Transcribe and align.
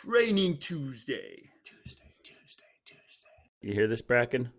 Training 0.00 0.58
Tuesday. 0.58 1.48
Tuesday, 1.64 2.14
Tuesday, 2.24 2.64
Tuesday. 2.84 3.30
You 3.60 3.74
hear 3.74 3.86
this, 3.86 4.02
Brakken? 4.02 4.50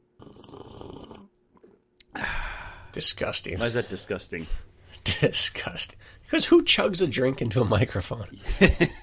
Disgusting. 2.94 3.60
Why 3.60 3.66
is 3.66 3.74
that 3.74 3.90
disgusting? 3.90 4.48
Disgusting. 5.04 6.00
Because 6.24 6.46
who 6.46 6.64
chugs 6.64 7.02
a 7.02 7.08
drink 7.08 7.42
into 7.42 7.62
a 7.62 7.66
microphone? 7.66 8.40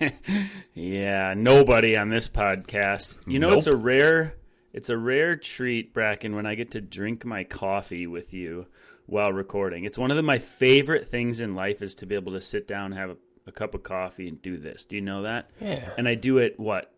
yeah, 0.75 1.35
nobody 1.37 1.99
on 1.99 2.09
this 2.09 2.29
podcast. 2.29 3.19
You 3.27 3.39
know, 3.39 3.59
it's 3.59 3.67
a 3.67 3.77
rare, 3.77 4.35
it's 4.73 4.89
a 4.89 4.97
rare 4.97 5.37
treat, 5.37 5.93
Brakken, 5.95 6.35
when 6.35 6.47
I 6.47 6.55
get 6.55 6.71
to 6.73 6.81
drink 6.81 7.27
my 7.27 7.45
coffee 7.45 8.07
with 8.07 8.33
you 8.33 8.67
while 9.05 9.33
recording. 9.33 9.85
It's 9.85 9.99
one 9.99 10.11
of 10.11 10.17
the, 10.17 10.23
my 10.23 10.39
favorite 10.39 11.07
things 11.09 11.43
in 11.43 11.55
life 11.55 11.83
is 11.83 11.95
to 11.97 12.07
be 12.07 12.15
able 12.15 12.33
to 12.33 12.41
sit 12.41 12.67
down, 12.67 12.93
have 12.93 13.11
a, 13.11 13.17
a 13.47 13.53
cup 13.53 13.75
of 13.75 13.83
coffee, 13.83 14.29
and 14.29 14.41
do 14.43 14.57
this. 14.57 14.85
Do 14.85 14.97
you 14.97 15.03
know 15.03 15.23
that? 15.23 15.51
Yeah. 15.61 15.91
And 15.99 16.09
I 16.09 16.15
do 16.15 16.39
it 16.39 16.59
what 16.59 16.95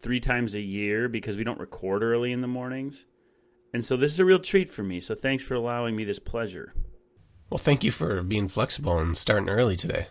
three 0.00 0.20
times 0.20 0.54
a 0.54 0.60
year 0.60 1.08
because 1.08 1.36
we 1.36 1.44
don't 1.44 1.58
record 1.58 2.02
early 2.02 2.32
in 2.32 2.40
the 2.40 2.46
mornings. 2.46 3.06
And 3.72 3.84
so 3.84 3.96
this 3.96 4.12
is 4.12 4.20
a 4.20 4.24
real 4.24 4.38
treat 4.38 4.70
for 4.70 4.82
me. 4.82 5.00
So 5.00 5.14
thanks 5.14 5.42
for 5.42 5.54
allowing 5.54 5.96
me 5.96 6.04
this 6.04 6.18
pleasure. 6.18 6.74
Well, 7.50 7.58
thank 7.58 7.84
you 7.84 7.90
for 7.90 8.22
being 8.22 8.48
flexible 8.48 8.98
and 8.98 9.16
starting 9.16 9.48
early 9.48 9.76
today. 9.76 10.08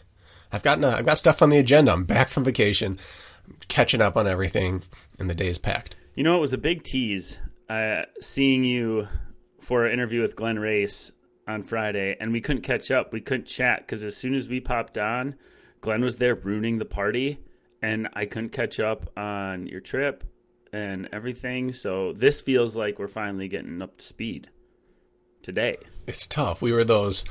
I've 0.52 0.64
gotten 0.64 0.84
uh, 0.84 0.96
I've 0.98 1.06
got 1.06 1.18
stuff 1.18 1.42
on 1.42 1.50
the 1.50 1.58
agenda. 1.58 1.92
I'm 1.92 2.04
back 2.06 2.30
from 2.30 2.44
vacation, 2.44 3.00
I'm 3.48 3.58
catching 3.68 4.02
up 4.02 4.18
on 4.18 4.28
everything, 4.28 4.84
and 5.20 5.30
the 5.30 5.36
day 5.36 5.48
is 5.48 5.58
packed. 5.58 5.96
You 6.16 6.24
know, 6.24 6.38
it 6.38 6.42
was 6.42 6.54
a 6.54 6.60
big 6.60 6.84
tease 6.84 7.38
uh, 7.70 8.04
seeing 8.22 8.64
you 8.64 9.08
for 9.60 9.86
an 9.86 9.94
interview 9.94 10.22
with 10.22 10.36
Glenn 10.36 10.60
Race 10.60 11.12
on 11.48 11.64
Friday, 11.64 12.16
and 12.20 12.32
we 12.32 12.42
couldn't 12.42 12.62
catch 12.62 12.92
up. 12.92 13.12
We 13.12 13.22
couldn't 13.22 13.46
chat 13.46 13.80
because 13.80 14.04
as 14.04 14.16
soon 14.16 14.36
as 14.36 14.48
we 14.48 14.60
popped 14.60 14.98
on, 14.98 15.36
Glenn 15.84 16.02
was 16.02 16.16
there 16.16 16.34
ruining 16.36 16.78
the 16.78 16.86
party, 16.86 17.40
and 17.82 18.08
I 18.14 18.26
couldn't 18.26 18.54
catch 18.54 18.80
up 18.80 19.10
on 19.18 19.68
your 19.68 19.82
trip 19.82 20.24
and 20.72 21.10
everything. 21.12 21.74
So 21.74 22.14
this 22.14 22.40
feels 22.40 22.74
like 22.74 23.00
we're 23.00 23.10
finally 23.10 23.50
getting 23.50 23.82
up 23.82 23.98
to 23.98 24.04
speed 24.04 24.50
today. 25.42 25.76
It's 26.08 26.26
tough. 26.26 26.62
We 26.62 26.72
were 26.72 26.86
those 26.86 27.26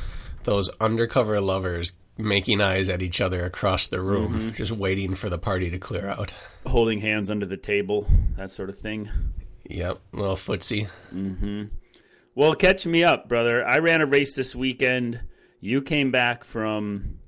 those 0.44 0.68
undercover 0.80 1.40
lovers 1.40 1.96
making 2.18 2.60
eyes 2.60 2.90
at 2.90 3.00
each 3.00 3.22
other 3.22 3.42
across 3.46 3.86
the 3.86 4.02
room, 4.02 4.34
mm-hmm. 4.34 4.50
just 4.50 4.72
waiting 4.72 5.14
for 5.14 5.30
the 5.30 5.38
party 5.38 5.70
to 5.70 5.78
clear 5.78 6.08
out. 6.08 6.34
Holding 6.66 7.00
hands 7.00 7.30
under 7.30 7.46
the 7.46 7.56
table, 7.56 8.06
that 8.36 8.50
sort 8.50 8.68
of 8.68 8.78
thing. 8.78 9.08
Yep, 9.70 9.98
little 10.12 10.36
footsie. 10.36 10.90
Mm-hmm. 11.14 11.74
Well, 12.34 12.54
catch 12.54 12.84
me 12.84 13.02
up, 13.02 13.30
brother. 13.30 13.66
I 13.66 13.78
ran 13.78 14.02
a 14.02 14.06
race 14.06 14.34
this 14.34 14.54
weekend. 14.54 15.22
You 15.60 15.80
came 15.80 16.10
back 16.10 16.44
from 16.44 17.18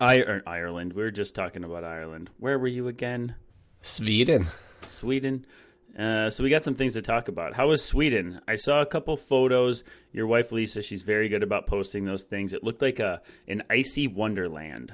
I- 0.00 0.18
or 0.18 0.42
Ireland. 0.46 0.92
We 0.92 1.02
were 1.02 1.10
just 1.10 1.34
talking 1.34 1.64
about 1.64 1.84
Ireland. 1.84 2.30
Where 2.38 2.58
were 2.58 2.68
you 2.68 2.88
again? 2.88 3.34
Sweden. 3.82 4.46
Sweden. 4.82 5.46
Uh, 5.98 6.28
so 6.28 6.42
we 6.42 6.50
got 6.50 6.64
some 6.64 6.74
things 6.74 6.94
to 6.94 7.02
talk 7.02 7.28
about. 7.28 7.54
How 7.54 7.68
was 7.68 7.84
Sweden? 7.84 8.40
I 8.48 8.56
saw 8.56 8.80
a 8.82 8.86
couple 8.86 9.16
photos. 9.16 9.84
Your 10.12 10.26
wife 10.26 10.50
Lisa, 10.50 10.82
she's 10.82 11.02
very 11.02 11.28
good 11.28 11.42
about 11.42 11.66
posting 11.66 12.04
those 12.04 12.24
things. 12.24 12.52
It 12.52 12.64
looked 12.64 12.82
like 12.82 12.98
a 12.98 13.22
an 13.46 13.62
icy 13.70 14.08
wonderland. 14.08 14.92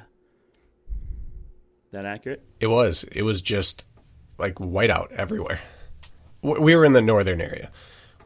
That 1.93 2.05
accurate? 2.05 2.45
It 2.61 2.67
was. 2.69 3.05
It 3.05 3.23
was 3.23 3.41
just 3.41 3.85
like 4.39 4.57
whiteout 4.57 5.11
everywhere. 5.13 5.61
We 6.43 6.75
were 6.77 6.85
in 6.85 6.93
the 6.93 7.03
northern 7.03 7.41
area. 7.41 7.71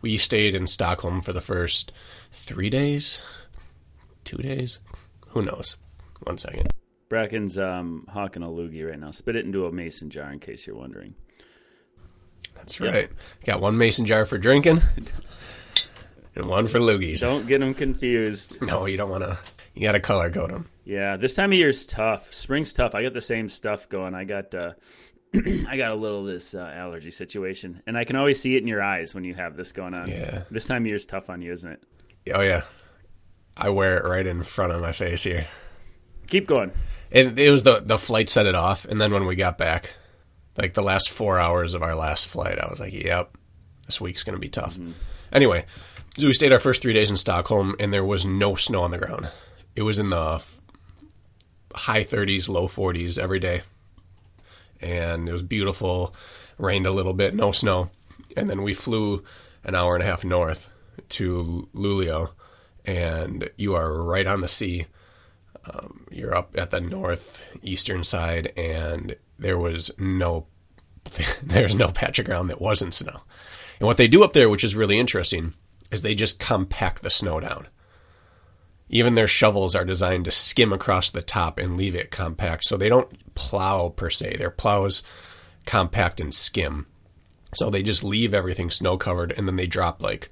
We 0.00 0.18
stayed 0.18 0.54
in 0.54 0.66
Stockholm 0.66 1.20
for 1.20 1.32
the 1.32 1.40
first 1.40 1.92
three 2.30 2.70
days, 2.70 3.22
two 4.24 4.36
days. 4.38 4.80
Who 5.28 5.42
knows? 5.42 5.76
One 6.24 6.38
second. 6.38 6.72
Brakken's 7.08 7.58
um, 7.58 8.06
hawking 8.08 8.42
a 8.42 8.48
loogie 8.48 8.88
right 8.88 8.98
now. 8.98 9.10
Spit 9.10 9.36
it 9.36 9.44
into 9.44 9.66
a 9.66 9.72
mason 9.72 10.10
jar 10.10 10.32
in 10.32 10.40
case 10.40 10.66
you're 10.66 10.76
wondering. 10.76 11.14
That's 12.56 12.80
right. 12.80 13.10
Got 13.44 13.60
one 13.60 13.76
mason 13.76 14.06
jar 14.06 14.24
for 14.24 14.38
drinking 14.38 14.80
and 16.34 16.48
one 16.48 16.66
for 16.66 16.78
loogies. 16.78 17.20
Don't 17.20 17.46
get 17.46 17.60
them 17.60 17.74
confused. 17.74 18.60
No, 18.62 18.86
you 18.86 18.96
don't 18.96 19.10
want 19.10 19.24
to. 19.24 19.38
You 19.74 19.82
got 19.82 19.92
to 19.92 20.00
color 20.00 20.30
code 20.30 20.50
them. 20.50 20.68
Yeah, 20.84 21.16
this 21.16 21.34
time 21.34 21.50
of 21.50 21.58
year 21.58 21.68
is 21.68 21.84
tough. 21.84 22.32
Spring's 22.32 22.72
tough. 22.72 22.94
I 22.94 23.02
got 23.02 23.12
the 23.12 23.20
same 23.20 23.48
stuff 23.48 23.88
going. 23.88 24.14
I 24.14 24.24
got 24.24 24.54
uh, 24.54 24.72
I 25.68 25.76
got 25.76 25.90
a 25.90 25.94
little 25.94 26.20
of 26.20 26.26
this 26.26 26.54
uh, 26.54 26.72
allergy 26.74 27.10
situation, 27.10 27.82
and 27.86 27.96
I 27.96 28.04
can 28.04 28.16
always 28.16 28.40
see 28.40 28.56
it 28.56 28.62
in 28.62 28.68
your 28.68 28.82
eyes 28.82 29.14
when 29.14 29.24
you 29.24 29.34
have 29.34 29.56
this 29.56 29.72
going 29.72 29.94
on. 29.94 30.08
Yeah. 30.08 30.44
This 30.50 30.66
time 30.66 30.82
of 30.82 30.86
year 30.86 30.96
is 30.96 31.06
tough 31.06 31.28
on 31.28 31.42
you, 31.42 31.52
isn't 31.52 31.70
it? 31.70 31.82
Oh 32.34 32.40
yeah, 32.40 32.62
I 33.56 33.70
wear 33.70 33.98
it 33.98 34.08
right 34.08 34.26
in 34.26 34.42
front 34.42 34.72
of 34.72 34.80
my 34.80 34.92
face 34.92 35.24
here. 35.24 35.46
Keep 36.34 36.48
going. 36.48 36.72
And 37.12 37.38
it 37.38 37.52
was 37.52 37.62
the 37.62 37.78
the 37.78 37.96
flight 37.96 38.28
set 38.28 38.46
it 38.46 38.56
off, 38.56 38.84
and 38.86 39.00
then 39.00 39.12
when 39.12 39.24
we 39.24 39.36
got 39.36 39.56
back, 39.56 39.94
like 40.58 40.74
the 40.74 40.82
last 40.82 41.08
four 41.08 41.38
hours 41.38 41.74
of 41.74 41.82
our 41.84 41.94
last 41.94 42.26
flight, 42.26 42.58
I 42.58 42.68
was 42.68 42.80
like, 42.80 42.92
"Yep, 42.92 43.38
this 43.86 44.00
week's 44.00 44.24
gonna 44.24 44.40
be 44.40 44.48
tough." 44.48 44.74
Mm-hmm. 44.74 44.90
Anyway, 45.30 45.64
so 46.18 46.26
we 46.26 46.32
stayed 46.32 46.50
our 46.50 46.58
first 46.58 46.82
three 46.82 46.92
days 46.92 47.08
in 47.08 47.16
Stockholm, 47.16 47.76
and 47.78 47.94
there 47.94 48.04
was 48.04 48.26
no 48.26 48.56
snow 48.56 48.82
on 48.82 48.90
the 48.90 48.98
ground. 48.98 49.30
It 49.76 49.82
was 49.82 50.00
in 50.00 50.10
the 50.10 50.42
high 51.72 52.02
30s, 52.02 52.48
low 52.48 52.66
40s 52.66 53.16
every 53.16 53.38
day, 53.38 53.62
and 54.80 55.28
it 55.28 55.32
was 55.32 55.44
beautiful. 55.44 56.16
Rained 56.58 56.88
a 56.88 56.90
little 56.90 57.14
bit, 57.14 57.36
no 57.36 57.52
snow, 57.52 57.90
and 58.36 58.50
then 58.50 58.64
we 58.64 58.74
flew 58.74 59.22
an 59.62 59.76
hour 59.76 59.94
and 59.94 60.02
a 60.02 60.06
half 60.06 60.24
north 60.24 60.68
to 61.10 61.68
Luleå, 61.72 62.30
and 62.84 63.50
you 63.56 63.76
are 63.76 64.02
right 64.02 64.26
on 64.26 64.40
the 64.40 64.48
sea 64.48 64.86
Um, 65.66 66.06
you're 66.10 66.34
up 66.34 66.54
at 66.56 66.70
the 66.70 66.80
northeastern 66.80 68.04
side 68.04 68.52
and 68.56 69.16
there 69.38 69.58
was 69.58 69.90
no 69.98 70.46
there's 71.42 71.74
no 71.74 71.88
patch 71.88 72.18
of 72.18 72.26
ground 72.26 72.50
that 72.50 72.60
wasn't 72.60 72.94
snow. 72.94 73.20
And 73.80 73.86
what 73.86 73.96
they 73.96 74.08
do 74.08 74.24
up 74.24 74.32
there 74.32 74.48
which 74.48 74.64
is 74.64 74.76
really 74.76 74.98
interesting 74.98 75.54
is 75.90 76.02
they 76.02 76.14
just 76.14 76.38
compact 76.38 77.02
the 77.02 77.10
snow 77.10 77.40
down. 77.40 77.68
Even 78.88 79.14
their 79.14 79.28
shovels 79.28 79.74
are 79.74 79.84
designed 79.84 80.26
to 80.26 80.30
skim 80.30 80.72
across 80.72 81.10
the 81.10 81.22
top 81.22 81.58
and 81.58 81.76
leave 81.76 81.94
it 81.94 82.10
compact. 82.10 82.64
So 82.64 82.76
they 82.76 82.88
don't 82.88 83.34
plow 83.34 83.88
per 83.88 84.10
se. 84.10 84.36
Their 84.36 84.50
plows 84.50 85.02
compact 85.66 86.20
and 86.20 86.34
skim. 86.34 86.86
So 87.54 87.70
they 87.70 87.82
just 87.82 88.04
leave 88.04 88.34
everything 88.34 88.70
snow 88.70 88.96
covered 88.96 89.32
and 89.32 89.48
then 89.48 89.56
they 89.56 89.66
drop 89.66 90.02
like 90.02 90.30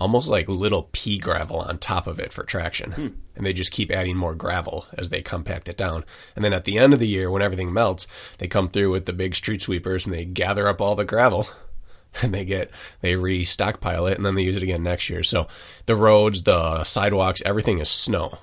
almost 0.00 0.28
like 0.28 0.48
little 0.48 0.88
pea 0.92 1.18
gravel 1.18 1.60
on 1.60 1.76
top 1.76 2.06
of 2.06 2.18
it 2.18 2.32
for 2.32 2.42
traction. 2.42 2.92
Hmm. 2.92 3.08
And 3.36 3.46
they 3.46 3.52
just 3.52 3.70
keep 3.70 3.90
adding 3.90 4.16
more 4.16 4.34
gravel 4.34 4.86
as 4.96 5.10
they 5.10 5.20
compact 5.20 5.68
it 5.68 5.76
down. 5.76 6.04
And 6.34 6.44
then 6.44 6.54
at 6.54 6.64
the 6.64 6.78
end 6.78 6.94
of 6.94 6.98
the 6.98 7.06
year, 7.06 7.30
when 7.30 7.42
everything 7.42 7.72
melts, 7.72 8.06
they 8.38 8.48
come 8.48 8.70
through 8.70 8.90
with 8.90 9.04
the 9.04 9.12
big 9.12 9.34
street 9.34 9.60
sweepers 9.60 10.06
and 10.06 10.14
they 10.14 10.24
gather 10.24 10.66
up 10.66 10.80
all 10.80 10.94
the 10.94 11.04
gravel 11.04 11.46
and 12.22 12.32
they 12.32 12.46
get, 12.46 12.70
they 13.02 13.14
re 13.14 13.44
stockpile 13.44 14.06
it 14.06 14.16
and 14.16 14.24
then 14.24 14.34
they 14.34 14.42
use 14.42 14.56
it 14.56 14.62
again 14.62 14.82
next 14.82 15.10
year. 15.10 15.22
So 15.22 15.46
the 15.84 15.96
roads, 15.96 16.44
the 16.44 16.82
sidewalks, 16.84 17.42
everything 17.44 17.78
is 17.78 17.90
snow, 17.90 18.38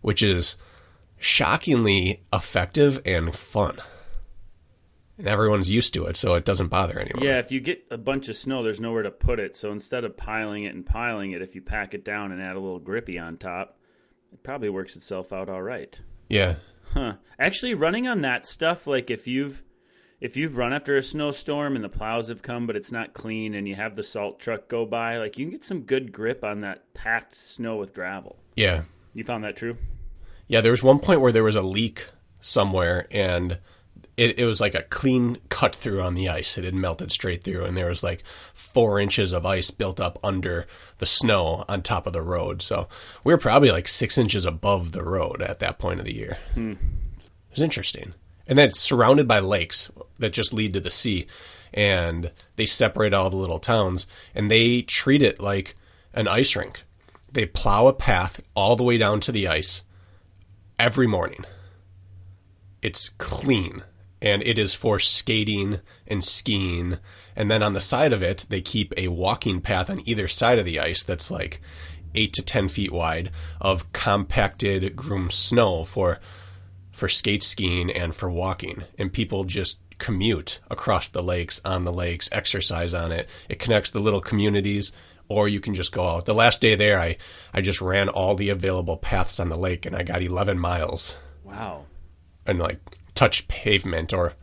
which 0.00 0.22
is 0.22 0.56
shockingly 1.18 2.22
effective 2.32 3.02
and 3.04 3.34
fun. 3.34 3.78
And 5.22 5.28
everyone's 5.28 5.70
used 5.70 5.94
to 5.94 6.06
it, 6.06 6.16
so 6.16 6.34
it 6.34 6.44
doesn't 6.44 6.66
bother 6.66 6.98
anyone. 6.98 7.22
Yeah, 7.22 7.38
if 7.38 7.52
you 7.52 7.60
get 7.60 7.86
a 7.92 7.96
bunch 7.96 8.28
of 8.28 8.36
snow, 8.36 8.64
there's 8.64 8.80
nowhere 8.80 9.04
to 9.04 9.12
put 9.12 9.38
it. 9.38 9.54
So 9.54 9.70
instead 9.70 10.02
of 10.02 10.16
piling 10.16 10.64
it 10.64 10.74
and 10.74 10.84
piling 10.84 11.30
it, 11.30 11.42
if 11.42 11.54
you 11.54 11.62
pack 11.62 11.94
it 11.94 12.04
down 12.04 12.32
and 12.32 12.42
add 12.42 12.56
a 12.56 12.58
little 12.58 12.80
grippy 12.80 13.20
on 13.20 13.36
top, 13.36 13.78
it 14.32 14.42
probably 14.42 14.68
works 14.68 14.96
itself 14.96 15.32
out 15.32 15.48
all 15.48 15.62
right. 15.62 15.96
Yeah. 16.28 16.56
Huh. 16.92 17.12
Actually, 17.38 17.74
running 17.74 18.08
on 18.08 18.22
that 18.22 18.44
stuff, 18.44 18.88
like 18.88 19.12
if 19.12 19.28
you've 19.28 19.62
if 20.20 20.36
you've 20.36 20.56
run 20.56 20.72
after 20.72 20.96
a 20.96 21.02
snowstorm 21.04 21.76
and 21.76 21.84
the 21.84 21.88
plows 21.88 22.26
have 22.26 22.42
come, 22.42 22.66
but 22.66 22.74
it's 22.74 22.90
not 22.90 23.14
clean, 23.14 23.54
and 23.54 23.68
you 23.68 23.76
have 23.76 23.94
the 23.94 24.02
salt 24.02 24.40
truck 24.40 24.66
go 24.66 24.84
by, 24.84 25.18
like 25.18 25.38
you 25.38 25.44
can 25.44 25.52
get 25.52 25.64
some 25.64 25.82
good 25.82 26.10
grip 26.10 26.42
on 26.42 26.62
that 26.62 26.92
packed 26.94 27.36
snow 27.36 27.76
with 27.76 27.94
gravel. 27.94 28.40
Yeah. 28.56 28.82
You 29.14 29.22
found 29.22 29.44
that 29.44 29.56
true? 29.56 29.76
Yeah, 30.48 30.62
there 30.62 30.72
was 30.72 30.82
one 30.82 30.98
point 30.98 31.20
where 31.20 31.30
there 31.30 31.44
was 31.44 31.54
a 31.54 31.62
leak 31.62 32.08
somewhere 32.40 33.06
and 33.12 33.60
it, 34.16 34.38
it 34.38 34.44
was 34.44 34.60
like 34.60 34.74
a 34.74 34.82
clean 34.82 35.38
cut 35.48 35.74
through 35.74 36.02
on 36.02 36.14
the 36.14 36.28
ice. 36.28 36.58
It 36.58 36.64
had 36.64 36.74
melted 36.74 37.10
straight 37.12 37.42
through 37.42 37.64
and 37.64 37.76
there 37.76 37.88
was 37.88 38.02
like 38.02 38.22
four 38.52 39.00
inches 39.00 39.32
of 39.32 39.46
ice 39.46 39.70
built 39.70 40.00
up 40.00 40.18
under 40.22 40.66
the 40.98 41.06
snow 41.06 41.64
on 41.68 41.82
top 41.82 42.06
of 42.06 42.12
the 42.12 42.22
road. 42.22 42.60
So 42.62 42.88
we 43.24 43.32
were 43.32 43.38
probably 43.38 43.70
like 43.70 43.88
six 43.88 44.18
inches 44.18 44.44
above 44.44 44.92
the 44.92 45.02
road 45.02 45.40
at 45.40 45.60
that 45.60 45.78
point 45.78 45.98
of 46.00 46.04
the 46.04 46.14
year. 46.14 46.38
Hmm. 46.54 46.72
It 46.72 47.56
was 47.56 47.62
interesting. 47.62 48.14
and 48.46 48.58
then 48.58 48.68
it's 48.70 48.80
surrounded 48.80 49.26
by 49.28 49.38
lakes 49.38 49.90
that 50.18 50.32
just 50.32 50.52
lead 50.52 50.72
to 50.74 50.80
the 50.80 50.90
sea, 50.90 51.26
and 51.72 52.30
they 52.56 52.66
separate 52.66 53.14
all 53.14 53.30
the 53.30 53.36
little 53.36 53.58
towns, 53.58 54.06
and 54.34 54.50
they 54.50 54.82
treat 54.82 55.22
it 55.22 55.40
like 55.40 55.74
an 56.12 56.28
ice 56.28 56.54
rink. 56.56 56.82
They 57.30 57.46
plow 57.46 57.86
a 57.86 57.92
path 57.92 58.40
all 58.54 58.76
the 58.76 58.82
way 58.82 58.98
down 58.98 59.20
to 59.20 59.32
the 59.32 59.48
ice 59.48 59.84
every 60.78 61.06
morning. 61.06 61.44
It's 62.82 63.10
clean 63.10 63.84
and 64.22 64.40
it 64.44 64.56
is 64.56 64.72
for 64.72 65.00
skating 65.00 65.80
and 66.06 66.24
skiing. 66.24 66.98
And 67.34 67.50
then 67.50 67.62
on 67.62 67.72
the 67.72 67.80
side 67.80 68.12
of 68.12 68.22
it, 68.22 68.46
they 68.48 68.60
keep 68.60 68.94
a 68.96 69.08
walking 69.08 69.60
path 69.60 69.90
on 69.90 70.08
either 70.08 70.28
side 70.28 70.60
of 70.60 70.64
the 70.64 70.78
ice 70.78 71.02
that's 71.02 71.30
like 71.30 71.60
eight 72.14 72.32
to 72.34 72.42
ten 72.42 72.68
feet 72.68 72.92
wide 72.92 73.32
of 73.60 73.92
compacted 73.92 74.94
groomed 74.94 75.32
snow 75.32 75.84
for 75.84 76.20
for 76.92 77.08
skate 77.08 77.42
skiing 77.42 77.90
and 77.90 78.14
for 78.14 78.30
walking. 78.30 78.84
And 78.96 79.12
people 79.12 79.42
just 79.42 79.80
commute 79.98 80.60
across 80.70 81.08
the 81.08 81.22
lakes, 81.22 81.60
on 81.64 81.84
the 81.84 81.92
lakes, 81.92 82.28
exercise 82.30 82.94
on 82.94 83.10
it. 83.10 83.28
It 83.48 83.58
connects 83.58 83.90
the 83.90 84.00
little 84.00 84.20
communities 84.20 84.92
or 85.28 85.48
you 85.48 85.58
can 85.58 85.74
just 85.74 85.92
go 85.92 86.06
out. 86.06 86.26
The 86.26 86.34
last 86.34 86.60
day 86.60 86.74
there, 86.76 86.98
I, 86.98 87.16
I 87.52 87.60
just 87.60 87.80
ran 87.80 88.08
all 88.08 88.34
the 88.34 88.50
available 88.50 88.98
paths 88.98 89.40
on 89.40 89.48
the 89.48 89.56
lake 89.56 89.84
and 89.86 89.96
I 89.96 90.02
got 90.02 90.22
11 90.22 90.58
miles. 90.58 91.16
Wow. 91.42 91.86
And 92.46 92.58
like 92.58 92.78
touched 93.14 93.48
pavement 93.48 94.12
or 94.12 94.34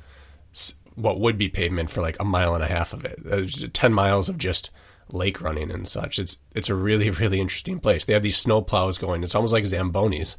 what 0.96 1.20
would 1.20 1.38
be 1.38 1.48
pavement 1.48 1.90
for 1.90 2.02
like 2.02 2.20
a 2.20 2.26
mile 2.26 2.54
and 2.54 2.64
a 2.64 2.68
half 2.68 2.94
of 2.94 3.06
it. 3.06 3.20
Uh, 3.26 3.30
There's 3.30 3.68
10 3.70 3.94
miles 3.94 4.30
of 4.30 4.38
just 4.38 4.72
lake 5.10 5.42
running 5.42 5.72
and 5.72 5.88
such. 5.88 6.20
It's, 6.20 6.40
it's 6.54 6.70
a 6.70 6.76
really, 6.76 7.10
really 7.10 7.40
interesting 7.40 7.80
place. 7.80 8.06
They 8.06 8.14
have 8.14 8.24
these 8.24 8.38
snow 8.38 8.62
plows 8.62 8.98
going. 8.98 9.24
It's 9.24 9.36
almost 9.36 9.54
like 9.54 9.64
Zambonis 9.64 10.36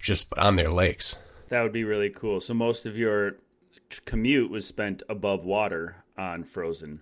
just 0.00 0.28
on 0.38 0.56
their 0.56 0.70
lakes. 0.70 1.16
That 1.48 1.62
would 1.62 1.72
be 1.72 1.84
really 1.84 2.10
cool. 2.10 2.40
So 2.40 2.54
most 2.54 2.86
of 2.86 2.96
your 2.96 3.36
commute 4.06 4.50
was 4.50 4.66
spent 4.66 5.02
above 5.08 5.44
water 5.44 5.96
on 6.16 6.44
frozen 6.44 7.00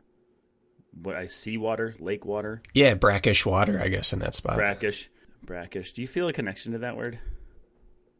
what 1.00 1.16
I 1.16 1.26
see 1.26 1.56
water, 1.56 1.94
lake 1.98 2.24
water. 2.24 2.62
Yeah, 2.74 2.94
brackish 2.94 3.46
water, 3.46 3.80
I 3.82 3.88
guess, 3.88 4.12
in 4.12 4.18
that 4.20 4.34
spot. 4.34 4.56
Brackish, 4.56 5.10
brackish. 5.46 5.92
Do 5.92 6.02
you 6.02 6.08
feel 6.08 6.28
a 6.28 6.32
connection 6.32 6.72
to 6.72 6.78
that 6.78 6.96
word? 6.96 7.18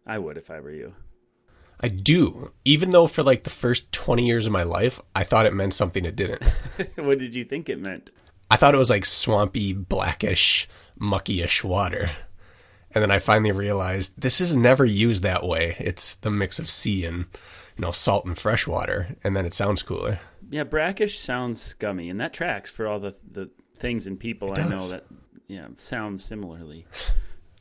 I 0.06 0.18
would 0.18 0.36
if 0.36 0.50
I 0.50 0.60
were 0.60 0.72
you. 0.72 0.94
I 1.82 1.88
do, 1.88 2.52
even 2.64 2.90
though 2.90 3.06
for 3.06 3.22
like 3.22 3.44
the 3.44 3.50
first 3.50 3.90
twenty 3.92 4.26
years 4.26 4.46
of 4.46 4.52
my 4.52 4.62
life, 4.62 5.00
I 5.14 5.24
thought 5.24 5.46
it 5.46 5.54
meant 5.54 5.74
something 5.74 6.04
it 6.04 6.16
didn't. 6.16 6.42
what 6.96 7.18
did 7.18 7.34
you 7.34 7.44
think 7.44 7.68
it 7.68 7.80
meant? 7.80 8.10
I 8.50 8.56
thought 8.56 8.74
it 8.74 8.78
was 8.78 8.90
like 8.90 9.04
swampy, 9.04 9.72
blackish, 9.72 10.68
muckyish 11.00 11.64
water. 11.64 12.10
And 12.94 13.02
then 13.02 13.10
I 13.10 13.18
finally 13.18 13.52
realized 13.52 14.20
this 14.20 14.40
is 14.40 14.56
never 14.56 14.84
used 14.84 15.22
that 15.22 15.42
way. 15.42 15.76
It's 15.78 16.16
the 16.16 16.30
mix 16.30 16.58
of 16.58 16.68
sea 16.68 17.06
and, 17.06 17.20
you 17.76 17.82
know, 17.82 17.90
salt 17.90 18.26
and 18.26 18.36
fresh 18.36 18.66
water, 18.66 19.16
and 19.24 19.34
then 19.34 19.46
it 19.46 19.54
sounds 19.54 19.82
cooler. 19.82 20.20
Yeah, 20.50 20.64
brackish 20.64 21.18
sounds 21.18 21.62
scummy, 21.62 22.10
and 22.10 22.20
that 22.20 22.34
tracks 22.34 22.70
for 22.70 22.86
all 22.86 23.00
the 23.00 23.14
the 23.30 23.50
things 23.74 24.06
and 24.06 24.20
people 24.20 24.52
I 24.56 24.68
know 24.68 24.86
that 24.88 25.06
yeah 25.48 25.68
sound 25.76 26.20
similarly. 26.20 26.86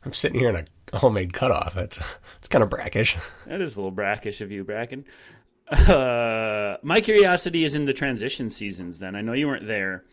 I'm 0.04 0.12
sitting 0.12 0.38
here 0.40 0.50
in 0.50 0.56
a 0.92 0.98
homemade 0.98 1.32
cutoff. 1.32 1.76
It's 1.76 2.00
it's 2.38 2.48
kind 2.48 2.62
of 2.62 2.70
brackish. 2.70 3.16
That 3.46 3.60
is 3.60 3.74
a 3.74 3.76
little 3.76 3.90
brackish 3.90 4.40
of 4.40 4.50
you, 4.50 4.64
Brakken. 4.64 5.04
Uh, 5.70 6.76
my 6.82 7.00
curiosity 7.00 7.64
is 7.64 7.74
in 7.74 7.86
the 7.86 7.92
transition 7.92 8.50
seasons. 8.50 8.98
Then 8.98 9.16
I 9.16 9.22
know 9.22 9.32
you 9.32 9.46
weren't 9.46 9.66
there 9.66 10.04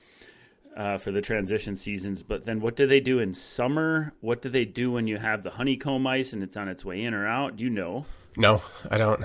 uh, 0.78 0.98
for 0.98 1.12
the 1.12 1.22
transition 1.22 1.76
seasons, 1.76 2.24
but 2.24 2.46
then 2.46 2.62
what 2.62 2.76
do 2.76 2.88
they 2.88 3.00
do 3.00 3.20
in 3.20 3.34
summer? 3.34 4.14
What 4.22 4.42
do 4.42 4.50
they 4.50 4.66
do 4.66 4.92
when 4.92 5.08
you 5.08 5.18
have 5.18 5.44
the 5.44 5.50
honeycomb 5.50 6.08
ice 6.08 6.34
and 6.34 6.44
it's 6.44 6.56
on 6.56 6.70
its 6.70 6.86
way 6.86 7.04
in 7.04 7.14
or 7.14 7.28
out? 7.28 7.58
Do 7.58 7.64
you 7.64 7.70
know? 7.70 8.06
No, 8.38 8.62
I 8.90 8.98
don't. 8.98 9.24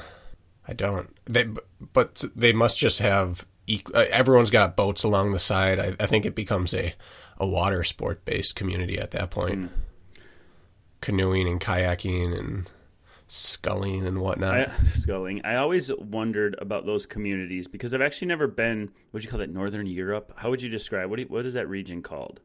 I 0.66 0.72
don't. 0.72 1.14
They, 1.26 1.46
but 1.93 2.25
they 2.34 2.52
must 2.52 2.78
just 2.78 2.99
have. 2.99 3.46
Uh, 3.94 4.00
everyone's 4.11 4.50
got 4.50 4.76
boats 4.76 5.05
along 5.05 5.32
the 5.32 5.38
side. 5.38 5.78
I, 5.78 5.96
I 6.00 6.06
think 6.06 6.26
it 6.26 6.34
becomes 6.34 6.75
a, 6.75 6.94
a 7.38 7.46
water 7.46 7.84
sport 7.84 8.25
based 8.25 8.56
community 8.56 8.99
at 8.99 9.12
that 9.12 9.31
point. 9.31 9.61
Mm. 9.61 9.69
Canoeing 11.04 11.48
and 11.48 11.60
kayaking 11.60 12.38
and 12.38 12.70
sculling 13.26 14.06
and 14.06 14.20
whatnot. 14.20 14.70
I, 14.70 14.84
sculling. 14.84 15.42
I 15.44 15.56
always 15.56 15.92
wondered 15.94 16.56
about 16.60 16.86
those 16.86 17.04
communities 17.06 17.68
because 17.68 17.92
I've 17.92 18.02
actually 18.02 18.28
never 18.28 18.46
been. 18.46 18.90
What 19.10 19.20
do 19.20 19.24
you 19.24 19.30
call 19.30 19.40
that? 19.40 19.50
Northern 19.50 19.86
Europe. 19.86 20.32
How 20.36 20.50
would 20.50 20.62
you 20.62 20.70
describe? 20.70 21.10
What 21.10 21.18
you, 21.18 21.26
what 21.26 21.46
is 21.46 21.54
that 21.54 21.68
region 21.68 22.02
called? 22.02 22.40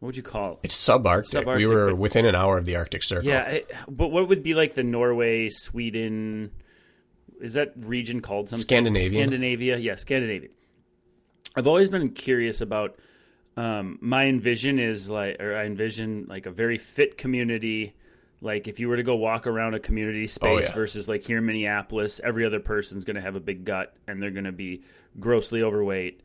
What 0.00 0.06
would 0.06 0.16
you 0.16 0.22
call 0.22 0.52
it? 0.52 0.58
It's 0.62 0.76
subarctic. 0.76 1.44
subarctic 1.44 1.56
we 1.56 1.66
were 1.66 1.94
within 1.94 2.24
an 2.24 2.34
hour 2.34 2.56
of 2.56 2.64
the 2.64 2.76
Arctic 2.76 3.02
Circle. 3.02 3.28
Yeah, 3.28 3.42
I, 3.42 3.64
but 3.88 4.08
what 4.08 4.28
would 4.28 4.42
be 4.42 4.54
like 4.54 4.74
the 4.74 4.84
Norway, 4.84 5.48
Sweden? 5.50 6.50
is 7.40 7.54
that 7.54 7.72
region 7.76 8.20
called 8.20 8.48
something? 8.48 8.62
Scandinavia. 8.62 9.08
Scandinavia, 9.08 9.76
yeah, 9.78 9.96
Scandinavia. 9.96 10.48
I've 11.56 11.66
always 11.66 11.88
been 11.88 12.10
curious 12.10 12.60
about. 12.60 12.98
Um, 13.58 13.98
my 14.00 14.26
envision 14.26 14.78
is 14.78 15.10
like, 15.10 15.40
or 15.40 15.56
I 15.56 15.64
envision 15.64 16.26
like 16.28 16.46
a 16.46 16.52
very 16.52 16.78
fit 16.78 17.18
community. 17.18 17.96
Like 18.40 18.68
if 18.68 18.78
you 18.78 18.88
were 18.88 18.96
to 18.96 19.02
go 19.02 19.16
walk 19.16 19.48
around 19.48 19.74
a 19.74 19.80
community 19.80 20.22
oh, 20.22 20.26
space 20.26 20.66
oh, 20.66 20.68
yeah. 20.68 20.74
versus 20.74 21.08
like 21.08 21.24
here 21.24 21.38
in 21.38 21.46
Minneapolis, 21.46 22.20
every 22.22 22.46
other 22.46 22.60
person's 22.60 23.04
going 23.04 23.16
to 23.16 23.20
have 23.20 23.34
a 23.34 23.40
big 23.40 23.64
gut 23.64 23.96
and 24.06 24.22
they're 24.22 24.30
going 24.30 24.44
to 24.44 24.52
be 24.52 24.84
grossly 25.18 25.64
overweight. 25.64 26.20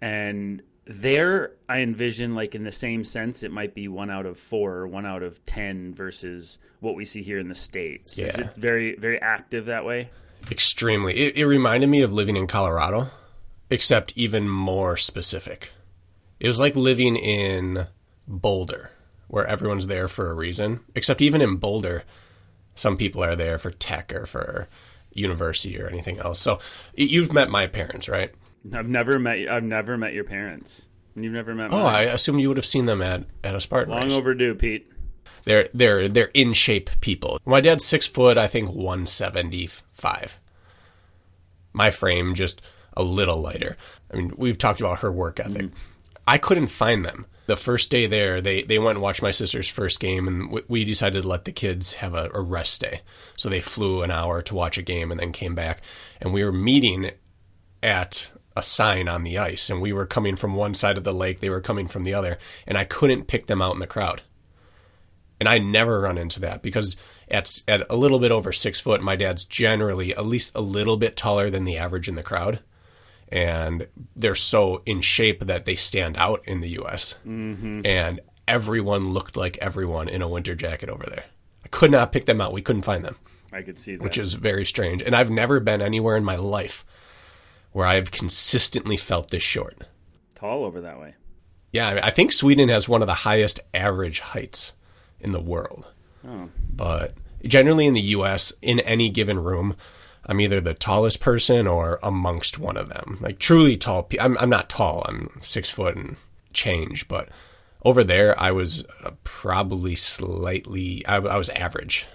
And 0.00 0.62
there, 0.84 1.54
I 1.68 1.80
envision 1.80 2.36
like 2.36 2.54
in 2.54 2.62
the 2.62 2.70
same 2.70 3.02
sense, 3.02 3.42
it 3.42 3.50
might 3.50 3.74
be 3.74 3.88
one 3.88 4.08
out 4.08 4.24
of 4.24 4.38
four 4.38 4.74
or 4.74 4.86
one 4.86 5.06
out 5.06 5.24
of 5.24 5.44
ten 5.44 5.92
versus 5.92 6.60
what 6.78 6.94
we 6.94 7.04
see 7.04 7.24
here 7.24 7.40
in 7.40 7.48
the 7.48 7.56
states. 7.56 8.16
Yeah. 8.16 8.26
It's 8.38 8.56
very, 8.56 8.94
very 8.94 9.20
active 9.20 9.66
that 9.66 9.84
way. 9.84 10.08
Extremely. 10.52 11.16
It, 11.16 11.36
it 11.36 11.46
reminded 11.46 11.88
me 11.88 12.02
of 12.02 12.12
living 12.12 12.36
in 12.36 12.46
Colorado, 12.46 13.08
except 13.70 14.12
even 14.16 14.48
more 14.48 14.96
specific. 14.96 15.72
It 16.38 16.48
was 16.48 16.58
like 16.58 16.76
living 16.76 17.16
in 17.16 17.86
Boulder, 18.28 18.90
where 19.28 19.46
everyone's 19.46 19.86
there 19.86 20.08
for 20.08 20.30
a 20.30 20.34
reason. 20.34 20.80
Except 20.94 21.20
even 21.20 21.40
in 21.40 21.56
Boulder, 21.56 22.04
some 22.74 22.96
people 22.96 23.24
are 23.24 23.36
there 23.36 23.58
for 23.58 23.70
tech 23.70 24.12
or 24.14 24.26
for 24.26 24.68
university 25.12 25.80
or 25.80 25.88
anything 25.88 26.18
else. 26.18 26.38
So 26.38 26.58
you've 26.94 27.32
met 27.32 27.48
my 27.50 27.66
parents, 27.66 28.08
right? 28.08 28.32
I've 28.72 28.88
never 28.88 29.18
met. 29.18 29.48
I've 29.48 29.62
never 29.62 29.96
met 29.96 30.12
your 30.12 30.24
parents. 30.24 30.86
And 31.14 31.24
you've 31.24 31.32
never 31.32 31.54
met. 31.54 31.70
My 31.70 31.80
Oh, 31.80 31.86
I 31.86 32.02
assume 32.02 32.38
you 32.38 32.48
would 32.48 32.58
have 32.58 32.66
seen 32.66 32.86
them 32.86 33.00
at 33.00 33.24
at 33.42 33.54
a 33.54 33.60
Spartan. 33.60 33.94
Long 33.94 34.04
race. 34.04 34.14
overdue, 34.14 34.54
Pete. 34.54 34.90
They're 35.44 35.68
they're 35.72 36.08
they're 36.08 36.30
in 36.34 36.52
shape 36.52 36.90
people. 37.00 37.38
My 37.46 37.60
dad's 37.60 37.84
six 37.84 38.06
foot, 38.06 38.36
I 38.36 38.48
think 38.48 38.70
one 38.70 39.06
seventy 39.06 39.68
five. 39.94 40.38
My 41.72 41.90
frame 41.90 42.34
just 42.34 42.60
a 42.96 43.02
little 43.02 43.40
lighter. 43.40 43.76
I 44.12 44.16
mean, 44.16 44.32
we've 44.36 44.58
talked 44.58 44.80
about 44.80 45.00
her 45.00 45.12
work 45.12 45.38
ethic. 45.40 45.66
Mm-hmm. 45.66 45.74
I 46.26 46.38
couldn't 46.38 46.68
find 46.68 47.04
them. 47.04 47.26
The 47.46 47.56
first 47.56 47.90
day 47.90 48.08
there, 48.08 48.40
they, 48.40 48.62
they 48.62 48.78
went 48.78 48.96
and 48.96 49.02
watched 49.02 49.22
my 49.22 49.30
sister's 49.30 49.68
first 49.68 50.00
game, 50.00 50.26
and 50.26 50.60
we 50.68 50.84
decided 50.84 51.22
to 51.22 51.28
let 51.28 51.44
the 51.44 51.52
kids 51.52 51.94
have 51.94 52.14
a, 52.14 52.28
a 52.34 52.40
rest 52.40 52.80
day. 52.80 53.02
So 53.36 53.48
they 53.48 53.60
flew 53.60 54.02
an 54.02 54.10
hour 54.10 54.42
to 54.42 54.54
watch 54.54 54.78
a 54.78 54.82
game 54.82 55.12
and 55.12 55.20
then 55.20 55.30
came 55.30 55.54
back. 55.54 55.80
And 56.20 56.32
we 56.32 56.42
were 56.42 56.50
meeting 56.50 57.12
at 57.82 58.32
a 58.56 58.62
sign 58.62 59.06
on 59.06 59.22
the 59.22 59.38
ice, 59.38 59.70
and 59.70 59.80
we 59.80 59.92
were 59.92 60.06
coming 60.06 60.34
from 60.34 60.54
one 60.54 60.74
side 60.74 60.98
of 60.98 61.04
the 61.04 61.12
lake, 61.12 61.40
they 61.40 61.50
were 61.50 61.60
coming 61.60 61.86
from 61.86 62.04
the 62.04 62.14
other, 62.14 62.38
and 62.66 62.76
I 62.76 62.84
couldn't 62.84 63.28
pick 63.28 63.46
them 63.46 63.62
out 63.62 63.74
in 63.74 63.80
the 63.80 63.86
crowd. 63.86 64.22
And 65.38 65.48
I 65.48 65.58
never 65.58 66.00
run 66.00 66.16
into 66.16 66.40
that 66.40 66.62
because 66.62 66.96
at 67.28 67.60
at 67.68 67.86
a 67.90 67.96
little 67.96 68.18
bit 68.18 68.32
over 68.32 68.52
six 68.52 68.80
foot, 68.80 69.02
my 69.02 69.16
dad's 69.16 69.44
generally 69.44 70.14
at 70.14 70.24
least 70.24 70.54
a 70.54 70.62
little 70.62 70.96
bit 70.96 71.16
taller 71.16 71.50
than 71.50 71.64
the 71.64 71.76
average 71.76 72.08
in 72.08 72.14
the 72.14 72.22
crowd, 72.22 72.60
and 73.28 73.86
they're 74.14 74.34
so 74.34 74.82
in 74.86 75.00
shape 75.00 75.40
that 75.40 75.64
they 75.64 75.74
stand 75.74 76.16
out 76.16 76.42
in 76.44 76.60
the 76.60 76.70
U.S. 76.70 77.18
Mm-hmm. 77.26 77.82
And 77.84 78.20
everyone 78.46 79.12
looked 79.12 79.36
like 79.36 79.58
everyone 79.58 80.08
in 80.08 80.22
a 80.22 80.28
winter 80.28 80.54
jacket 80.54 80.88
over 80.88 81.04
there. 81.06 81.24
I 81.64 81.68
could 81.68 81.90
not 81.90 82.12
pick 82.12 82.26
them 82.26 82.40
out. 82.40 82.52
We 82.52 82.62
couldn't 82.62 82.82
find 82.82 83.04
them. 83.04 83.16
I 83.52 83.62
could 83.62 83.78
see 83.78 83.96
that, 83.96 84.02
which 84.02 84.18
is 84.18 84.34
very 84.34 84.64
strange. 84.64 85.02
And 85.02 85.14
I've 85.14 85.30
never 85.30 85.60
been 85.60 85.82
anywhere 85.82 86.16
in 86.16 86.24
my 86.24 86.36
life 86.36 86.84
where 87.72 87.86
I've 87.86 88.10
consistently 88.10 88.96
felt 88.96 89.30
this 89.30 89.42
short. 89.42 89.76
Tall 90.34 90.64
over 90.64 90.80
that 90.82 90.98
way. 91.00 91.14
Yeah, 91.72 92.00
I 92.02 92.10
think 92.10 92.32
Sweden 92.32 92.68
has 92.68 92.88
one 92.88 93.02
of 93.02 93.06
the 93.06 93.14
highest 93.14 93.60
average 93.74 94.20
heights 94.20 94.74
in 95.20 95.32
the 95.32 95.40
world. 95.40 95.86
Oh. 96.26 96.48
But 96.74 97.14
generally 97.44 97.86
in 97.86 97.94
the 97.94 98.00
U.S., 98.00 98.52
in 98.62 98.80
any 98.80 99.10
given 99.10 99.38
room, 99.38 99.76
I'm 100.26 100.40
either 100.40 100.60
the 100.60 100.74
tallest 100.74 101.20
person 101.20 101.66
or 101.66 102.00
amongst 102.02 102.58
one 102.58 102.76
of 102.76 102.88
them. 102.88 103.18
Like 103.20 103.38
truly 103.38 103.76
tall. 103.76 104.08
I'm 104.20 104.36
I'm 104.38 104.50
not 104.50 104.68
tall. 104.68 105.04
I'm 105.08 105.30
six 105.40 105.70
foot 105.70 105.96
and 105.96 106.16
change, 106.52 107.06
but 107.08 107.28
over 107.82 108.02
there 108.02 108.38
I 108.38 108.50
was 108.50 108.84
uh, 109.04 109.12
probably 109.24 109.94
slightly. 109.94 111.06
I, 111.06 111.16
I 111.16 111.36
was 111.36 111.48
average, 111.50 112.06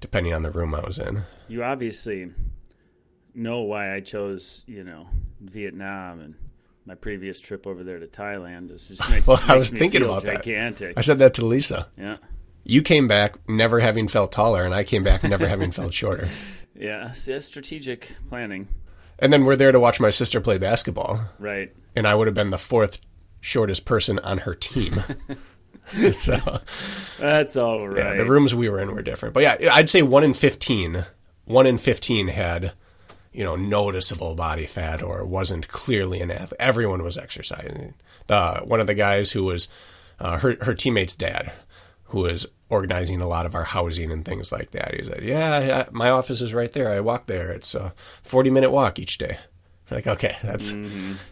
depending 0.00 0.34
on 0.34 0.42
the 0.42 0.50
room 0.50 0.74
I 0.74 0.80
was 0.80 0.98
in. 0.98 1.22
You 1.48 1.64
obviously 1.64 2.30
know 3.34 3.60
why 3.62 3.94
I 3.94 4.00
chose, 4.00 4.62
you 4.66 4.84
know, 4.84 5.08
Vietnam 5.40 6.20
and 6.20 6.34
my 6.84 6.94
previous 6.94 7.40
trip 7.40 7.66
over 7.66 7.84
there 7.84 7.98
to 7.98 8.06
Thailand. 8.06 8.68
This 8.68 8.88
just 8.88 9.08
makes, 9.10 9.26
well, 9.26 9.36
makes 9.38 9.48
I 9.48 9.56
was 9.56 9.70
thinking 9.70 10.02
about 10.02 10.24
gigantic. 10.24 10.94
that. 10.94 10.98
I 10.98 11.02
said 11.02 11.18
that 11.20 11.34
to 11.34 11.46
Lisa. 11.46 11.88
Yeah. 11.96 12.16
You 12.64 12.82
came 12.82 13.08
back 13.08 13.36
never 13.48 13.80
having 13.80 14.08
felt 14.08 14.32
taller, 14.32 14.64
and 14.64 14.74
I 14.74 14.84
came 14.84 15.02
back 15.04 15.22
never 15.22 15.48
having 15.48 15.70
felt 15.70 15.92
shorter. 15.94 16.28
Yeah, 16.80 17.12
that's 17.26 17.44
strategic 17.46 18.08
planning. 18.28 18.68
And 19.18 19.32
then 19.32 19.44
we're 19.44 19.56
there 19.56 19.72
to 19.72 19.80
watch 19.80 19.98
my 19.98 20.10
sister 20.10 20.40
play 20.40 20.58
basketball, 20.58 21.20
Right. 21.40 21.74
and 21.96 22.06
I 22.06 22.14
would 22.14 22.28
have 22.28 22.34
been 22.34 22.50
the 22.50 22.56
fourth 22.58 23.00
shortest 23.40 23.84
person 23.84 24.20
on 24.20 24.38
her 24.38 24.54
team. 24.54 25.02
so 26.20 26.60
That's 27.18 27.56
all 27.56 27.88
right. 27.88 27.96
yeah, 27.96 28.14
the 28.14 28.24
rooms 28.30 28.54
we 28.54 28.68
were 28.68 28.78
in 28.78 28.92
were 28.94 29.02
different. 29.02 29.34
But 29.34 29.42
yeah, 29.42 29.74
I'd 29.74 29.90
say 29.90 30.02
one 30.02 30.22
in 30.22 30.34
15, 30.34 31.04
one 31.46 31.66
in 31.66 31.78
15 31.78 32.28
had, 32.28 32.72
you 33.32 33.42
know, 33.42 33.56
noticeable 33.56 34.36
body 34.36 34.66
fat 34.66 35.02
or 35.02 35.24
wasn't 35.24 35.66
clearly 35.66 36.20
an 36.20 36.30
athlete. 36.30 36.60
Everyone 36.60 37.02
was 37.02 37.18
exercising. 37.18 37.94
The 38.28 38.60
one 38.64 38.78
of 38.80 38.86
the 38.86 38.94
guys 38.94 39.32
who 39.32 39.42
was 39.42 39.66
uh, 40.20 40.38
her 40.38 40.56
her 40.60 40.74
teammate's 40.74 41.16
dad, 41.16 41.50
who 42.08 42.20
was 42.20 42.46
organizing 42.70 43.20
a 43.20 43.28
lot 43.28 43.46
of 43.46 43.54
our 43.54 43.64
housing 43.64 44.10
and 44.12 44.24
things 44.24 44.52
like 44.52 44.72
that. 44.72 44.94
He 44.94 45.04
said, 45.04 45.22
"Yeah, 45.22 45.86
my 45.90 46.10
office 46.10 46.40
is 46.40 46.54
right 46.54 46.72
there. 46.72 46.90
I 46.90 47.00
walk 47.00 47.26
there. 47.26 47.50
It's 47.50 47.74
a 47.74 47.94
40 48.22 48.50
minute 48.50 48.70
walk 48.70 48.98
each 48.98 49.18
day." 49.18 49.38
Like, 49.90 50.06
okay, 50.06 50.36
that's 50.42 50.74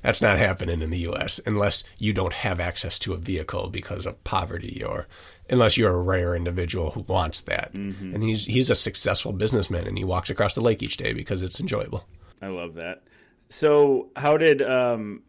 that's 0.03 0.23
not 0.23 0.39
happening 0.39 0.81
in 0.81 0.89
the 0.89 1.01
U.S. 1.01 1.41
unless 1.45 1.85
you 1.99 2.15
don't 2.15 2.33
have 2.33 2.59
access 2.59 2.99
to 3.01 3.13
a 3.13 3.19
vehicle 3.19 3.69
because 3.69 4.07
of 4.07 4.23
poverty, 4.25 4.83
or 4.83 5.07
unless 5.51 5.77
you're 5.77 5.93
a 5.93 6.03
rare 6.03 6.35
individual 6.35 6.93
who 6.93 7.01
wants 7.01 7.43
that. 7.43 7.75
And 8.15 8.23
he's 8.23 8.47
he's 8.47 8.71
a 8.71 8.75
successful 8.75 9.33
businessman, 9.33 9.87
and 9.87 9.99
he 9.99 10.05
walks 10.05 10.31
across 10.31 10.55
the 10.55 10.63
lake 10.63 10.83
each 10.83 10.97
day 10.97 11.13
because 11.13 11.43
it's 11.43 11.61
enjoyable. 11.61 12.07
I 12.41 12.47
love 12.49 12.75
that. 12.77 13.03
So, 13.51 14.09
how 14.17 14.39
did 14.39 14.63
um 14.63 15.23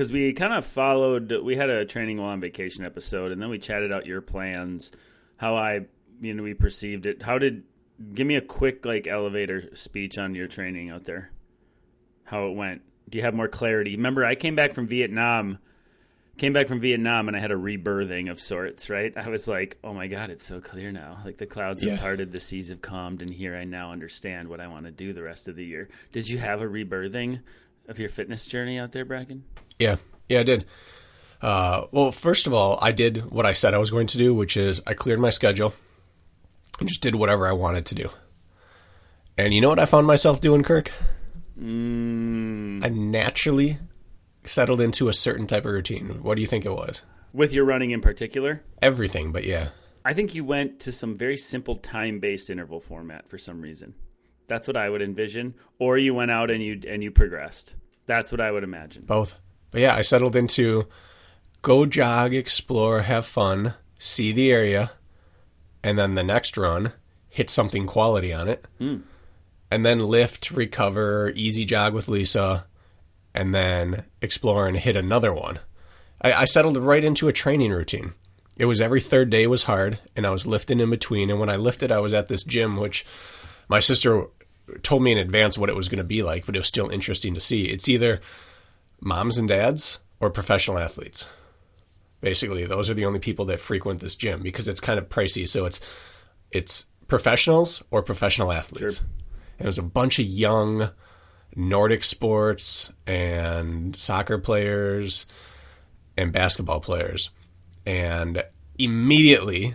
because 0.00 0.12
we 0.12 0.32
kind 0.32 0.54
of 0.54 0.64
followed 0.64 1.30
we 1.44 1.56
had 1.56 1.68
a 1.68 1.84
training 1.84 2.16
while 2.16 2.30
on 2.30 2.40
vacation 2.40 2.86
episode 2.86 3.32
and 3.32 3.42
then 3.42 3.50
we 3.50 3.58
chatted 3.58 3.92
out 3.92 4.06
your 4.06 4.22
plans, 4.22 4.92
how 5.36 5.56
I 5.56 5.80
you 6.22 6.32
know 6.32 6.42
we 6.42 6.54
perceived 6.54 7.04
it. 7.04 7.20
How 7.20 7.36
did 7.36 7.64
give 8.14 8.26
me 8.26 8.36
a 8.36 8.40
quick 8.40 8.86
like 8.86 9.06
elevator 9.06 9.76
speech 9.76 10.16
on 10.16 10.34
your 10.34 10.46
training 10.48 10.88
out 10.88 11.04
there. 11.04 11.30
How 12.24 12.46
it 12.46 12.56
went. 12.56 12.80
Do 13.10 13.18
you 13.18 13.24
have 13.24 13.34
more 13.34 13.46
clarity? 13.48 13.94
Remember 13.96 14.24
I 14.24 14.36
came 14.36 14.56
back 14.56 14.72
from 14.72 14.86
Vietnam 14.86 15.58
came 16.38 16.54
back 16.54 16.66
from 16.68 16.80
Vietnam 16.80 17.28
and 17.28 17.36
I 17.36 17.40
had 17.40 17.50
a 17.50 17.56
rebirthing 17.56 18.30
of 18.30 18.40
sorts, 18.40 18.88
right? 18.88 19.12
I 19.14 19.28
was 19.28 19.46
like, 19.46 19.76
"Oh 19.84 19.92
my 19.92 20.06
god, 20.06 20.30
it's 20.30 20.46
so 20.46 20.62
clear 20.62 20.90
now. 20.92 21.20
Like 21.26 21.36
the 21.36 21.44
clouds 21.44 21.82
Yeah. 21.82 21.90
have 21.90 22.00
parted, 22.00 22.32
the 22.32 22.40
seas 22.40 22.70
have 22.70 22.80
calmed, 22.80 23.20
and 23.20 23.30
here 23.30 23.54
I 23.54 23.64
now 23.64 23.92
understand 23.92 24.48
what 24.48 24.60
I 24.60 24.68
want 24.68 24.86
to 24.86 24.92
do 24.92 25.12
the 25.12 25.22
rest 25.22 25.46
of 25.48 25.56
the 25.56 25.64
year." 25.66 25.90
Did 26.12 26.26
you 26.26 26.38
have 26.38 26.62
a 26.62 26.66
rebirthing 26.66 27.40
of 27.90 27.98
your 27.98 28.08
fitness 28.08 28.46
journey 28.46 28.78
out 28.78 28.92
there, 28.92 29.04
Brakken? 29.04 29.42
Yeah, 29.78 29.96
yeah, 30.28 30.40
I 30.40 30.42
did. 30.44 30.64
Uh, 31.42 31.86
well, 31.90 32.12
first 32.12 32.46
of 32.46 32.54
all, 32.54 32.78
I 32.80 32.92
did 32.92 33.30
what 33.30 33.44
I 33.44 33.52
said 33.52 33.74
I 33.74 33.78
was 33.78 33.90
going 33.90 34.06
to 34.08 34.18
do, 34.18 34.34
which 34.34 34.56
is 34.56 34.82
I 34.86 34.94
cleared 34.94 35.20
my 35.20 35.30
schedule 35.30 35.74
and 36.78 36.88
just 36.88 37.02
did 37.02 37.14
whatever 37.14 37.46
I 37.46 37.52
wanted 37.52 37.86
to 37.86 37.94
do. 37.94 38.08
And 39.36 39.52
you 39.52 39.60
know 39.60 39.68
what 39.68 39.78
I 39.78 39.84
found 39.84 40.06
myself 40.06 40.40
doing, 40.40 40.62
Kirk? 40.62 40.90
Mm, 41.58 42.84
I 42.84 42.88
naturally 42.88 43.78
settled 44.44 44.80
into 44.80 45.08
a 45.08 45.14
certain 45.14 45.46
type 45.46 45.66
of 45.66 45.72
routine. 45.72 46.22
What 46.22 46.36
do 46.36 46.40
you 46.40 46.46
think 46.46 46.64
it 46.64 46.72
was? 46.72 47.02
with 47.32 47.52
your 47.52 47.64
running 47.64 47.90
in 47.92 48.00
particular, 48.00 48.62
Everything, 48.82 49.32
but 49.32 49.44
yeah. 49.44 49.68
I 50.04 50.14
think 50.14 50.34
you 50.34 50.44
went 50.44 50.80
to 50.80 50.92
some 50.92 51.16
very 51.16 51.36
simple 51.36 51.76
time-based 51.76 52.50
interval 52.50 52.80
format 52.80 53.28
for 53.28 53.38
some 53.38 53.60
reason. 53.60 53.94
That's 54.48 54.66
what 54.66 54.76
I 54.76 54.88
would 54.88 55.02
envision. 55.02 55.54
Or 55.78 55.98
you 55.98 56.14
went 56.14 56.30
out 56.30 56.50
and 56.50 56.62
you 56.62 56.80
and 56.88 57.02
you 57.02 57.10
progressed. 57.10 57.74
That's 58.10 58.32
what 58.32 58.40
I 58.40 58.50
would 58.50 58.64
imagine. 58.64 59.04
Both. 59.06 59.36
But 59.70 59.82
yeah, 59.82 59.94
I 59.94 60.02
settled 60.02 60.34
into 60.34 60.88
go 61.62 61.86
jog, 61.86 62.34
explore, 62.34 63.02
have 63.02 63.24
fun, 63.24 63.74
see 64.00 64.32
the 64.32 64.50
area, 64.50 64.90
and 65.84 65.96
then 65.96 66.16
the 66.16 66.24
next 66.24 66.56
run, 66.56 66.92
hit 67.28 67.50
something 67.50 67.86
quality 67.86 68.32
on 68.32 68.48
it. 68.48 68.66
Hmm. 68.78 68.96
And 69.70 69.86
then 69.86 70.00
lift, 70.00 70.50
recover, 70.50 71.30
easy 71.36 71.64
jog 71.64 71.94
with 71.94 72.08
Lisa, 72.08 72.66
and 73.32 73.54
then 73.54 74.02
explore 74.20 74.66
and 74.66 74.76
hit 74.76 74.96
another 74.96 75.32
one. 75.32 75.60
I, 76.20 76.32
I 76.32 76.44
settled 76.46 76.78
right 76.78 77.04
into 77.04 77.28
a 77.28 77.32
training 77.32 77.70
routine. 77.70 78.14
It 78.56 78.64
was 78.64 78.80
every 78.80 79.00
third 79.00 79.30
day 79.30 79.46
was 79.46 79.62
hard, 79.62 80.00
and 80.16 80.26
I 80.26 80.30
was 80.30 80.48
lifting 80.48 80.80
in 80.80 80.90
between. 80.90 81.30
And 81.30 81.38
when 81.38 81.48
I 81.48 81.54
lifted, 81.54 81.92
I 81.92 82.00
was 82.00 82.12
at 82.12 82.26
this 82.26 82.42
gym, 82.42 82.76
which 82.76 83.06
my 83.68 83.78
sister 83.78 84.26
told 84.82 85.02
me 85.02 85.12
in 85.12 85.18
advance 85.18 85.58
what 85.58 85.68
it 85.68 85.76
was 85.76 85.88
going 85.88 85.98
to 85.98 86.04
be 86.04 86.22
like, 86.22 86.46
but 86.46 86.56
it 86.56 86.60
was 86.60 86.68
still 86.68 86.90
interesting 86.90 87.34
to 87.34 87.40
see. 87.40 87.66
It's 87.66 87.88
either 87.88 88.20
moms 89.00 89.38
and 89.38 89.48
dads 89.48 90.00
or 90.20 90.30
professional 90.30 90.78
athletes. 90.78 91.28
Basically, 92.20 92.66
those 92.66 92.90
are 92.90 92.94
the 92.94 93.06
only 93.06 93.18
people 93.18 93.46
that 93.46 93.60
frequent 93.60 94.00
this 94.00 94.16
gym 94.16 94.42
because 94.42 94.68
it's 94.68 94.80
kind 94.80 94.98
of 94.98 95.08
pricey. 95.08 95.48
So 95.48 95.64
it's 95.64 95.80
it's 96.50 96.86
professionals 97.08 97.82
or 97.90 98.02
professional 98.02 98.52
athletes. 98.52 98.98
Sure. 98.98 99.06
And 99.58 99.66
it 99.66 99.68
was 99.68 99.78
a 99.78 99.82
bunch 99.82 100.18
of 100.18 100.26
young 100.26 100.90
Nordic 101.56 102.04
sports 102.04 102.92
and 103.06 103.96
soccer 103.96 104.38
players 104.38 105.26
and 106.16 106.32
basketball 106.32 106.80
players. 106.80 107.30
And 107.86 108.44
immediately 108.78 109.74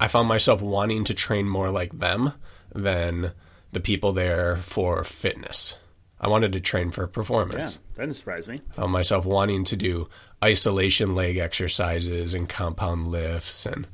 I 0.00 0.08
found 0.08 0.28
myself 0.28 0.62
wanting 0.62 1.04
to 1.04 1.14
train 1.14 1.48
more 1.48 1.70
like 1.70 1.98
them 1.98 2.32
than 2.74 3.32
the 3.72 3.80
people 3.80 4.12
there 4.12 4.56
for 4.58 5.02
fitness. 5.04 5.76
I 6.20 6.28
wanted 6.28 6.52
to 6.52 6.60
train 6.60 6.90
for 6.92 7.02
Yeah, 7.04 7.08
performance. 7.12 7.80
that 7.94 8.02
didn't 8.02 8.16
surprise 8.16 8.46
me. 8.46 8.60
I 8.70 8.74
found 8.74 8.92
myself 8.92 9.24
wanting 9.24 9.64
to 9.64 9.76
do 9.76 10.08
isolation 10.44 11.14
leg 11.14 11.36
exercises 11.38 12.32
and 12.34 12.48
compound 12.48 13.08
lifts. 13.08 13.66
And 13.66 13.88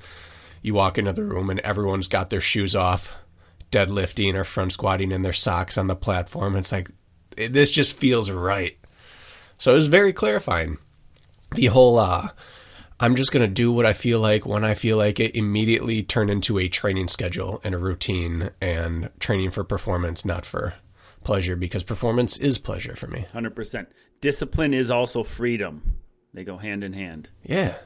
you 0.61 0.75
walk 0.75 0.99
into 0.99 1.13
the 1.13 1.25
room 1.25 1.49
and 1.49 1.61
everyone's 1.61 2.09
got 2.09 2.29
their 2.29 2.41
shoes 2.41 2.77
off, 2.77 3.15
deadlifting 3.71 4.35
or 4.35 4.45
front 4.45 4.73
squatting 4.73 5.11
in 5.13 5.23
their 5.23 5.33
socks 5.33 5.79
on 5.79 5.87
the 5.87 5.97
platform. 5.97 6.55
It's 6.57 6.73
like, 6.73 6.91
it- 7.37 7.53
this 7.55 7.71
just 7.71 7.97
feels 7.97 8.31
right. 8.31 8.77
So 9.59 9.73
it 9.73 9.77
was 9.77 9.89
very 9.89 10.13
clarifying. 10.13 10.79
The 11.53 11.67
whole, 11.67 11.99
uh, 11.99 12.29
I'm 13.01 13.15
just 13.15 13.33
going 13.33 13.49
to 13.49 13.53
do 13.53 13.71
what 13.73 13.87
I 13.87 13.93
feel 13.93 14.21
like 14.21 14.45
when 14.45 14.65
I 14.65 14.75
feel 14.75 14.97
like 14.97 15.21
it 15.21 15.37
immediately 15.37 16.03
turn 16.03 16.29
into 16.29 16.59
a 16.59 16.69
training 16.69 17.09
schedule 17.09 17.61
and 17.63 17.75
a 17.75 17.79
routine 17.79 18.51
and 18.61 19.11
training 19.21 19.51
for 19.51 19.63
performance, 19.63 20.25
not 20.25 20.45
for 20.45 20.75
pleasure, 21.23 21.55
because 21.55 21.85
performance 21.85 22.39
is 22.39 22.59
pleasure 22.59 22.97
for 22.97 23.07
me. 23.07 23.27
100%. 23.33 23.87
Discipline 24.21 24.75
is 24.75 24.91
also 24.91 25.23
freedom. 25.23 25.99
They 26.35 26.43
go 26.43 26.57
hand 26.57 26.83
in 26.83 26.93
hand. 26.93 27.29
Yeah. 27.45 27.77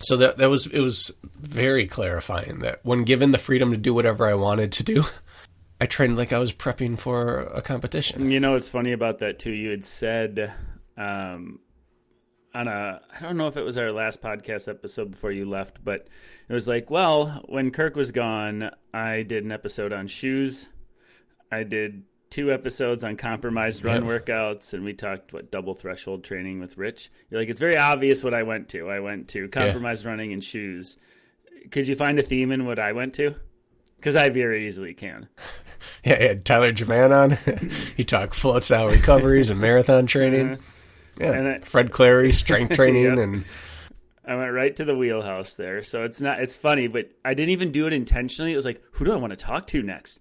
So 0.00 0.16
that 0.18 0.36
that 0.38 0.50
was 0.50 0.66
it 0.66 0.80
was 0.80 1.12
very 1.36 1.86
clarifying 1.86 2.58
that 2.60 2.80
when 2.82 3.04
given 3.04 3.30
the 3.30 3.38
freedom 3.38 3.70
to 3.70 3.76
do 3.76 3.94
whatever 3.94 4.26
I 4.26 4.34
wanted 4.34 4.72
to 4.72 4.82
do, 4.82 5.04
I 5.80 5.86
trained 5.86 6.16
like 6.16 6.32
I 6.32 6.38
was 6.38 6.52
prepping 6.52 6.98
for 6.98 7.40
a 7.40 7.62
competition. 7.62 8.30
You 8.30 8.40
know 8.40 8.56
it's 8.56 8.68
funny 8.68 8.92
about 8.92 9.18
that 9.20 9.38
too? 9.38 9.52
You 9.52 9.70
had 9.70 9.84
said 9.84 10.52
um, 10.96 11.60
on 12.56 12.68
a 12.68 13.00
I 13.14 13.22
don't 13.22 13.36
know 13.36 13.48
if 13.48 13.56
it 13.56 13.62
was 13.64 13.76
our 13.78 13.92
last 13.92 14.20
podcast 14.22 14.68
episode 14.68 15.10
before 15.10 15.30
you 15.32 15.48
left, 15.48 15.84
but 15.84 16.08
it 16.48 16.52
was 16.52 16.66
like, 16.66 16.90
well, 16.90 17.44
when 17.48 17.70
Kirk 17.70 17.96
was 17.96 18.12
gone, 18.12 18.70
I 18.94 19.22
did 19.22 19.44
an 19.44 19.52
episode 19.52 19.92
on 19.92 20.06
shoes. 20.06 20.68
I 21.52 21.62
did 21.62 22.02
two 22.30 22.52
episodes 22.52 23.04
on 23.04 23.16
compromised 23.16 23.84
run 23.84 24.04
Yeah. 24.04 24.10
workouts, 24.10 24.72
and 24.72 24.84
we 24.84 24.94
talked 24.94 25.32
what 25.32 25.50
double 25.50 25.74
threshold 25.74 26.24
training 26.24 26.58
with 26.60 26.76
Rich. 26.76 27.10
You're 27.30 27.40
like, 27.40 27.48
it's 27.48 27.60
very 27.60 27.76
obvious 27.76 28.24
what 28.24 28.34
I 28.34 28.42
went 28.42 28.68
to. 28.70 28.90
I 28.90 29.00
went 29.00 29.28
to 29.28 29.48
compromised 29.48 30.04
running 30.04 30.32
and 30.32 30.42
shoes. 30.42 30.96
Could 31.70 31.86
you 31.88 31.94
find 31.94 32.18
a 32.18 32.22
theme 32.22 32.52
in 32.52 32.64
what 32.66 32.78
I 32.78 32.92
went 32.92 33.14
to? 33.14 33.34
Because 33.96 34.16
I 34.16 34.28
very 34.30 34.66
easily 34.66 34.94
can. 34.94 35.28
Yeah, 36.04 36.34
Tyler 36.34 36.72
Jaman 36.72 37.12
on. 37.12 37.30
he 37.96 38.02
talked 38.02 38.34
float 38.34 38.64
style 38.64 38.88
recoveries 38.88 39.50
and 39.50 39.60
marathon 39.60 40.06
training. 40.06 40.52
Uh-huh. 40.54 40.62
Yeah, 41.20 41.32
And 41.32 41.48
I- 41.48 41.58
Fred 41.60 41.90
Clary 41.90 42.32
strength 42.32 42.74
training 42.76 43.18
and 43.18 43.44
I 44.28 44.34
went 44.34 44.52
right 44.52 44.74
to 44.76 44.84
the 44.84 44.96
wheelhouse 44.96 45.54
there. 45.54 45.84
So 45.84 46.02
it's 46.02 46.20
not 46.20 46.40
it's 46.40 46.56
funny, 46.56 46.88
but 46.88 47.10
I 47.24 47.34
didn't 47.34 47.50
even 47.50 47.70
do 47.70 47.86
it 47.86 47.92
intentionally. 47.92 48.52
It 48.52 48.56
was 48.56 48.64
like, 48.66 48.82
who 48.92 49.04
do 49.04 49.12
I 49.12 49.16
want 49.16 49.30
to 49.30 49.36
talk 49.36 49.66
to 49.68 49.82
next? 49.82 50.18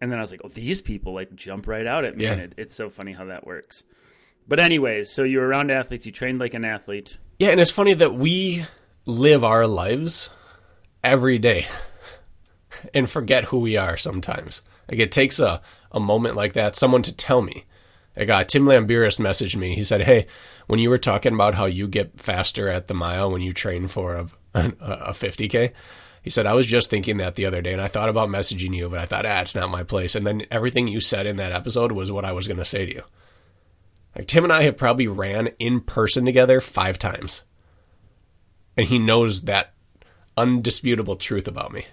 And 0.00 0.12
then 0.12 0.18
I 0.18 0.22
was 0.22 0.30
like, 0.30 0.42
oh, 0.44 0.48
these 0.48 0.82
people 0.82 1.14
like 1.14 1.34
jump 1.34 1.66
right 1.66 1.86
out 1.86 2.04
at 2.04 2.16
me. 2.16 2.24
Yeah. 2.24 2.32
And 2.32 2.40
it, 2.42 2.54
it's 2.58 2.74
so 2.74 2.90
funny 2.90 3.12
how 3.12 3.24
that 3.26 3.46
works. 3.46 3.82
But 4.46 4.60
anyways, 4.60 5.10
so 5.10 5.22
you 5.24 5.38
were 5.38 5.46
around 5.46 5.70
athletes, 5.70 6.04
you 6.06 6.12
trained 6.12 6.38
like 6.38 6.54
an 6.54 6.64
athlete. 6.64 7.16
yeah, 7.38 7.48
and 7.48 7.58
it's 7.60 7.70
funny 7.70 7.94
that 7.94 8.14
we 8.14 8.64
live 9.06 9.42
our 9.42 9.66
lives 9.66 10.30
every 11.02 11.38
day 11.38 11.66
and 12.94 13.08
forget 13.08 13.44
who 13.44 13.58
we 13.60 13.76
are 13.76 13.96
sometimes. 13.96 14.62
Like 14.90 15.00
it 15.00 15.10
takes 15.12 15.38
a, 15.40 15.62
a 15.90 15.98
moment 15.98 16.36
like 16.36 16.52
that, 16.52 16.76
someone 16.76 17.02
to 17.02 17.12
tell 17.12 17.40
me. 17.42 17.64
Like 18.16 18.30
uh, 18.30 18.44
Tim 18.44 18.64
Lambiris 18.64 19.20
messaged 19.20 19.56
me. 19.56 19.74
He 19.74 19.84
said, 19.84 20.02
"Hey, 20.02 20.26
when 20.66 20.80
you 20.80 20.90
were 20.90 20.98
talking 20.98 21.34
about 21.34 21.54
how 21.54 21.66
you 21.66 21.86
get 21.86 22.18
faster 22.18 22.68
at 22.68 22.88
the 22.88 22.94
mile 22.94 23.30
when 23.30 23.42
you 23.42 23.52
train 23.52 23.88
for 23.88 24.14
a 24.14 24.28
a 24.54 25.12
50k," 25.12 25.72
he 26.22 26.30
said, 26.30 26.46
"I 26.46 26.54
was 26.54 26.66
just 26.66 26.88
thinking 26.88 27.18
that 27.18 27.34
the 27.34 27.44
other 27.46 27.60
day, 27.60 27.72
and 27.72 27.82
I 27.82 27.88
thought 27.88 28.08
about 28.08 28.30
messaging 28.30 28.74
you, 28.74 28.88
but 28.88 28.98
I 28.98 29.06
thought, 29.06 29.26
ah, 29.26 29.40
it's 29.42 29.54
not 29.54 29.70
my 29.70 29.82
place." 29.82 30.14
And 30.14 30.26
then 30.26 30.46
everything 30.50 30.88
you 30.88 31.00
said 31.00 31.26
in 31.26 31.36
that 31.36 31.52
episode 31.52 31.92
was 31.92 32.10
what 32.10 32.24
I 32.24 32.32
was 32.32 32.48
going 32.48 32.56
to 32.56 32.64
say 32.64 32.86
to 32.86 32.94
you. 32.94 33.02
Like 34.16 34.26
Tim 34.26 34.44
and 34.44 34.52
I 34.52 34.62
have 34.62 34.78
probably 34.78 35.06
ran 35.06 35.48
in 35.58 35.80
person 35.80 36.24
together 36.24 36.62
five 36.62 36.98
times, 36.98 37.42
and 38.76 38.86
he 38.86 38.98
knows 38.98 39.42
that 39.42 39.74
undisputable 40.38 41.16
truth 41.16 41.46
about 41.46 41.72
me. 41.72 41.86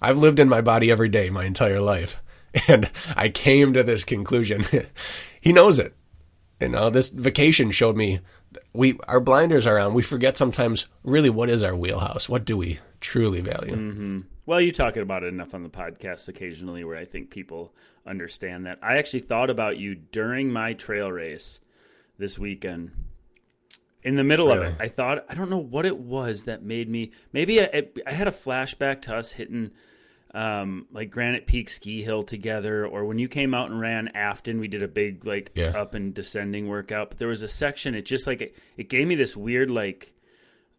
I've 0.00 0.18
lived 0.18 0.38
in 0.38 0.48
my 0.48 0.60
body 0.60 0.90
every 0.90 1.08
day 1.08 1.28
my 1.28 1.44
entire 1.44 1.80
life, 1.80 2.20
and 2.68 2.90
I 3.16 3.28
came 3.28 3.72
to 3.74 3.82
this 3.82 4.04
conclusion. 4.04 4.64
he 5.40 5.52
knows 5.52 5.78
it. 5.78 5.94
You 6.60 6.68
know, 6.68 6.90
this 6.90 7.10
vacation 7.10 7.70
showed 7.70 7.96
me 7.96 8.20
we 8.72 8.98
our 9.06 9.20
blinders 9.20 9.66
are 9.66 9.78
on. 9.78 9.94
We 9.94 10.02
forget 10.02 10.36
sometimes 10.36 10.88
really 11.04 11.30
what 11.30 11.48
is 11.48 11.62
our 11.62 11.76
wheelhouse. 11.76 12.28
What 12.28 12.44
do 12.44 12.56
we 12.56 12.80
truly 13.00 13.40
value? 13.40 13.76
Mm-hmm. 13.76 14.20
Well, 14.46 14.60
you 14.60 14.72
talk 14.72 14.96
about 14.96 15.22
it 15.22 15.28
enough 15.28 15.54
on 15.54 15.62
the 15.62 15.68
podcast 15.68 16.28
occasionally, 16.28 16.82
where 16.82 16.96
I 16.96 17.04
think 17.04 17.30
people 17.30 17.74
understand 18.06 18.66
that. 18.66 18.78
I 18.82 18.96
actually 18.96 19.20
thought 19.20 19.50
about 19.50 19.76
you 19.76 19.94
during 19.94 20.50
my 20.50 20.72
trail 20.72 21.12
race 21.12 21.60
this 22.18 22.38
weekend. 22.38 22.90
In 24.02 24.14
the 24.14 24.24
middle 24.24 24.46
really? 24.46 24.68
of 24.68 24.72
it, 24.72 24.76
I 24.80 24.88
thought 24.88 25.24
I 25.28 25.34
don't 25.34 25.50
know 25.50 25.58
what 25.58 25.84
it 25.84 25.98
was 25.98 26.44
that 26.44 26.62
made 26.62 26.88
me. 26.88 27.12
Maybe 27.32 27.60
I, 27.60 27.88
I 28.06 28.12
had 28.12 28.26
a 28.26 28.32
flashback 28.32 29.02
to 29.02 29.16
us 29.16 29.32
hitting 29.32 29.70
um, 30.34 30.86
like 30.92 31.10
Granite 31.10 31.46
Peak 31.46 31.70
Ski 31.70 32.02
Hill 32.02 32.22
together, 32.22 32.86
or 32.86 33.04
when 33.04 33.18
you 33.18 33.28
came 33.28 33.54
out 33.54 33.70
and 33.70 33.80
ran 33.80 34.08
Afton, 34.08 34.60
we 34.60 34.68
did 34.68 34.82
a 34.82 34.88
big 34.88 35.24
like 35.24 35.52
yeah. 35.54 35.68
up 35.68 35.94
and 35.94 36.12
descending 36.12 36.68
workout. 36.68 37.10
But 37.10 37.18
there 37.18 37.28
was 37.28 37.42
a 37.42 37.48
section. 37.48 37.94
It 37.94 38.02
just 38.02 38.26
like 38.26 38.42
it, 38.42 38.56
it 38.76 38.88
gave 38.88 39.06
me 39.06 39.14
this 39.14 39.36
weird 39.36 39.70
like 39.70 40.14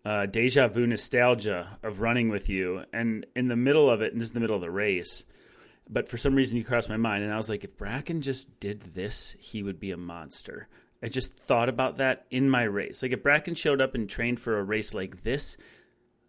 uh, 0.06 0.28
deja 0.28 0.68
vu 0.68 0.86
nostalgia 0.86 1.68
of 1.84 2.00
running 2.00 2.30
with 2.30 2.50
you, 2.50 2.84
and 2.94 3.26
in 3.36 3.48
the 3.48 3.56
middle 3.56 3.90
of 3.90 4.02
it, 4.02 4.14
and 4.14 4.22
this 4.22 4.28
is 4.28 4.34
the 4.34 4.40
middle 4.40 4.56
of 4.56 4.62
the 4.62 4.72
race. 4.72 5.26
But 5.90 6.08
for 6.08 6.18
some 6.18 6.36
reason, 6.36 6.56
you 6.56 6.64
crossed 6.64 6.90
my 6.90 6.98
mind, 6.98 7.24
and 7.24 7.34
I 7.34 7.38
was 7.38 7.50
like, 7.50 7.64
if 7.64 7.76
Brakken 7.76 8.22
just 8.22 8.60
did 8.60 8.82
this, 8.82 9.36
he 9.40 9.64
would 9.64 9.80
be 9.80 9.90
a 9.90 9.98
monster. 9.98 10.68
I 11.02 11.08
just 11.08 11.34
thought 11.34 11.70
about 11.70 11.98
that 11.98 12.28
in 12.30 12.48
my 12.48 12.64
race. 12.64 13.02
Like 13.02 13.14
if 13.14 13.24
Brakken 13.24 13.58
showed 13.58 13.82
up 13.82 13.96
and 13.96 14.08
trained 14.08 14.40
for 14.40 14.60
a 14.60 14.64
race 14.64 14.94
like 14.94 15.24
this, 15.24 15.58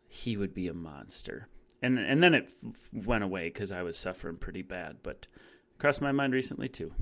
he 0.08 0.38
would 0.38 0.54
be 0.54 0.68
a 0.68 0.74
monster 0.74 1.48
and 1.82 1.98
and 1.98 2.22
then 2.22 2.34
it 2.34 2.52
went 2.92 3.24
away 3.24 3.48
because 3.48 3.72
I 3.72 3.82
was 3.82 3.96
suffering 3.96 4.36
pretty 4.36 4.62
bad. 4.62 4.98
But 5.02 5.26
crossed 5.78 6.02
my 6.02 6.12
mind 6.12 6.32
recently 6.32 6.68
too. 6.68 6.92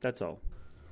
That's 0.00 0.22
all. 0.22 0.40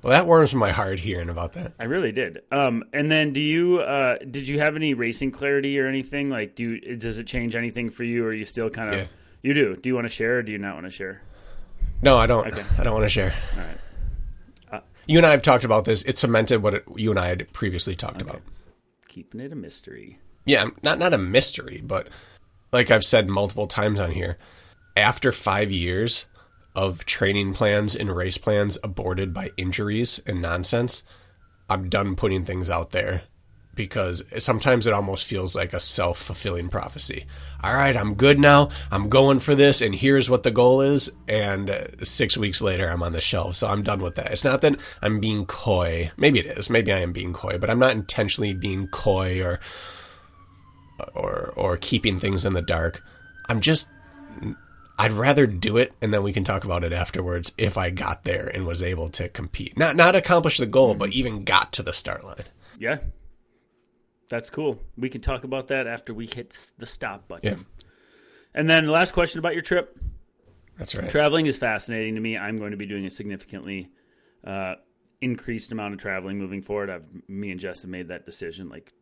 Well, 0.03 0.11
that 0.11 0.27
warms 0.27 0.53
my 0.53 0.71
heart 0.71 0.99
hearing 0.99 1.29
about 1.29 1.53
that. 1.53 1.73
I 1.79 1.85
really 1.85 2.11
did. 2.11 2.41
Um, 2.51 2.83
and 2.93 3.11
then, 3.11 3.33
do 3.33 3.41
you 3.41 3.79
uh, 3.79 4.17
did 4.19 4.47
you 4.47 4.59
have 4.59 4.75
any 4.75 4.93
racing 4.93 5.31
clarity 5.31 5.79
or 5.79 5.87
anything? 5.87 6.29
Like, 6.29 6.55
do 6.55 6.75
you, 6.75 6.95
does 6.97 7.17
it 7.17 7.25
change 7.25 7.55
anything 7.55 7.89
for 7.89 8.03
you, 8.03 8.23
or 8.23 8.27
are 8.27 8.33
you 8.33 8.45
still 8.45 8.69
kind 8.69 8.89
of? 8.93 8.99
Yeah. 8.99 9.07
You 9.41 9.53
do. 9.53 9.75
Do 9.75 9.89
you 9.89 9.95
want 9.95 10.05
to 10.05 10.13
share, 10.13 10.37
or 10.37 10.43
do 10.43 10.51
you 10.51 10.59
not 10.59 10.75
want 10.75 10.85
to 10.85 10.91
share? 10.91 11.21
No, 12.01 12.17
I 12.17 12.27
don't. 12.27 12.45
Okay. 12.47 12.63
I 12.77 12.83
don't 12.83 12.93
want 12.93 13.05
to 13.05 13.09
share. 13.09 13.33
All 13.55 13.63
right. 13.63 13.77
Uh, 14.71 14.85
you 15.07 15.17
and 15.17 15.25
I 15.25 15.31
have 15.31 15.41
talked 15.41 15.63
about 15.63 15.85
this. 15.85 16.03
It 16.03 16.17
cemented 16.17 16.61
what 16.61 16.75
it, 16.75 16.83
you 16.95 17.09
and 17.09 17.19
I 17.19 17.27
had 17.27 17.51
previously 17.51 17.95
talked 17.95 18.21
okay. 18.21 18.29
about. 18.29 18.41
Keeping 19.07 19.41
it 19.41 19.51
a 19.51 19.55
mystery. 19.55 20.19
Yeah, 20.45 20.69
not 20.83 20.99
not 20.99 21.13
a 21.13 21.17
mystery, 21.17 21.81
but 21.83 22.07
like 22.77 22.91
I've 22.91 23.03
said 23.03 23.27
multiple 23.27 23.65
times 23.65 23.99
on 23.99 24.11
here, 24.11 24.37
after 24.95 25.31
five 25.31 25.71
years 25.71 26.27
of 26.75 27.07
training 27.07 27.55
plans 27.55 27.95
and 27.95 28.15
race 28.15 28.37
plans 28.37 28.77
aborted 28.83 29.33
by 29.33 29.49
injuries 29.57 30.21
and 30.27 30.43
nonsense, 30.43 31.01
I'm 31.71 31.89
done 31.89 32.15
putting 32.15 32.45
things 32.45 32.69
out 32.69 32.91
there 32.91 33.23
because 33.73 34.23
sometimes 34.37 34.85
it 34.85 34.93
almost 34.93 35.25
feels 35.25 35.55
like 35.55 35.73
a 35.73 35.79
self 35.79 36.19
fulfilling 36.19 36.69
prophecy. 36.69 37.25
All 37.63 37.73
right, 37.73 37.97
I'm 37.97 38.13
good 38.13 38.39
now. 38.39 38.69
I'm 38.91 39.09
going 39.09 39.39
for 39.39 39.55
this, 39.55 39.81
and 39.81 39.95
here's 39.95 40.29
what 40.29 40.43
the 40.43 40.51
goal 40.51 40.81
is. 40.81 41.11
And 41.27 41.95
six 42.03 42.37
weeks 42.37 42.61
later, 42.61 42.87
I'm 42.87 43.01
on 43.01 43.13
the 43.13 43.21
shelf. 43.21 43.55
So 43.55 43.67
I'm 43.67 43.81
done 43.81 44.01
with 44.01 44.17
that. 44.17 44.31
It's 44.31 44.43
not 44.43 44.61
that 44.61 44.79
I'm 45.01 45.19
being 45.19 45.47
coy. 45.47 46.11
Maybe 46.15 46.37
it 46.37 46.45
is. 46.45 46.69
Maybe 46.69 46.93
I 46.93 46.99
am 46.99 47.11
being 47.11 47.33
coy, 47.33 47.57
but 47.57 47.71
I'm 47.71 47.79
not 47.79 47.95
intentionally 47.95 48.53
being 48.53 48.87
coy 48.87 49.41
or 49.41 49.59
or 51.13 51.53
or 51.55 51.77
keeping 51.77 52.19
things 52.19 52.45
in 52.45 52.53
the 52.53 52.61
dark. 52.61 53.03
I'm 53.47 53.61
just 53.61 53.89
I'd 54.99 55.11
rather 55.11 55.45
do 55.45 55.77
it 55.77 55.93
and 56.01 56.13
then 56.13 56.23
we 56.23 56.33
can 56.33 56.43
talk 56.43 56.63
about 56.63 56.83
it 56.83 56.91
afterwards 56.91 57.53
if 57.57 57.77
I 57.77 57.89
got 57.91 58.23
there 58.23 58.47
and 58.47 58.65
was 58.65 58.81
able 58.81 59.09
to 59.11 59.29
compete. 59.29 59.77
Not 59.77 59.95
not 59.95 60.15
accomplish 60.15 60.57
the 60.57 60.65
goal, 60.65 60.95
but 60.95 61.13
even 61.13 61.43
got 61.43 61.73
to 61.73 61.83
the 61.83 61.93
start 61.93 62.23
line. 62.23 62.45
Yeah. 62.79 62.97
That's 64.29 64.49
cool. 64.49 64.79
We 64.97 65.09
can 65.09 65.21
talk 65.21 65.43
about 65.45 65.67
that 65.69 65.87
after 65.87 66.13
we 66.13 66.27
hit 66.27 66.71
the 66.77 66.85
stop 66.85 67.27
button. 67.27 67.49
Yeah. 67.49 67.63
And 68.53 68.69
then 68.69 68.87
last 68.87 69.13
question 69.13 69.39
about 69.39 69.53
your 69.53 69.61
trip. 69.61 69.97
That's 70.77 70.93
right. 70.95 71.09
Traveling 71.09 71.45
is 71.45 71.57
fascinating 71.57 72.15
to 72.15 72.21
me. 72.21 72.37
I'm 72.37 72.57
going 72.57 72.71
to 72.71 72.77
be 72.77 72.85
doing 72.85 73.05
a 73.05 73.09
significantly 73.09 73.89
uh, 74.43 74.75
increased 75.21 75.71
amount 75.71 75.93
of 75.93 75.99
traveling 75.99 76.37
moving 76.37 76.61
forward. 76.61 76.89
I've 76.89 77.05
me 77.27 77.51
and 77.51 77.59
Jess 77.59 77.81
have 77.81 77.89
made 77.89 78.09
that 78.09 78.25
decision 78.25 78.69
like 78.69 78.93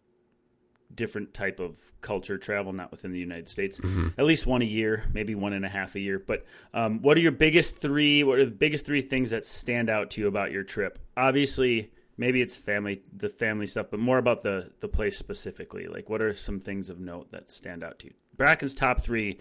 different 0.93 1.33
type 1.33 1.59
of 1.59 1.77
culture 2.01 2.37
travel, 2.37 2.73
not 2.73 2.91
within 2.91 3.11
the 3.11 3.19
United 3.19 3.47
States. 3.47 3.79
Mm-hmm. 3.79 4.09
At 4.17 4.25
least 4.25 4.45
one 4.45 4.61
a 4.61 4.65
year, 4.65 5.03
maybe 5.13 5.35
one 5.35 5.53
and 5.53 5.65
a 5.65 5.69
half 5.69 5.95
a 5.95 5.99
year. 5.99 6.19
But 6.19 6.45
um, 6.73 7.01
what 7.01 7.17
are 7.17 7.21
your 7.21 7.31
biggest 7.31 7.77
three? 7.77 8.23
What 8.23 8.39
are 8.39 8.45
the 8.45 8.51
biggest 8.51 8.85
three 8.85 9.01
things 9.01 9.29
that 9.31 9.45
stand 9.45 9.89
out 9.89 10.11
to 10.11 10.21
you 10.21 10.27
about 10.27 10.51
your 10.51 10.63
trip? 10.63 10.99
Obviously, 11.17 11.91
maybe 12.17 12.41
it's 12.41 12.55
family, 12.55 13.01
the 13.17 13.29
family 13.29 13.67
stuff, 13.67 13.87
but 13.89 13.99
more 13.99 14.17
about 14.17 14.43
the 14.43 14.71
the 14.79 14.87
place 14.87 15.17
specifically. 15.17 15.87
Like, 15.87 16.09
what 16.09 16.21
are 16.21 16.33
some 16.33 16.59
things 16.59 16.89
of 16.89 16.99
note 16.99 17.31
that 17.31 17.49
stand 17.49 17.83
out 17.83 17.99
to 17.99 18.07
you? 18.07 18.13
Brakken's 18.37 18.75
top 18.75 19.01
three 19.01 19.39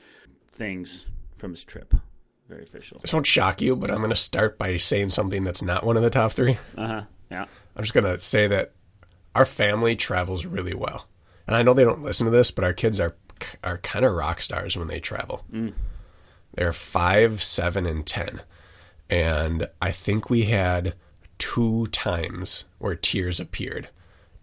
things 0.53 1.07
from 1.37 1.51
his 1.51 1.65
trip. 1.65 1.95
Very 2.49 2.65
official. 2.65 2.99
This 2.99 3.13
won't 3.13 3.27
shock 3.27 3.63
you, 3.63 3.75
but 3.75 3.91
I'm 3.91 3.99
going 3.99 4.11
to 4.11 4.17
start 4.17 4.59
by 4.59 4.77
saying 4.77 5.11
something 5.11 5.45
that's 5.45 5.63
not 5.63 5.85
one 5.85 5.97
of 5.97 6.03
the 6.03 6.11
top 6.11 6.33
three. 6.33 6.59
Uh 6.77 6.87
huh. 6.87 7.03
Yeah. 7.31 7.47
I'm 7.77 7.83
just 7.83 7.95
going 7.95 8.05
to 8.05 8.21
say 8.21 8.47
that 8.49 8.73
our 9.35 9.47
family 9.47 9.97
travels 9.97 10.47
really 10.47 10.75
well 10.75 11.09
and 11.47 11.57
I 11.57 11.63
know 11.63 11.75
they 11.75 11.85
don't 11.85 12.03
listen 12.03 12.25
to 12.27 12.31
this, 12.31 12.51
but 12.51 12.65
our 12.65 12.73
kids 12.73 13.01
are 13.01 13.17
are 13.63 13.79
kind 13.79 14.05
of 14.05 14.15
rock 14.15 14.41
stars 14.41 14.77
when 14.77 14.89
they 14.89 15.01
travel. 15.01 15.45
Mm. 15.53 15.75
They're 16.55 16.73
five, 16.73 17.43
seven, 17.43 17.85
and 17.85 18.07
ten, 18.07 18.41
and 19.11 19.69
I 19.83 19.93
think 19.93 20.31
we 20.31 20.45
had 20.45 20.95
two 21.39 21.87
times 21.89 22.65
where 22.79 22.95
tears 22.95 23.41
appeared 23.41 23.89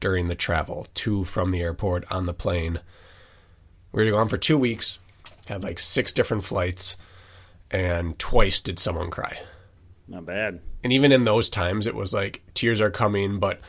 during 0.01 0.27
the 0.27 0.35
travel 0.35 0.87
Two 0.93 1.23
from 1.23 1.51
the 1.51 1.61
airport 1.61 2.11
on 2.11 2.25
the 2.25 2.33
plane. 2.33 2.79
We 3.93 4.03
were 4.03 4.11
gone 4.11 4.27
for 4.27 4.37
two 4.37 4.57
weeks, 4.57 4.99
had 5.45 5.63
like 5.63 5.79
six 5.79 6.11
different 6.11 6.43
flights, 6.43 6.97
and 7.69 8.19
twice 8.19 8.59
did 8.59 8.79
someone 8.79 9.09
cry. 9.09 9.39
Not 10.07 10.25
bad. 10.25 10.59
And 10.83 10.91
even 10.91 11.11
in 11.11 11.23
those 11.23 11.49
times, 11.49 11.87
it 11.87 11.95
was 11.95 12.13
like 12.13 12.41
tears 12.53 12.81
are 12.81 12.91
coming, 12.91 13.39
but 13.39 13.61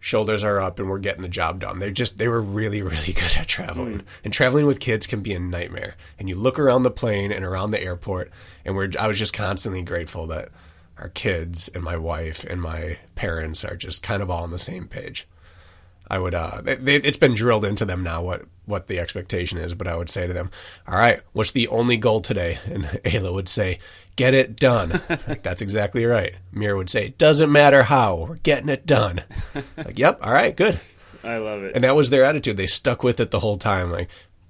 shoulders 0.00 0.44
are 0.44 0.60
up 0.60 0.78
and 0.78 0.88
we're 0.88 0.98
getting 0.98 1.22
the 1.22 1.28
job 1.28 1.60
done. 1.60 1.78
They're 1.78 1.90
just 1.90 2.18
they 2.18 2.28
were 2.28 2.40
really 2.40 2.82
really 2.82 3.12
good 3.12 3.36
at 3.36 3.46
traveling. 3.46 4.00
Mm. 4.00 4.04
And 4.24 4.32
traveling 4.32 4.66
with 4.66 4.80
kids 4.80 5.06
can 5.06 5.20
be 5.20 5.32
a 5.32 5.38
nightmare. 5.38 5.96
And 6.18 6.28
you 6.28 6.34
look 6.34 6.58
around 6.58 6.82
the 6.82 6.90
plane 6.90 7.32
and 7.32 7.44
around 7.44 7.70
the 7.70 7.82
airport 7.82 8.30
and 8.64 8.76
we're 8.76 8.90
I 8.98 9.06
was 9.06 9.18
just 9.18 9.34
constantly 9.34 9.82
grateful 9.82 10.26
that 10.28 10.50
our 10.98 11.08
kids 11.08 11.68
and 11.68 11.82
my 11.82 11.96
wife 11.96 12.44
and 12.44 12.60
my 12.60 12.98
parents 13.14 13.64
are 13.64 13.76
just 13.76 14.02
kind 14.02 14.22
of 14.22 14.30
all 14.30 14.42
on 14.42 14.50
the 14.50 14.58
same 14.58 14.88
page. 14.88 15.26
I 16.10 16.18
would 16.18 16.34
uh 16.34 16.60
they, 16.62 16.76
they, 16.76 16.96
it's 16.96 17.18
been 17.18 17.34
drilled 17.34 17.64
into 17.64 17.84
them 17.84 18.02
now 18.02 18.22
what 18.22 18.42
what 18.66 18.86
the 18.86 18.98
expectation 18.98 19.58
is, 19.58 19.74
but 19.74 19.88
I 19.88 19.96
would 19.96 20.10
say 20.10 20.26
to 20.26 20.32
them, 20.32 20.50
"All 20.86 20.98
right, 20.98 21.20
what's 21.32 21.52
the 21.52 21.68
only 21.68 21.96
goal 21.96 22.20
today?" 22.20 22.58
And 22.66 22.84
Ayla 22.84 23.32
would 23.32 23.48
say, 23.48 23.78
"Get 24.16 24.34
it 24.34 24.56
done." 24.56 25.00
like, 25.28 25.42
That's 25.42 25.62
exactly 25.62 26.04
right. 26.04 26.34
Mira 26.52 26.76
would 26.76 26.90
say, 26.90 27.08
"Doesn't 27.16 27.50
matter 27.50 27.82
how, 27.84 28.26
we're 28.28 28.36
getting 28.36 28.68
it 28.68 28.86
done." 28.86 29.22
like, 29.76 29.98
"Yep, 29.98 30.20
all 30.22 30.32
right, 30.32 30.54
good." 30.56 30.78
I 31.24 31.38
love 31.38 31.62
it. 31.62 31.74
And 31.74 31.84
that 31.84 31.96
was 31.96 32.10
their 32.10 32.24
attitude. 32.24 32.56
They 32.56 32.68
stuck 32.68 33.02
with 33.02 33.18
it 33.20 33.30
the 33.30 33.40
whole 33.40 33.58
time. 33.58 33.90
Like, 33.90 34.08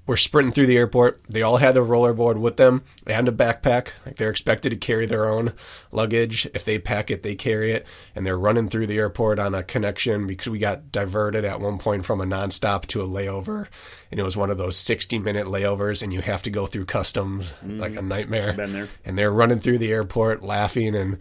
were 0.08 0.16
sprinting 0.16 0.52
through 0.52 0.66
the 0.66 0.76
airport. 0.76 1.20
They 1.28 1.42
all 1.42 1.58
had 1.58 1.74
their 1.74 1.84
rollerboard 1.84 2.40
with 2.40 2.56
them 2.56 2.82
and 3.06 3.28
a 3.28 3.30
backpack. 3.30 3.88
Like 4.06 4.16
they're 4.16 4.30
expected 4.30 4.70
to 4.70 4.76
carry 4.76 5.04
their 5.04 5.28
own 5.28 5.52
luggage. 5.92 6.48
If 6.54 6.64
they 6.64 6.78
pack 6.78 7.10
it, 7.10 7.22
they 7.22 7.34
carry 7.34 7.72
it. 7.72 7.86
And 8.16 8.24
they're 8.24 8.38
running 8.38 8.70
through 8.70 8.86
the 8.86 8.96
airport 8.96 9.38
on 9.38 9.54
a 9.54 9.62
connection 9.62 10.26
because 10.26 10.48
we 10.48 10.58
got 10.58 10.90
diverted 10.90 11.44
at 11.44 11.60
one 11.60 11.76
point 11.76 12.06
from 12.06 12.22
a 12.22 12.24
nonstop 12.24 12.86
to 12.86 13.02
a 13.02 13.06
layover. 13.06 13.66
And 14.10 14.18
it 14.18 14.22
was 14.22 14.34
one 14.34 14.50
of 14.50 14.56
those 14.56 14.78
60 14.78 15.18
minute 15.18 15.46
layovers 15.46 16.02
and 16.02 16.10
you 16.10 16.22
have 16.22 16.42
to 16.44 16.50
go 16.50 16.64
through 16.64 16.86
customs 16.86 17.52
mm, 17.62 17.78
like 17.78 17.94
a 17.94 18.02
nightmare. 18.02 18.54
Been 18.54 18.72
there. 18.72 18.88
And 19.04 19.18
they're 19.18 19.30
running 19.30 19.60
through 19.60 19.76
the 19.76 19.92
airport 19.92 20.42
laughing 20.42 20.96
and 20.96 21.18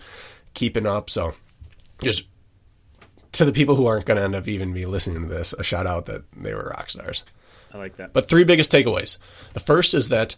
keeping 0.53 0.85
up. 0.85 1.09
So 1.09 1.33
just 2.01 2.25
to 3.33 3.43
the 3.43 3.51
people 3.51 3.75
who 3.75 3.85
aren't 3.85 4.05
going 4.05 4.17
to 4.17 4.23
end 4.23 4.35
up 4.35 4.47
even 4.47 4.71
be 4.71 4.85
listening 4.85 5.23
to 5.23 5.27
this, 5.27 5.51
a 5.51 5.63
shout 5.63 5.85
out 5.85 6.05
that 6.05 6.23
they 6.31 6.53
were 6.53 6.73
rock 6.73 6.89
stars. 6.89 7.25
I 7.73 7.77
like 7.77 7.97
that. 7.97 8.13
But 8.13 8.29
three 8.29 8.43
biggest 8.43 8.71
takeaways. 8.71 9.17
The 9.53 9.59
first 9.59 9.93
is 9.93 10.09
that 10.09 10.35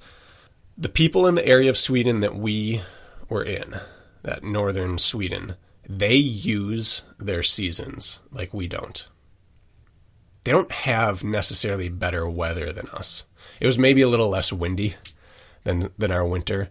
the 0.78 0.90
people 0.90 1.28
in 1.28 1.36
the 1.36 1.46
area 1.46 1.70
of 1.70 1.78
Sweden 1.78 2.22
that 2.22 2.36
we 2.36 2.82
were 3.28 3.44
in, 3.44 3.76
that 4.24 4.44
northern 4.44 4.98
Sweden, 4.98 5.56
they 5.88 6.16
use 6.16 7.04
their 7.18 7.44
seasons 7.44 8.20
like 8.32 8.54
we 8.54 8.68
don't. 8.68 9.08
They 10.44 10.52
don't 10.52 10.72
have 10.72 11.24
necessarily 11.24 11.90
better 11.90 12.28
weather 12.30 12.72
than 12.72 12.88
us. 12.88 13.26
It 13.60 13.68
was 13.68 13.78
maybe 13.78 14.02
a 14.02 14.08
little 14.10 14.30
less 14.30 14.54
windy 14.54 14.96
than 15.64 15.92
than 15.98 16.12
our 16.12 16.26
winter. 16.26 16.70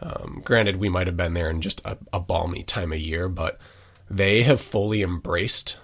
Um, 0.00 0.42
granted, 0.44 0.76
we 0.76 0.90
might 0.90 1.06
have 1.06 1.16
been 1.16 1.34
there 1.34 1.48
in 1.48 1.62
just 1.62 1.80
a, 1.84 1.96
a 2.12 2.20
balmy 2.20 2.62
time 2.62 2.92
of 2.92 2.98
year, 2.98 3.28
but 3.28 3.58
they 4.10 4.42
have 4.42 4.60
fully 4.60 5.02
embraced 5.02 5.78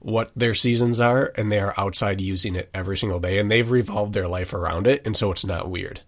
what 0.00 0.30
their 0.36 0.54
seasons 0.54 1.00
are 1.00 1.32
and 1.36 1.50
they 1.50 1.58
are 1.58 1.74
outside 1.76 2.20
using 2.20 2.54
it 2.54 2.70
every 2.72 2.96
single 2.96 3.20
day 3.20 3.38
and 3.38 3.50
they've 3.50 3.70
revolved 3.70 4.14
their 4.14 4.28
life 4.28 4.54
around 4.54 4.86
it 4.86 5.02
and 5.04 5.16
so 5.16 5.30
it's 5.32 5.44
not 5.44 5.70
weird. 5.70 6.00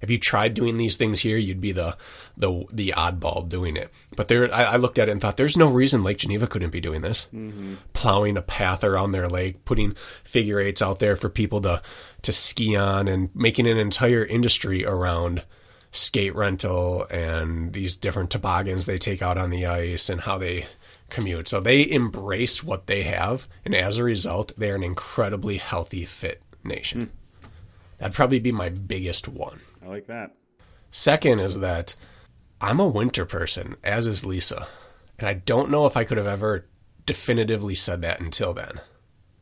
If 0.00 0.10
you 0.10 0.18
tried 0.18 0.52
doing 0.52 0.76
these 0.76 0.98
things 0.98 1.20
here, 1.20 1.38
you'd 1.38 1.62
be 1.62 1.72
the 1.72 1.96
the 2.36 2.66
the 2.70 2.92
oddball 2.94 3.48
doing 3.48 3.74
it. 3.74 3.90
But 4.14 4.28
there, 4.28 4.52
I, 4.54 4.64
I 4.64 4.76
looked 4.76 4.98
at 4.98 5.08
it 5.08 5.12
and 5.12 5.20
thought, 5.20 5.38
there's 5.38 5.56
no 5.56 5.70
reason 5.70 6.04
Lake 6.04 6.18
Geneva 6.18 6.46
couldn't 6.46 6.72
be 6.72 6.80
doing 6.80 7.00
this, 7.00 7.26
mm-hmm. 7.34 7.76
plowing 7.94 8.36
a 8.36 8.42
path 8.42 8.84
around 8.84 9.12
their 9.12 9.30
lake, 9.30 9.64
putting 9.64 9.94
figure 10.22 10.60
eights 10.60 10.82
out 10.82 10.98
there 10.98 11.16
for 11.16 11.30
people 11.30 11.62
to 11.62 11.80
to 12.20 12.32
ski 12.32 12.76
on, 12.76 13.08
and 13.08 13.30
making 13.34 13.66
an 13.66 13.78
entire 13.78 14.22
industry 14.22 14.84
around 14.84 15.42
skate 15.90 16.34
rental 16.34 17.06
and 17.08 17.72
these 17.72 17.96
different 17.96 18.28
toboggans 18.28 18.84
they 18.84 18.98
take 18.98 19.22
out 19.22 19.38
on 19.38 19.48
the 19.48 19.64
ice 19.64 20.10
and 20.10 20.22
how 20.22 20.36
they 20.36 20.66
commute. 21.10 21.48
So 21.48 21.60
they 21.60 21.88
embrace 21.88 22.62
what 22.62 22.86
they 22.86 23.02
have, 23.04 23.46
and 23.64 23.74
as 23.74 23.98
a 23.98 24.04
result, 24.04 24.52
they're 24.56 24.76
an 24.76 24.82
incredibly 24.82 25.58
healthy, 25.58 26.04
fit 26.04 26.42
nation. 26.62 27.06
Mm. 27.06 27.48
That'd 27.98 28.14
probably 28.14 28.40
be 28.40 28.52
my 28.52 28.68
biggest 28.68 29.28
one. 29.28 29.60
I 29.84 29.88
like 29.88 30.06
that. 30.08 30.32
Second 30.90 31.40
is 31.40 31.60
that 31.60 31.94
I'm 32.60 32.80
a 32.80 32.86
winter 32.86 33.24
person, 33.24 33.76
as 33.82 34.06
is 34.06 34.24
Lisa. 34.24 34.66
And 35.18 35.28
I 35.28 35.34
don't 35.34 35.70
know 35.70 35.86
if 35.86 35.96
I 35.96 36.04
could 36.04 36.18
have 36.18 36.26
ever 36.26 36.66
definitively 37.06 37.74
said 37.74 38.02
that 38.02 38.20
until 38.20 38.54
then. 38.54 38.80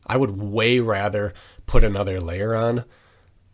I 0.05 0.17
would 0.17 0.41
way 0.41 0.79
rather 0.79 1.33
put 1.65 1.83
another 1.83 2.19
layer 2.19 2.53
on 2.53 2.85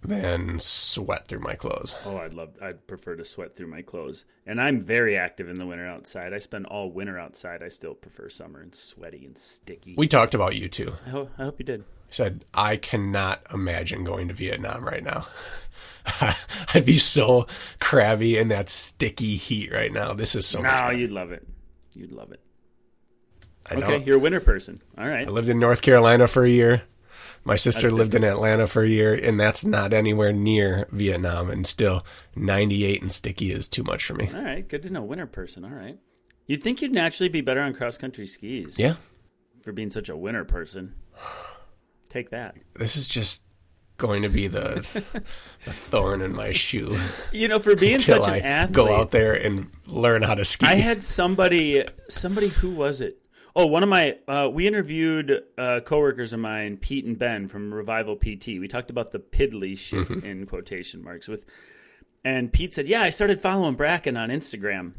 than 0.02 0.60
sweat 0.60 1.28
through 1.28 1.42
my 1.42 1.56
clothes. 1.56 1.96
Oh, 2.06 2.18
I'd 2.18 2.34
love 2.34 2.52
I'd 2.62 2.88
prefer 2.88 3.16
to 3.16 3.26
sweat 3.26 3.56
through 3.56 3.68
my 3.68 3.82
clothes. 3.82 4.26
And 4.46 4.62
I'm 4.62 4.82
very 4.82 5.18
active 5.18 5.50
in 5.50 5.58
the 5.58 5.66
winter 5.66 5.86
outside. 5.86 6.34
I 6.34 6.40
spend 6.40 6.66
all 6.68 6.92
winter 6.92 7.20
outside. 7.20 7.62
I 7.62 7.70
still 7.70 7.94
prefer 7.94 8.30
summer 8.30 8.62
and 8.62 8.74
sweaty 8.74 9.26
and 9.26 9.38
sticky. 9.38 9.96
We 9.98 10.08
talked 10.08 10.34
about 10.34 10.56
you 10.56 10.70
too. 10.70 10.94
I, 11.06 11.10
ho- 11.10 11.30
I 11.38 11.44
hope 11.44 11.60
you 11.60 11.66
did. 11.66 11.82
I 11.82 12.12
said 12.12 12.46
I 12.54 12.78
cannot 12.78 13.42
imagine 13.54 14.04
going 14.04 14.30
to 14.30 14.34
Vietnam 14.34 14.86
right 14.86 15.04
now. 15.04 15.28
I'd 16.74 16.86
be 16.86 16.98
so 16.98 17.48
crabby 17.80 18.38
in 18.38 18.48
that 18.48 18.70
sticky 18.70 19.36
heat 19.36 19.72
right 19.72 19.92
now. 19.92 20.14
This 20.14 20.34
is 20.34 20.46
so. 20.46 20.62
No, 20.62 20.90
you'd 20.90 21.12
love 21.12 21.32
it. 21.32 21.46
You'd 21.94 22.12
love 22.12 22.32
it. 22.32 22.40
I 23.70 23.76
okay, 23.76 23.98
know. 24.00 24.06
you're 24.06 24.16
a 24.16 24.20
winter 24.20 24.40
person. 24.40 24.80
All 24.98 25.08
right. 25.08 25.28
I 25.28 25.30
lived 25.30 25.50
in 25.50 25.60
North 25.60 25.82
Carolina 25.82 26.28
for 26.28 26.44
a 26.44 26.50
year. 26.50 26.84
My 27.50 27.56
sister 27.56 27.90
lived 27.90 28.14
in 28.14 28.24
Atlanta 28.24 28.68
for 28.68 28.84
a 28.84 28.88
year, 28.88 29.12
and 29.12 29.40
that's 29.40 29.66
not 29.66 29.92
anywhere 29.92 30.32
near 30.32 30.88
Vietnam. 30.92 31.50
And 31.50 31.66
still, 31.66 32.06
98 32.36 33.02
and 33.02 33.12
sticky 33.12 33.52
is 33.52 33.68
too 33.68 33.82
much 33.82 34.06
for 34.06 34.14
me. 34.14 34.30
All 34.32 34.44
right, 34.44 34.68
good 34.68 34.84
to 34.84 34.92
know. 34.92 35.02
Winter 35.02 35.26
person. 35.26 35.66
All 35.66 35.72
right. 35.72 35.98
You'd 36.46 36.62
think 36.62 36.84
you'd 36.84 36.92
naturally 36.92 37.28
be 37.28 37.42
better 37.42 37.62
on 37.62 37.74
cross 37.74 37.98
country 37.98 38.28
skis. 38.28 38.78
Yeah. 38.78 38.98
For 39.64 39.72
being 39.72 39.90
such 39.90 40.10
a 40.10 40.16
winter 40.16 40.46
person. 40.46 40.94
Take 42.10 42.30
that. 42.30 42.56
This 42.76 42.96
is 42.96 43.08
just 43.08 43.48
going 43.98 44.22
to 44.22 44.30
be 44.30 44.48
the, 44.48 44.86
the 45.66 45.74
thorn 45.74 46.22
in 46.22 46.36
my 46.36 46.52
shoe. 46.52 47.00
You 47.32 47.48
know, 47.48 47.58
for 47.58 47.76
being 47.76 47.98
such 47.98 48.28
an 48.28 48.34
I 48.34 48.40
athlete, 48.42 48.76
go 48.76 48.94
out 48.94 49.10
there 49.10 49.34
and 49.34 49.72
learn 49.88 50.22
how 50.22 50.36
to 50.36 50.46
ski. 50.46 50.68
I 50.68 50.76
had 50.76 51.02
somebody, 51.02 51.84
somebody 52.10 52.50
who 52.50 52.70
was 52.70 53.02
it? 53.02 53.18
Oh, 53.56 53.66
one 53.66 53.84
of 53.84 53.90
my 53.90 54.18
uh, 54.28 54.50
we 54.52 54.68
interviewed 54.68 55.44
uh, 55.58 55.80
coworkers 55.82 56.34
of 56.34 56.40
mine, 56.40 56.78
Pete 56.78 57.06
and 57.06 57.18
Ben 57.18 57.48
from 57.48 57.74
Revival 57.74 58.16
PT. 58.16 58.60
We 58.60 58.68
talked 58.68 58.90
about 58.90 59.12
the 59.12 59.20
piddly 59.20 59.78
shit 59.78 60.08
mm-hmm. 60.08 60.26
in 60.26 60.46
quotation 60.46 61.04
marks 61.04 61.28
with, 61.28 61.46
and 62.24 62.52
Pete 62.52 62.74
said, 62.74 62.88
"Yeah, 62.88 63.02
I 63.02 63.10
started 63.10 63.42
following 63.42 63.76
Brakken 63.76 64.20
on 64.20 64.30
Instagram, 64.30 64.94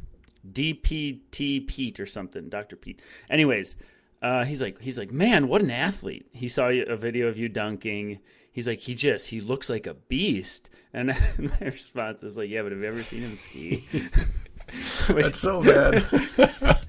DPT 0.52 1.66
Pete 1.66 2.00
or 2.00 2.06
something, 2.06 2.48
Doctor 2.48 2.76
Pete." 2.76 3.00
Anyways, 3.28 3.76
uh, 4.22 4.44
he's 4.44 4.60
like, 4.60 4.80
he's 4.80 4.98
like, 4.98 5.12
man, 5.12 5.48
what 5.48 5.62
an 5.62 5.70
athlete! 5.70 6.26
He 6.32 6.48
saw 6.48 6.68
a 6.68 6.96
video 6.96 7.28
of 7.28 7.38
you 7.38 7.48
dunking 7.48 8.20
he's 8.52 8.68
like, 8.68 8.78
he 8.78 8.94
just 8.94 9.28
he 9.28 9.40
looks 9.40 9.68
like 9.68 9.86
a 9.86 9.94
beast. 9.94 10.70
And 10.92 11.08
my 11.38 11.58
response 11.60 12.22
is 12.22 12.36
like, 12.36 12.50
yeah, 12.50 12.62
but 12.62 12.72
have 12.72 12.80
you 12.80 12.86
ever 12.86 13.02
seen 13.02 13.22
him 13.22 13.36
ski? 13.36 13.84
That's 15.08 15.40
so 15.40 15.62
bad. 15.62 16.04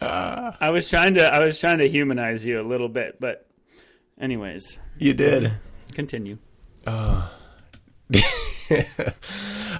uh, 0.00 0.52
I 0.60 0.70
was 0.70 0.88
trying 0.88 1.14
to 1.14 1.34
I 1.34 1.44
was 1.44 1.58
trying 1.60 1.78
to 1.78 1.88
humanize 1.88 2.44
you 2.44 2.60
a 2.60 2.66
little 2.66 2.88
bit, 2.88 3.18
but 3.20 3.46
anyways, 4.20 4.78
you 4.98 5.14
did. 5.14 5.52
Continue. 5.92 6.38
Uh, 6.86 7.28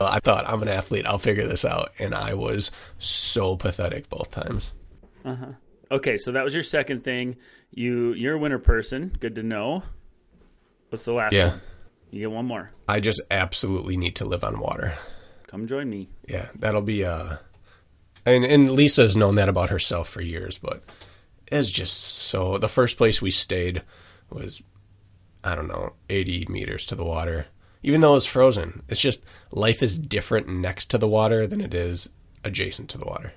I 0.00 0.20
thought 0.22 0.44
I'm 0.46 0.62
an 0.62 0.68
athlete. 0.68 1.06
I'll 1.06 1.18
figure 1.18 1.46
this 1.46 1.64
out, 1.64 1.92
and 1.98 2.14
I 2.14 2.34
was 2.34 2.70
so 2.98 3.56
pathetic 3.56 4.08
both 4.08 4.30
times. 4.30 4.72
Uh 5.24 5.34
huh. 5.34 5.52
Okay, 5.90 6.16
so 6.18 6.32
that 6.32 6.44
was 6.44 6.54
your 6.54 6.62
second 6.62 7.04
thing. 7.04 7.36
You 7.70 8.12
you're 8.12 8.34
a 8.34 8.38
winter 8.38 8.58
person. 8.58 9.14
Good 9.18 9.34
to 9.36 9.42
know. 9.42 9.82
What's 10.90 11.04
the 11.04 11.12
last 11.12 11.34
yeah. 11.34 11.48
one? 11.48 11.60
You 12.10 12.20
get 12.20 12.30
one 12.30 12.46
more. 12.46 12.70
I 12.86 13.00
just 13.00 13.22
absolutely 13.30 13.96
need 13.96 14.16
to 14.16 14.26
live 14.26 14.44
on 14.44 14.60
water. 14.60 14.94
Come 15.46 15.66
join 15.66 15.88
me. 15.88 16.10
Yeah, 16.28 16.48
that'll 16.56 16.82
be 16.82 17.04
uh 17.04 17.36
and 18.24 18.44
and 18.44 18.70
Lisa's 18.72 19.16
known 19.16 19.34
that 19.36 19.48
about 19.48 19.70
herself 19.70 20.08
for 20.08 20.20
years, 20.20 20.58
but 20.58 20.82
it's 21.46 21.70
just 21.70 21.98
so 21.98 22.58
the 22.58 22.68
first 22.68 22.96
place 22.96 23.20
we 23.20 23.30
stayed 23.30 23.82
was 24.30 24.62
I 25.44 25.56
don't 25.56 25.68
know, 25.68 25.94
80 26.08 26.46
meters 26.48 26.86
to 26.86 26.94
the 26.94 27.04
water. 27.04 27.46
Even 27.82 28.00
though 28.00 28.14
it's 28.14 28.26
frozen, 28.26 28.82
it's 28.88 29.00
just 29.00 29.24
life 29.50 29.82
is 29.82 29.98
different 29.98 30.48
next 30.48 30.86
to 30.86 30.98
the 30.98 31.08
water 31.08 31.48
than 31.48 31.60
it 31.60 31.74
is 31.74 32.10
adjacent 32.44 32.88
to 32.90 32.98
the 32.98 33.06
water 33.06 33.32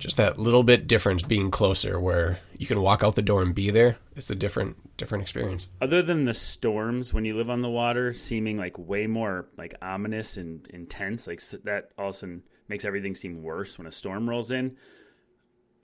just 0.00 0.16
that 0.16 0.38
little 0.38 0.64
bit 0.64 0.86
difference 0.86 1.22
being 1.22 1.50
closer 1.50 2.00
where 2.00 2.40
you 2.56 2.66
can 2.66 2.80
walk 2.80 3.04
out 3.04 3.14
the 3.14 3.22
door 3.22 3.42
and 3.42 3.54
be 3.54 3.70
there 3.70 3.96
it's 4.16 4.30
a 4.30 4.34
different 4.34 4.96
different 4.96 5.22
experience 5.22 5.70
other 5.80 6.02
than 6.02 6.24
the 6.24 6.34
storms 6.34 7.12
when 7.12 7.24
you 7.24 7.36
live 7.36 7.50
on 7.50 7.60
the 7.60 7.68
water 7.68 8.12
seeming 8.12 8.56
like 8.56 8.76
way 8.78 9.06
more 9.06 9.46
like 9.56 9.74
ominous 9.82 10.36
and 10.36 10.66
intense 10.68 11.26
like 11.26 11.40
that 11.64 11.90
all 11.98 12.08
of 12.08 12.14
a 12.14 12.18
sudden 12.18 12.42
makes 12.70 12.84
everything 12.86 13.14
seem 13.14 13.42
worse 13.42 13.76
when 13.76 13.86
a 13.86 13.92
storm 13.92 14.28
rolls 14.28 14.50
in 14.50 14.76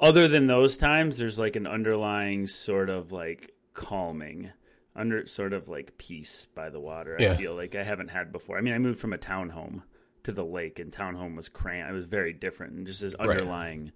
other 0.01 0.29
than 0.29 0.46
those 0.46 0.77
times 0.77 1.18
there's 1.18 1.38
like 1.38 1.57
an 1.57 1.66
underlying 1.66 2.46
sort 2.46 2.88
of 2.88 3.12
like 3.12 3.53
calming 3.75 4.51
under 4.94 5.27
sort 5.27 5.53
of 5.53 5.68
like 5.68 5.99
peace 5.99 6.46
by 6.55 6.70
the 6.70 6.81
water 6.81 7.16
yeah. 7.18 7.33
i 7.33 7.37
feel 7.37 7.55
like 7.55 7.75
i 7.75 7.85
haven't 7.85 8.09
had 8.09 8.33
before 8.33 8.57
i 8.57 8.62
mean 8.62 8.72
i 8.72 8.79
moved 8.79 8.99
from 8.99 9.12
a 9.12 9.18
townhome 9.18 9.83
to 10.27 10.33
the 10.33 10.44
lake, 10.44 10.79
and 10.79 10.92
townhome 10.92 11.35
was 11.35 11.49
cramped. 11.49 11.90
It 11.90 11.94
was 11.94 12.05
very 12.05 12.33
different, 12.33 12.75
and 12.75 12.87
just 12.87 13.01
this 13.01 13.14
underlying 13.14 13.92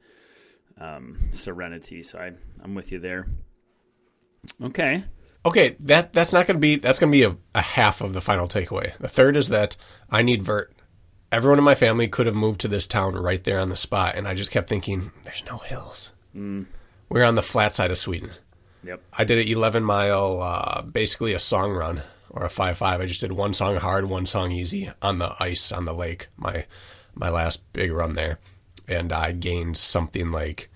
right. 0.81 0.97
um, 0.97 1.19
serenity. 1.33 2.03
So 2.03 2.19
I, 2.19 2.33
I'm 2.63 2.75
with 2.75 2.91
you 2.91 2.99
there. 2.99 3.27
Okay. 4.63 5.05
Okay, 5.45 5.77
that 5.81 6.13
that's 6.13 6.33
not 6.33 6.47
going 6.47 6.57
to 6.57 6.61
be 6.61 6.77
that's 6.77 6.99
going 6.99 7.13
to 7.13 7.19
be 7.19 7.25
a, 7.25 7.37
a 7.55 7.63
half 7.63 8.01
of 8.01 8.13
the 8.13 8.21
final 8.21 8.47
takeaway. 8.47 8.97
The 8.99 9.09
third 9.09 9.37
is 9.37 9.49
that 9.49 9.77
I 10.11 10.23
need 10.23 10.43
vert. 10.43 10.73
Everyone 11.33 11.59
in 11.59 11.65
my 11.65 11.75
family 11.75 12.09
could 12.09 12.27
have 12.27 12.35
moved 12.35 12.61
to 12.63 12.69
this 12.69 12.87
town 12.87 13.15
right 13.15 13.43
there 13.45 13.61
on 13.61 13.69
the 13.69 13.77
spot, 13.77 14.17
and 14.17 14.27
I 14.27 14.35
just 14.35 14.51
kept 14.51 14.69
thinking, 14.69 15.13
"There's 15.25 15.45
no 15.47 15.59
hills. 15.59 16.13
Mm. 16.35 16.67
We're 17.09 17.25
on 17.25 17.37
the 17.37 17.43
flat 17.43 17.75
side 17.75 17.91
of 17.91 17.99
Sweden." 17.99 18.33
Yep. 18.83 19.03
I 19.13 19.25
did 19.25 19.39
an 19.39 19.49
11 19.49 19.85
mile, 19.85 20.41
uh, 20.41 20.83
basically 20.83 21.35
a 21.35 21.39
song 21.39 21.73
run 21.73 22.03
or 22.31 22.45
a 22.45 22.51
five 22.51 22.79
five. 22.79 23.01
I 23.01 23.07
just 23.07 23.21
did 23.21 23.33
one 23.33 23.55
song 23.55 23.77
hard, 23.77 24.07
one 24.07 24.27
song 24.27 24.51
easy 24.51 24.91
on 25.03 25.19
the 25.19 25.35
ice 25.43 25.73
on 25.73 25.85
the 25.85 25.95
lake. 25.95 26.29
My 26.37 26.67
my 27.15 27.29
last 27.29 27.71
big 27.73 27.93
run 27.93 28.15
there, 28.15 28.39
and 28.89 29.13
I 29.13 29.33
gained 29.33 29.77
something 29.77 30.31
like 30.31 30.71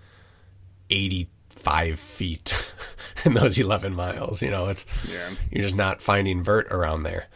eighty 0.90 1.30
five 1.48 1.98
feet 1.98 2.54
in 3.24 3.34
those 3.34 3.58
eleven 3.58 3.94
miles. 3.94 4.42
You 4.42 4.50
know, 4.50 4.68
it's 4.68 4.86
yeah. 5.10 5.30
you're 5.50 5.62
just 5.62 5.76
not 5.76 6.02
finding 6.02 6.42
vert 6.42 6.66
around 6.70 7.04
there. 7.04 7.26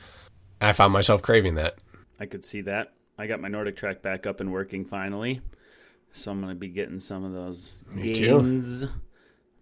I 0.61 0.73
found 0.73 0.93
myself 0.93 1.23
craving 1.23 1.55
that. 1.55 1.79
I 2.21 2.27
could 2.27 2.45
see 2.45 2.63
that. 2.63 2.93
I 3.19 3.27
got 3.27 3.41
my 3.41 3.49
Nordic 3.49 3.77
track 3.77 4.01
back 4.01 4.27
up 4.27 4.41
and 4.41 4.53
working 4.53 4.85
finally, 4.85 5.41
so 6.13 6.31
I'm 6.31 6.41
going 6.41 6.55
to 6.55 6.59
be 6.59 6.69
getting 6.69 7.01
some 7.01 7.25
of 7.25 7.33
those 7.33 7.83
Me 7.91 8.13
gains. 8.13 8.83
Too. 8.83 8.91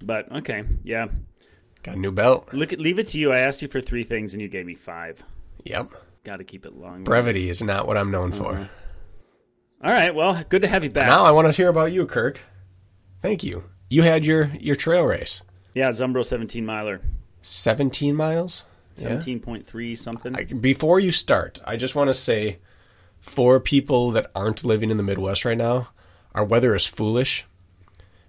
But 0.02 0.30
okay, 0.30 0.64
yeah. 0.84 1.06
Got 1.82 1.96
a 1.96 1.98
new 1.98 2.12
belt. 2.12 2.52
Look 2.52 2.72
at 2.72 2.80
leave 2.80 2.98
it 2.98 3.08
to 3.08 3.18
you. 3.18 3.32
I 3.32 3.38
asked 3.38 3.62
you 3.62 3.68
for 3.68 3.80
three 3.80 4.04
things 4.04 4.34
and 4.34 4.42
you 4.42 4.48
gave 4.48 4.66
me 4.66 4.74
five. 4.74 5.22
Yep. 5.64 5.90
Got 6.24 6.36
to 6.36 6.44
keep 6.44 6.66
it 6.66 6.76
long. 6.76 7.04
Brevity 7.04 7.48
is 7.48 7.62
not 7.62 7.86
what 7.86 7.96
I'm 7.96 8.10
known 8.10 8.32
uh-huh. 8.32 8.42
for. 8.42 8.70
All 9.84 9.92
right. 9.92 10.14
Well, 10.14 10.42
good 10.48 10.62
to 10.62 10.68
have 10.68 10.84
you 10.84 10.90
back. 10.90 11.08
Now 11.08 11.24
I 11.24 11.30
want 11.30 11.46
to 11.46 11.52
hear 11.52 11.68
about 11.68 11.92
you, 11.92 12.06
Kirk. 12.06 12.40
Thank 13.22 13.44
you. 13.44 13.64
You 13.88 14.02
had 14.02 14.26
your 14.26 14.50
your 14.60 14.76
trail 14.76 15.04
race. 15.04 15.42
Yeah, 15.74 15.90
Zumbro 15.90 16.24
17 16.24 16.64
miler. 16.64 17.00
17 17.42 18.14
miles. 18.14 18.64
17.3 18.96 19.90
yeah. 19.90 19.96
something. 19.96 20.34
I, 20.34 20.44
before 20.44 20.98
you 20.98 21.10
start, 21.10 21.60
I 21.64 21.76
just 21.76 21.94
want 21.94 22.08
to 22.08 22.14
say, 22.14 22.58
for 23.20 23.60
people 23.60 24.10
that 24.12 24.30
aren't 24.34 24.64
living 24.64 24.90
in 24.90 24.96
the 24.96 25.02
Midwest 25.02 25.44
right 25.44 25.58
now, 25.58 25.88
our 26.34 26.44
weather 26.44 26.74
is 26.74 26.86
foolish 26.86 27.44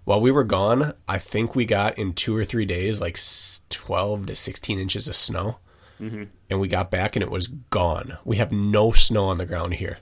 while 0.07 0.21
we 0.21 0.31
were 0.31 0.45
gone, 0.45 0.93
I 1.05 1.17
think 1.17 1.53
we 1.53 1.65
got 1.65 1.97
in 1.97 2.13
two 2.13 2.33
or 2.33 2.45
three 2.45 2.63
days 2.63 3.01
like 3.01 3.19
12 3.67 4.27
to 4.27 4.35
16 4.37 4.79
inches 4.79 5.09
of 5.09 5.15
snow. 5.15 5.57
Mm-hmm. 5.99 6.23
And 6.49 6.61
we 6.61 6.69
got 6.69 6.89
back 6.89 7.17
and 7.17 7.23
it 7.23 7.29
was 7.29 7.47
gone. 7.47 8.17
We 8.23 8.37
have 8.37 8.53
no 8.53 8.93
snow 8.93 9.25
on 9.25 9.37
the 9.37 9.45
ground 9.45 9.73
here. 9.73 9.97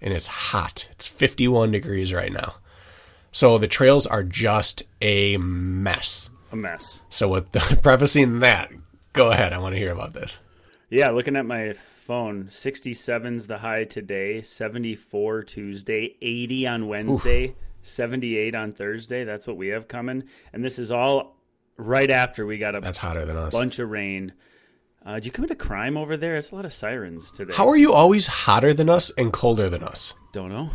And 0.00 0.14
it's 0.14 0.28
hot. 0.28 0.86
It's 0.92 1.08
51 1.08 1.72
degrees 1.72 2.12
right 2.12 2.32
now. 2.32 2.54
So 3.32 3.58
the 3.58 3.66
trails 3.66 4.06
are 4.06 4.22
just 4.22 4.84
a 5.02 5.36
mess. 5.38 6.30
a 6.52 6.56
mess. 6.56 7.02
So 7.10 7.26
with 7.26 7.50
the, 7.50 7.58
prefacing 7.82 8.38
that, 8.40 8.70
go 9.14 9.32
ahead. 9.32 9.52
I 9.52 9.58
want 9.58 9.74
to 9.74 9.80
hear 9.80 9.90
about 9.90 10.12
this. 10.12 10.38
Yeah, 10.90 11.10
looking 11.10 11.36
at 11.36 11.46
my 11.46 11.74
phone, 12.04 12.46
67's 12.46 13.46
the 13.46 13.56
high 13.56 13.84
today, 13.84 14.42
74 14.42 15.44
Tuesday, 15.44 16.16
80 16.20 16.66
on 16.66 16.88
Wednesday, 16.88 17.54
78 17.82 18.56
on 18.56 18.72
Thursday. 18.72 19.22
That's 19.22 19.46
what 19.46 19.56
we 19.56 19.68
have 19.68 19.86
coming. 19.86 20.24
And 20.52 20.64
this 20.64 20.80
is 20.80 20.90
all 20.90 21.36
right 21.76 22.10
after 22.10 22.44
we 22.44 22.58
got 22.58 22.74
a 22.74 22.80
That's 22.80 22.98
hotter 22.98 23.24
than 23.24 23.36
us. 23.36 23.52
bunch 23.52 23.78
of 23.78 23.88
rain. 23.88 24.32
Uh, 25.06 25.14
did 25.14 25.26
you 25.26 25.30
commit 25.30 25.52
a 25.52 25.56
crime 25.56 25.96
over 25.96 26.16
there? 26.16 26.36
It's 26.36 26.50
a 26.50 26.56
lot 26.56 26.64
of 26.64 26.72
sirens 26.72 27.30
today. 27.30 27.54
How 27.54 27.68
are 27.68 27.76
you 27.76 27.92
always 27.92 28.26
hotter 28.26 28.74
than 28.74 28.90
us 28.90 29.10
and 29.16 29.32
colder 29.32 29.70
than 29.70 29.84
us? 29.84 30.14
Don't 30.32 30.50
know. 30.50 30.70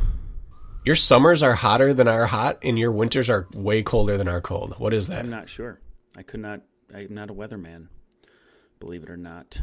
Your 0.86 0.96
summers 0.96 1.44
are 1.44 1.56
hotter 1.56 1.94
than 1.94 2.08
our 2.08 2.26
hot, 2.26 2.60
and 2.64 2.80
your 2.80 2.92
winters 2.92 3.30
are 3.30 3.48
way 3.54 3.84
colder 3.84 4.18
than 4.18 4.28
our 4.30 4.40
cold. 4.40 4.76
What 4.78 4.94
is 4.94 5.08
that? 5.10 5.20
I'm 5.20 5.30
not 5.30 5.50
sure. 5.50 5.82
I 6.16 6.24
could 6.24 6.40
not. 6.40 6.62
I'm 6.94 7.14
not 7.14 7.30
a 7.30 7.34
weatherman. 7.34 7.88
Believe 8.80 9.04
it 9.04 9.10
or 9.10 9.18
not. 9.18 9.60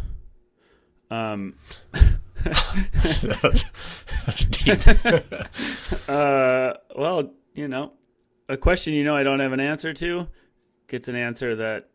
Um. 1.13 1.55
that 1.93 3.41
was, 3.43 3.65
that 4.67 5.11
was. 5.85 6.09
Uh. 6.09 6.75
Well, 6.97 7.33
you 7.55 7.69
know, 7.69 7.93
a 8.49 8.57
question 8.57 8.95
you 8.95 9.05
know 9.05 9.17
I 9.17 9.23
don't 9.23 9.41
have 9.41 9.53
an 9.53 9.61
answer 9.61 9.93
to 9.95 10.27
gets 10.89 11.09
an 11.09 11.17
answer 11.17 11.57
that 11.57 11.89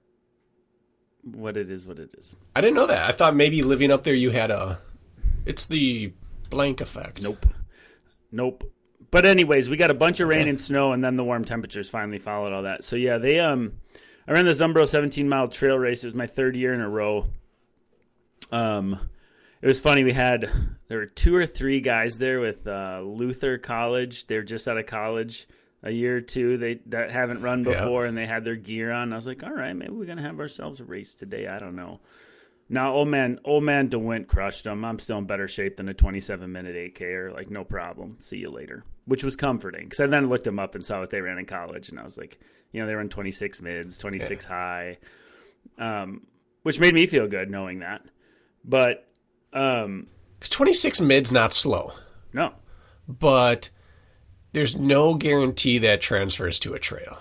what 1.23 1.58
it 1.58 1.69
is, 1.69 1.86
what 1.86 1.99
it 1.99 2.13
is. 2.17 2.36
I 2.56 2.62
didn't 2.62 2.75
know 2.75 2.88
that. 2.88 3.10
I 3.10 3.12
thought 3.12 3.36
maybe 3.36 3.62
living 3.63 3.91
up 3.91 4.03
there 4.03 4.13
you 4.15 4.30
had 4.32 4.51
a. 4.51 4.80
It's 5.45 5.65
the 5.65 6.13
blank 6.49 6.82
effect. 6.82 7.23
Nope. 7.23 7.45
Nope. 8.32 8.71
But 9.10 9.25
anyways, 9.25 9.69
we 9.69 9.77
got 9.77 9.89
a 9.89 9.93
bunch 9.95 10.19
of 10.19 10.27
rain 10.27 10.41
Okay. 10.41 10.49
and 10.49 10.60
snow, 10.60 10.91
and 10.91 11.03
then 11.03 11.15
the 11.15 11.23
warm 11.23 11.45
temperatures 11.45 11.89
finally 11.89 12.19
followed 12.19 12.51
all 12.53 12.63
that. 12.63 12.84
So 12.84 12.95
yeah, 12.97 13.17
they 13.17 13.39
um, 13.39 13.73
I 14.27 14.34
ran 14.34 14.45
the 14.45 14.51
Zumbro 14.51 14.88
17 14.88 15.27
mile 15.30 15.47
trail 15.47 15.77
race. 15.77 16.03
It 16.03 16.08
was 16.08 16.13
my 16.15 16.27
third 16.27 16.56
year 16.56 16.73
in 16.73 16.82
a 16.82 16.89
row. 16.89 17.25
Um, 18.51 18.99
it 19.62 19.67
was 19.67 19.81
funny. 19.81 20.03
We 20.03 20.13
had 20.13 20.49
there 20.88 20.99
were 20.99 21.05
two 21.05 21.36
or 21.36 21.45
three 21.45 21.81
guys 21.81 22.17
there 22.17 22.39
with 22.39 22.65
uh, 22.67 23.01
Luther 23.03 23.57
College. 23.57 24.27
They're 24.27 24.43
just 24.43 24.67
out 24.67 24.77
of 24.77 24.86
college, 24.86 25.47
a 25.83 25.91
year 25.91 26.17
or 26.17 26.21
two. 26.21 26.57
They 26.57 26.79
that 26.88 27.12
haven't 27.12 27.41
run 27.41 27.63
Yeah. 27.63 27.81
before, 27.81 28.05
and 28.05 28.17
they 28.17 28.25
had 28.27 28.43
their 28.43 28.55
gear 28.55 28.91
on. 28.91 29.12
I 29.13 29.15
was 29.15 29.27
like, 29.27 29.43
all 29.43 29.51
right, 29.53 29.73
maybe 29.73 29.91
we're 29.93 30.05
gonna 30.05 30.21
have 30.21 30.39
ourselves 30.39 30.79
a 30.79 30.83
race 30.86 31.15
today. 31.15 31.47
I 31.47 31.60
don't 31.60 31.75
know. 31.75 31.99
Now, 32.69 32.93
old 32.93 33.07
man, 33.07 33.39
old 33.45 33.63
man 33.63 33.89
DeWindt 33.89 34.27
crushed 34.27 34.65
them. 34.65 34.83
I'm 34.83 34.99
still 34.99 35.17
in 35.19 35.25
better 35.25 35.47
shape 35.47 35.77
than 35.77 35.88
a 35.88 35.93
27 35.93 36.51
minute 36.51 36.75
8K 36.75 37.01
or 37.01 37.31
like 37.31 37.49
no 37.49 37.63
problem. 37.63 38.17
See 38.19 38.38
you 38.38 38.49
later, 38.49 38.83
which 39.05 39.23
was 39.23 39.36
comforting 39.38 39.86
because 39.86 40.01
I 40.01 40.07
then 40.07 40.27
looked 40.29 40.43
them 40.43 40.60
up 40.60 40.75
and 40.75 40.83
saw 40.86 40.99
what 40.99 41.10
they 41.10 41.21
ran 41.21 41.38
in 41.39 41.45
college, 41.45 41.89
and 41.89 41.99
I 41.99 42.03
was 42.03 42.17
like, 42.17 42.39
you 42.73 42.81
know, 42.81 42.88
they 42.88 42.93
run 42.95 43.07
26 43.10 43.62
mids, 43.62 43.97
26 43.97 44.43
high, 44.45 44.97
um, 45.79 46.27
which 46.63 46.79
made 46.79 46.93
me 46.93 47.07
feel 47.07 47.27
good 47.27 47.49
knowing 47.49 47.79
that. 47.79 48.01
But 48.67 49.08
um, 49.53 50.08
'Cause 50.39 50.49
26 50.49 51.01
mid's 51.01 51.32
not 51.32 51.53
slow, 51.53 51.93
no, 52.34 52.53
but 53.08 53.69
there's 54.53 54.75
no 54.75 55.13
guarantee 55.15 55.77
that 55.80 56.01
transfers 56.01 56.60
to 56.60 56.73
a 56.73 56.80
trail. 56.80 57.17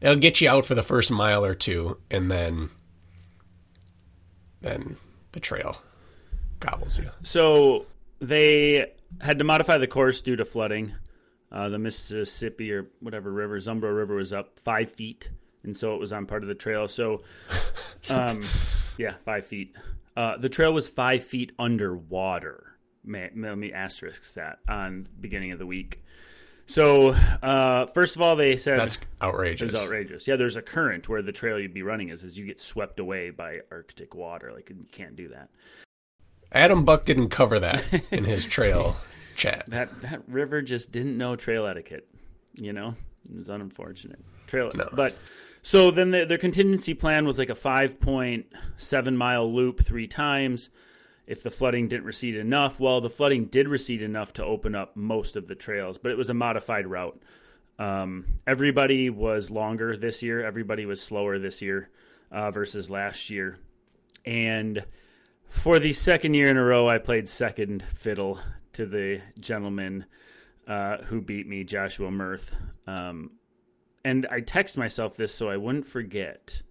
It'll 0.00 0.16
get 0.16 0.40
you 0.40 0.48
out 0.48 0.64
for 0.64 0.74
the 0.74 0.82
first 0.82 1.10
mile 1.10 1.44
or 1.44 1.54
two, 1.54 1.98
and 2.10 2.30
then 2.30 2.70
then 4.60 4.96
the 5.32 5.40
trail 5.40 5.76
gobbles 6.60 6.98
you. 6.98 7.10
So 7.22 7.86
they 8.20 8.92
had 9.20 9.38
to 9.38 9.44
modify 9.44 9.78
the 9.78 9.86
course 9.86 10.20
due 10.20 10.36
to 10.36 10.44
flooding. 10.44 10.94
Uh, 11.50 11.68
the 11.68 11.78
Mississippi 11.78 12.72
or 12.72 12.86
whatever 13.00 13.30
river, 13.32 13.58
Zumbro 13.58 13.94
River, 13.96 14.14
was 14.16 14.32
up 14.32 14.58
five 14.60 14.90
feet, 14.90 15.30
and 15.64 15.74
so 15.76 15.94
it 15.94 16.00
was 16.00 16.12
on 16.12 16.26
part 16.26 16.42
of 16.42 16.48
the 16.48 16.54
trail. 16.54 16.88
So, 16.88 17.22
um, 18.10 18.44
yeah, 18.98 19.14
five 19.24 19.46
feet. 19.46 19.74
Uh, 20.18 20.36
the 20.36 20.48
trail 20.48 20.72
was 20.72 20.88
five 20.88 21.22
feet 21.22 21.52
underwater. 21.60 22.74
May, 23.04 23.30
let 23.36 23.56
me 23.56 23.72
asterisk 23.72 24.34
that 24.34 24.58
on 24.68 25.06
beginning 25.20 25.52
of 25.52 25.60
the 25.60 25.66
week. 25.66 26.02
So, 26.66 27.10
uh, 27.40 27.86
first 27.94 28.16
of 28.16 28.22
all, 28.22 28.34
they 28.34 28.56
said 28.56 28.80
That's 28.80 28.98
outrageous. 29.22 29.70
was 29.72 29.80
outrageous. 29.84 30.26
Yeah, 30.26 30.34
there's 30.34 30.56
a 30.56 30.60
current 30.62 31.08
where 31.08 31.22
the 31.22 31.30
trail 31.30 31.58
you'd 31.60 31.72
be 31.72 31.84
running 31.84 32.08
is, 32.08 32.24
as 32.24 32.36
you 32.36 32.44
get 32.46 32.60
swept 32.60 32.98
away 32.98 33.30
by 33.30 33.60
Arctic 33.70 34.16
water. 34.16 34.52
Like 34.52 34.68
you 34.70 34.84
can't 34.90 35.14
do 35.14 35.28
that. 35.28 35.50
Adam 36.50 36.84
Buck 36.84 37.04
didn't 37.04 37.28
cover 37.28 37.60
that 37.60 37.84
in 38.10 38.24
his 38.24 38.44
trail 38.44 38.96
chat. 39.36 39.66
that 39.68 40.00
that 40.02 40.22
river 40.28 40.62
just 40.62 40.90
didn't 40.90 41.16
know 41.16 41.36
trail 41.36 41.64
etiquette. 41.64 42.08
You 42.54 42.72
know, 42.72 42.96
it 43.30 43.36
was 43.38 43.48
unfortunate. 43.48 44.18
Trail, 44.48 44.70
No. 44.74 44.88
but 44.94 45.16
so 45.68 45.90
then 45.90 46.12
the, 46.12 46.24
their 46.24 46.38
contingency 46.38 46.94
plan 46.94 47.26
was 47.26 47.38
like 47.38 47.50
a 47.50 47.54
five 47.54 48.00
point 48.00 48.46
seven 48.78 49.14
mile 49.14 49.52
loop 49.52 49.84
three 49.84 50.06
times. 50.06 50.70
If 51.26 51.42
the 51.42 51.50
flooding 51.50 51.88
didn't 51.88 52.06
recede 52.06 52.36
enough, 52.36 52.80
well, 52.80 53.02
the 53.02 53.10
flooding 53.10 53.48
did 53.48 53.68
recede 53.68 54.00
enough 54.00 54.32
to 54.32 54.44
open 54.46 54.74
up 54.74 54.96
most 54.96 55.36
of 55.36 55.46
the 55.46 55.54
trails, 55.54 55.98
but 55.98 56.10
it 56.10 56.16
was 56.16 56.30
a 56.30 56.34
modified 56.34 56.86
route. 56.86 57.20
Um, 57.78 58.24
everybody 58.46 59.10
was 59.10 59.50
longer 59.50 59.94
this 59.94 60.22
year. 60.22 60.42
Everybody 60.42 60.86
was 60.86 61.02
slower 61.02 61.38
this 61.38 61.60
year 61.60 61.90
uh, 62.32 62.50
versus 62.50 62.88
last 62.88 63.28
year, 63.28 63.58
and 64.24 64.82
for 65.50 65.78
the 65.78 65.92
second 65.92 66.32
year 66.32 66.48
in 66.48 66.56
a 66.56 66.64
row, 66.64 66.88
I 66.88 66.96
played 66.96 67.28
second 67.28 67.82
fiddle 67.82 68.40
to 68.72 68.86
the 68.86 69.20
gentleman 69.38 70.06
uh, 70.66 71.02
who 71.02 71.20
beat 71.20 71.46
me, 71.46 71.62
Joshua 71.62 72.10
Mirth. 72.10 72.56
Um, 72.86 73.32
and 74.08 74.26
I 74.30 74.40
text 74.40 74.78
myself 74.78 75.16
this 75.16 75.34
so 75.34 75.50
I 75.50 75.58
wouldn't 75.58 75.86
forget. 75.86 76.62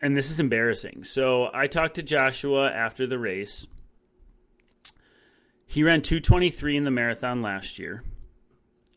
And 0.00 0.16
this 0.16 0.32
is 0.32 0.40
embarrassing. 0.40 1.04
So 1.04 1.48
I 1.54 1.68
talked 1.68 1.94
to 1.94 2.02
Joshua 2.02 2.72
after 2.72 3.06
the 3.06 3.20
race. 3.20 3.68
He 5.64 5.84
ran 5.84 6.02
223 6.02 6.76
in 6.76 6.84
the 6.84 6.90
marathon 6.90 7.40
last 7.40 7.78
year 7.78 8.02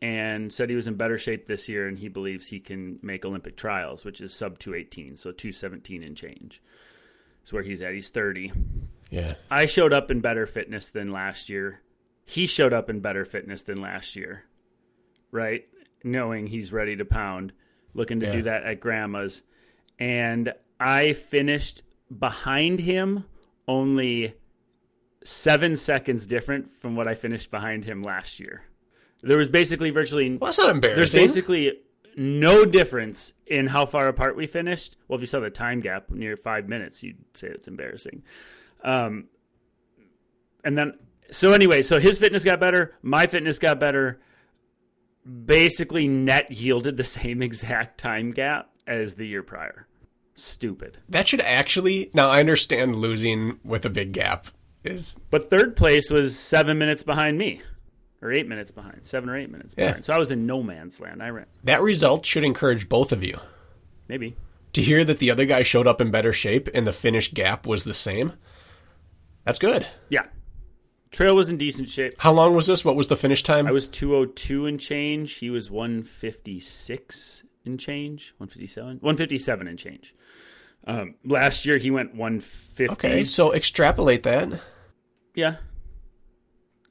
and 0.02 0.52
said 0.52 0.69
he 0.69 0.76
was 0.76 0.88
in 0.88 0.95
better 0.95 1.19
shape 1.19 1.48
this 1.48 1.69
year 1.69 1.88
and 1.88 1.98
he 1.98 2.08
believes 2.08 2.48
he 2.48 2.60
can 2.60 2.98
make 3.04 3.24
Olympic 3.24 3.56
trials, 3.56 4.04
which 4.04 4.19
is 4.19 4.34
sub 4.34 4.58
218, 4.58 5.15
so 5.15 5.32
217 5.32 6.02
and 6.02 6.17
change. 6.17 6.63
Is 7.43 7.54
where 7.54 7.62
he's 7.62 7.84
at. 7.84 7.93
He's 7.93 8.10
30. 8.10 8.52
Yeah. 9.12 9.36
I 9.52 9.67
showed 9.67 9.93
up 9.93 10.10
in 10.10 10.21
better 10.21 10.48
fitness 10.48 10.88
than 10.88 11.12
last 11.12 11.50
year. 11.50 11.82
He 12.26 12.48
showed 12.48 12.74
up 12.74 12.89
in 12.89 13.02
better 13.02 13.26
fitness 13.26 13.62
than 13.62 13.80
last 13.80 14.15
year, 14.15 14.43
right? 15.30 15.67
Knowing 16.04 16.48
he's 16.48 16.74
ready 16.74 16.95
to 16.95 17.06
pound, 17.06 17.54
looking 17.95 18.19
to 18.19 18.27
Yeah. 18.27 18.31
do 18.34 18.41
that 18.43 18.63
at 18.63 18.79
grandma's. 18.79 19.41
And 19.97 20.53
I 20.79 21.13
finished 21.13 21.81
behind 22.19 22.79
him 22.79 23.23
only 23.67 24.36
seven 25.23 25.75
seconds 25.75 26.27
different 26.27 26.71
from 26.71 26.95
what 26.95 27.08
I 27.08 27.15
finished 27.15 27.49
behind 27.49 27.84
him 27.84 28.03
last 28.03 28.39
year. 28.39 28.62
There 29.23 29.38
was 29.39 29.49
basically 29.49 29.89
virtually 29.89 30.29
Well, 30.38 30.51
that's 30.51 30.60
not 30.60 30.81
there's 30.81 31.13
basically 31.13 31.79
no 32.15 32.63
difference 32.65 33.34
in 33.47 33.65
how 33.65 33.86
far 33.86 34.08
apart 34.08 34.36
we 34.36 34.45
finished. 34.45 34.97
Well, 35.08 35.15
if 35.15 35.21
you 35.21 35.25
saw 35.27 35.39
the 35.39 35.49
time 35.49 35.79
gap 35.79 36.12
near 36.12 36.38
five 36.38 36.69
minutes, 36.69 37.01
you'd 37.01 37.17
say 37.34 37.47
it's 37.47 37.67
embarrassing. 37.67 38.21
Um, 38.84 39.25
and 40.63 40.77
then, 40.77 40.93
so 41.31 41.53
anyway, 41.53 41.81
so 41.81 41.99
his 41.99 42.19
fitness 42.19 42.43
got 42.43 42.60
better, 42.60 42.93
my 43.01 43.25
fitness 43.25 43.58
got 43.58 43.79
better. 43.79 44.19
Basically, 45.45 46.07
net 46.07 46.51
yielded 46.51 46.97
the 46.97 47.03
same 47.03 47.41
exact 47.41 47.97
time 47.97 48.31
gap 48.31 48.69
as 48.85 49.15
the 49.15 49.27
year 49.27 49.41
prior. 49.43 49.88
Stupid. 50.35 50.97
that 51.09 51.27
should 51.27 51.39
actually. 51.41 52.09
Now 52.13 52.29
I 52.29 52.41
understand 52.41 52.95
losing 52.95 53.59
with 53.63 53.85
a 53.85 53.89
big 53.89 54.11
gap 54.11 54.47
is 54.83 55.19
But 55.31 55.49
third 55.49 55.75
place 55.77 56.09
was 56.11 56.38
seven 56.38 56.77
minutes 56.77 57.03
behind 57.03 57.38
me, 57.38 57.61
or 58.21 58.31
eight 58.33 58.47
minutes 58.47 58.69
behind, 58.69 58.99
seven 59.07 59.29
or 59.29 59.38
eight 59.38 59.49
minutes 59.49 59.73
Yeah. 59.77 59.88
behind. 59.88 60.05
So 60.05 60.13
I 60.13 60.17
was 60.19 60.31
in 60.31 60.45
no 60.45 60.61
man's 60.61 60.99
land. 60.99 61.23
I 61.23 61.29
ran, 61.29 61.45
that 61.63 61.81
result 61.81 62.25
should 62.25 62.43
encourage 62.43 62.89
both 62.89 63.11
of 63.13 63.23
you 63.23 63.39
maybe. 64.09 64.35
to 64.73 64.81
hear 64.81 65.05
that 65.05 65.19
the 65.19 65.31
other 65.31 65.45
guy 65.45 65.63
showed 65.63 65.88
up 65.88 66.01
in 66.01 66.11
better 66.11 66.33
shape 66.33 66.67
and 66.73 66.85
the 66.85 66.91
finish 66.93 67.33
gap 67.33 67.65
was 67.65 67.83
the 67.85 67.93
same. 67.93 68.33
That's 69.45 69.57
good. 69.59 69.88
Yeah. 70.09 70.27
Trail 71.12 71.36
was 71.36 71.50
in 71.50 71.58
decent 71.58 71.89
shape. 71.89 72.15
How 72.18 72.34
long 72.34 72.56
was 72.56 72.68
this? 72.68 72.84
What 72.84 72.96
was 72.96 73.08
the 73.08 73.15
finish 73.15 73.44
time? 73.44 73.68
I 73.68 73.72
was 73.72 73.88
202 73.88 74.65
and 74.65 74.80
change. 74.80 75.34
He 75.34 75.50
was 75.50 75.72
156 75.72 77.44
and 77.65 77.80
change. 77.80 78.34
157? 78.38 78.98
157 79.02 79.68
and 79.68 79.80
change. 79.80 80.15
Um, 80.88 81.15
last 81.24 81.65
year 81.65 81.78
he 81.78 81.89
went 81.89 82.15
150. 82.15 82.94
okay, 82.94 83.24
so 83.26 83.54
extrapolate 83.54 84.24
that. 84.24 84.62
Yeah. 85.34 85.56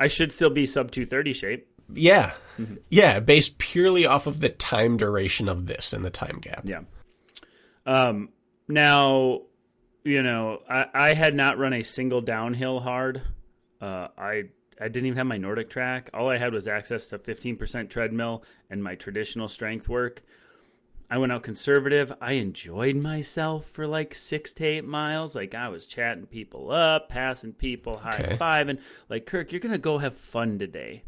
I 0.01 0.09
should 0.09 0.33
still 0.33 0.51
be 0.51 0.67
sub 0.67 0.91
230 0.91 1.33
shape. 1.33 1.69
Yeah. 1.93 2.33
Mm-hmm. 2.59 2.77
Yeah, 2.89 3.21
based 3.21 3.59
purely 3.59 4.07
off 4.07 4.27
of 4.27 4.41
the 4.41 4.49
time 4.49 4.97
duration 4.97 5.49
of 5.49 5.67
this 5.67 5.93
and 5.93 6.05
the 6.05 6.11
time 6.11 6.39
gap. 6.41 6.63
Yeah. 6.65 6.81
Um, 7.87 8.31
now, 8.69 9.43
you 10.03 10.23
know, 10.23 10.61
I, 10.69 10.87
I 10.93 11.15
had 11.15 11.35
not 11.35 11.59
run 11.59 11.73
a 11.73 11.83
single 11.83 12.21
downhill 12.21 12.81
hard. 12.81 13.23
Uh, 13.81 14.09
I 14.17 14.45
I 14.81 14.89
didn't 14.89 15.07
even 15.07 15.17
have 15.19 15.27
my 15.27 15.37
Nordic 15.39 15.71
track. 15.71 16.11
All 16.15 16.29
I 16.29 16.37
had 16.39 16.53
was 16.53 16.67
access 16.67 17.07
to 17.09 17.19
15% 17.19 17.89
treadmill 17.89 18.43
and 18.71 18.83
my 18.83 18.97
traditional 18.97 19.47
strength 19.49 19.89
work. 19.89 20.23
I 21.11 21.19
went 21.19 21.31
out 21.31 21.45
conservative. 21.45 22.13
I 22.21 22.33
enjoyed 22.33 22.97
myself 22.97 23.67
for 23.67 23.87
like 23.87 24.15
six 24.15 24.53
to 24.55 24.65
eight 24.65 24.85
miles. 24.85 25.35
Like 25.37 25.55
I 25.55 25.69
was 25.69 25.87
chatting 25.87 26.27
people 26.27 26.73
up, 26.73 27.09
passing 27.09 27.53
people, 27.53 27.99
high 27.99 28.19
Okay. 28.21 28.37
fiving. 28.37 28.79
Like 29.09 29.27
Kirk, 29.27 29.53
you're 29.53 29.61
gonna 29.61 29.79
go 29.79 29.99
have 29.99 30.17
fun 30.17 30.59
today. 30.59 31.05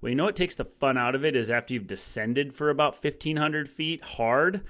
Well, 0.00 0.10
you 0.10 0.16
know 0.16 0.26
what 0.26 0.36
takes 0.36 0.54
the 0.54 0.64
fun 0.64 0.98
out 0.98 1.14
of 1.14 1.24
it 1.24 1.34
is 1.34 1.50
after 1.50 1.72
you've 1.74 1.86
descended 1.86 2.52
for 2.54 2.68
about 2.70 3.00
fifteen 3.00 3.36
hundred 3.38 3.68
feet 3.70 4.02
hard, 4.02 4.60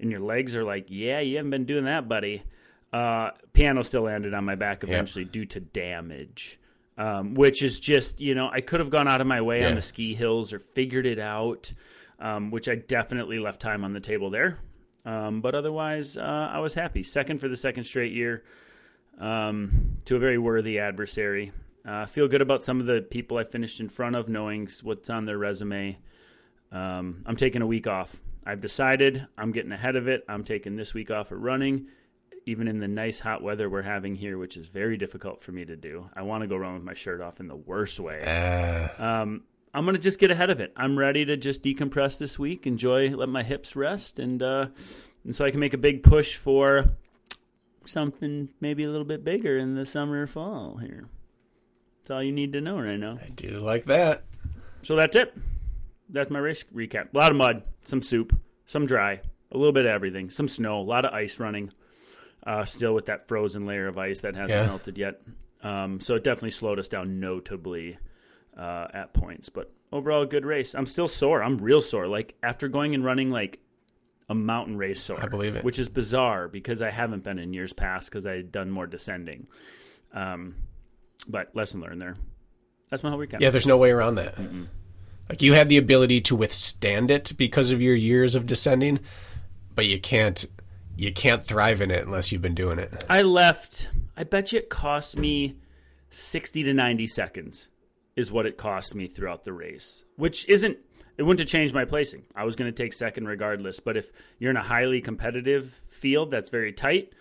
and 0.00 0.10
your 0.10 0.20
legs 0.20 0.54
are 0.54 0.64
like, 0.64 0.86
yeah, 0.88 1.20
you 1.20 1.36
haven't 1.36 1.50
been 1.50 1.64
doing 1.64 1.84
that, 1.86 2.08
buddy. 2.08 2.42
Uh, 2.92 3.30
piano 3.52 3.82
still 3.82 4.02
landed 4.02 4.34
on 4.34 4.44
my 4.44 4.54
back 4.54 4.84
eventually 4.84 5.24
due 5.24 5.44
to 5.46 5.60
damage, 5.60 6.58
um, 6.98 7.34
which 7.34 7.62
is 7.62 7.80
just 7.80 8.20
you 8.20 8.34
know 8.34 8.48
I 8.50 8.60
could 8.60 8.80
have 8.80 8.90
gone 8.90 9.08
out 9.08 9.20
of 9.20 9.26
my 9.26 9.40
way 9.40 9.64
on 9.64 9.74
the 9.74 9.82
ski 9.82 10.14
hills 10.14 10.52
or 10.52 10.58
figured 10.58 11.06
it 11.06 11.18
out, 11.18 11.72
um, 12.18 12.50
which 12.50 12.68
I 12.68 12.76
definitely 12.76 13.38
left 13.38 13.60
time 13.60 13.84
on 13.84 13.92
the 13.92 14.00
table 14.00 14.30
there. 14.30 14.58
Um, 15.04 15.40
but 15.40 15.54
otherwise, 15.54 16.16
uh, 16.16 16.50
I 16.52 16.58
was 16.58 16.74
happy. 16.74 17.02
Second 17.02 17.40
for 17.40 17.48
the 17.48 17.56
second 17.56 17.84
straight 17.84 18.12
year 18.12 18.42
um, 19.20 19.98
to 20.04 20.16
a 20.16 20.18
very 20.18 20.38
worthy 20.38 20.78
adversary. 20.78 21.52
Uh, 21.86 22.04
feel 22.06 22.26
good 22.26 22.42
about 22.42 22.64
some 22.64 22.80
of 22.80 22.86
the 22.86 23.00
people 23.00 23.38
I 23.38 23.44
finished 23.44 23.78
in 23.78 23.88
front 23.88 24.16
of, 24.16 24.28
knowing 24.28 24.68
what's 24.82 25.08
on 25.08 25.24
their 25.24 25.38
resume. 25.38 25.96
Um, 26.72 27.22
I'm 27.24 27.36
taking 27.36 27.62
a 27.62 27.66
week 27.66 27.86
off. 27.86 28.14
I've 28.44 28.60
decided 28.60 29.26
I'm 29.38 29.52
getting 29.52 29.72
ahead 29.72 29.94
of 29.94 30.08
it. 30.08 30.24
I'm 30.28 30.42
taking 30.42 30.76
this 30.76 30.94
week 30.94 31.10
off 31.10 31.30
of 31.30 31.40
running, 31.40 31.86
even 32.46 32.68
in 32.68 32.78
the 32.78 32.88
nice 32.88 33.18
hot 33.18 33.42
weather 33.42 33.68
we're 33.68 33.82
having 33.82 34.14
here, 34.14 34.38
which 34.38 34.56
is 34.56 34.68
very 34.68 34.96
difficult 34.96 35.42
for 35.42 35.50
me 35.52 35.64
to 35.64 35.76
do. 35.76 36.08
I 36.14 36.22
want 36.22 36.42
to 36.42 36.46
go 36.46 36.56
run 36.56 36.74
with 36.74 36.84
my 36.84 36.94
shirt 36.94 37.20
off 37.20 37.40
in 37.40 37.48
the 37.48 37.56
worst 37.56 37.98
way. 38.00 38.22
Uh, 38.22 39.04
Um, 39.04 39.42
I'm 39.74 39.84
gonna 39.84 39.98
just 39.98 40.18
get 40.18 40.30
ahead 40.30 40.48
of 40.48 40.60
it. 40.60 40.72
I'm 40.76 40.98
ready 40.98 41.24
to 41.26 41.36
just 41.36 41.62
decompress 41.62 42.16
this 42.18 42.38
week, 42.38 42.66
enjoy, 42.66 43.10
let 43.10 43.28
my 43.28 43.42
hips 43.42 43.76
rest, 43.76 44.18
and 44.20 44.42
uh, 44.42 44.68
and 45.24 45.36
so 45.36 45.44
I 45.44 45.50
can 45.50 45.60
make 45.60 45.74
a 45.74 45.78
big 45.78 46.02
push 46.02 46.36
for 46.36 46.86
something 47.84 48.48
maybe 48.60 48.84
a 48.84 48.88
little 48.90 49.04
bit 49.04 49.22
bigger 49.22 49.58
in 49.58 49.74
the 49.74 49.84
summer 49.84 50.22
or 50.22 50.26
fall 50.26 50.78
here. 50.78 51.08
That's 51.98 52.10
all 52.12 52.22
you 52.22 52.32
need 52.32 52.52
to 52.52 52.60
know 52.60 52.78
right 52.80 52.98
now. 52.98 53.18
I 53.22 53.28
do 53.30 53.58
like 53.58 53.84
that. 53.86 54.24
So 54.82 54.96
that's 54.96 55.16
it. 55.16 55.36
That's 56.08 56.30
my 56.30 56.38
race 56.38 56.64
recap. 56.74 57.12
A 57.12 57.18
lot 57.18 57.32
of 57.32 57.36
mud, 57.36 57.62
some 57.82 58.00
soup, 58.00 58.38
some 58.66 58.86
dry, 58.86 59.20
a 59.50 59.58
little 59.58 59.72
bit 59.72 59.84
of 59.84 59.90
everything, 59.90 60.30
some 60.30 60.48
snow, 60.48 60.80
a 60.80 60.82
lot 60.82 61.04
of 61.04 61.12
ice 61.12 61.38
running. 61.40 61.72
Uh, 62.46 62.64
still 62.64 62.94
with 62.94 63.06
that 63.06 63.26
frozen 63.26 63.66
layer 63.66 63.88
of 63.88 63.98
ice 63.98 64.20
that 64.20 64.34
hasn't 64.36 64.50
Yeah. 64.60 64.66
melted 64.66 64.96
yet. 64.96 65.20
Um, 65.62 65.98
so 66.00 66.14
it 66.14 66.22
definitely 66.22 66.52
slowed 66.52 66.78
us 66.78 66.86
down 66.88 67.18
notably 67.18 67.98
uh, 68.56 68.86
at 68.94 69.12
points. 69.12 69.48
But 69.48 69.70
overall, 69.92 70.22
a 70.22 70.26
good 70.26 70.46
race. 70.46 70.74
I'm 70.74 70.86
still 70.86 71.08
sore. 71.08 71.42
I'm 71.42 71.58
real 71.58 71.80
sore. 71.82 72.06
Like 72.06 72.34
after 72.44 72.68
going 72.68 72.94
and 72.94 73.04
running 73.04 73.30
like 73.30 73.58
a 74.28 74.34
mountain 74.34 74.76
race 74.78 75.02
sore. 75.02 75.18
I 75.20 75.26
believe 75.26 75.56
it. 75.56 75.64
Which 75.64 75.78
is 75.80 75.88
bizarre 75.88 76.46
because 76.48 76.82
I 76.82 76.90
haven't 76.90 77.24
been 77.24 77.38
in 77.40 77.52
years 77.52 77.72
past 77.72 78.08
because 78.10 78.26
I 78.26 78.36
had 78.36 78.52
done 78.52 78.70
more 78.70 78.86
descending. 78.86 79.48
Um, 80.12 80.54
but 81.28 81.54
lesson 81.54 81.80
learned 81.80 82.00
there. 82.00 82.16
That's 82.90 83.02
my 83.02 83.10
whole 83.10 83.18
weekend. 83.18 83.42
Yeah, 83.42 83.50
there's 83.50 83.66
no 83.66 83.76
way 83.76 83.90
around 83.90 84.14
that. 84.16 84.38
Like 85.28 85.42
you 85.42 85.54
had 85.54 85.68
the 85.68 85.78
ability 85.78 86.20
to 86.22 86.36
withstand 86.36 87.10
it 87.10 87.32
because 87.36 87.72
of 87.72 87.82
your 87.82 87.96
years 87.96 88.36
of 88.36 88.46
descending, 88.46 89.00
but 89.74 89.86
you 89.86 90.00
can't 90.00 90.44
you 90.96 91.12
can't 91.12 91.46
thrive 91.46 91.80
in 91.80 91.90
it 91.90 92.04
unless 92.04 92.32
you've 92.32 92.42
been 92.42 92.54
doing 92.54 92.78
it. 92.78 93.04
I 93.08 93.22
left. 93.22 93.88
I 94.16 94.24
bet 94.24 94.52
you 94.52 94.58
it 94.58 94.70
cost 94.70 95.16
me 95.16 95.56
sixty 96.10 96.62
to 96.64 96.74
ninety 96.74 97.06
seconds 97.06 97.68
is 98.16 98.32
what 98.32 98.46
it 98.46 98.56
cost 98.56 98.94
me 98.94 99.06
throughout 99.06 99.44
the 99.44 99.52
race, 99.52 100.04
which 100.16 100.48
isn't. 100.48 100.78
It 101.18 101.22
wouldn't 101.22 101.40
have 101.40 101.48
changed 101.48 101.74
my 101.74 101.86
placing. 101.86 102.24
I 102.34 102.44
was 102.44 102.56
going 102.56 102.70
to 102.70 102.82
take 102.82 102.92
second 102.92 103.26
regardless. 103.26 103.80
But 103.80 103.96
if 103.96 104.12
you're 104.38 104.50
in 104.50 104.58
a 104.58 104.62
highly 104.62 105.00
competitive 105.00 105.80
field 105.88 106.30
that's 106.30 106.50
very 106.50 106.74
tight, 106.74 107.14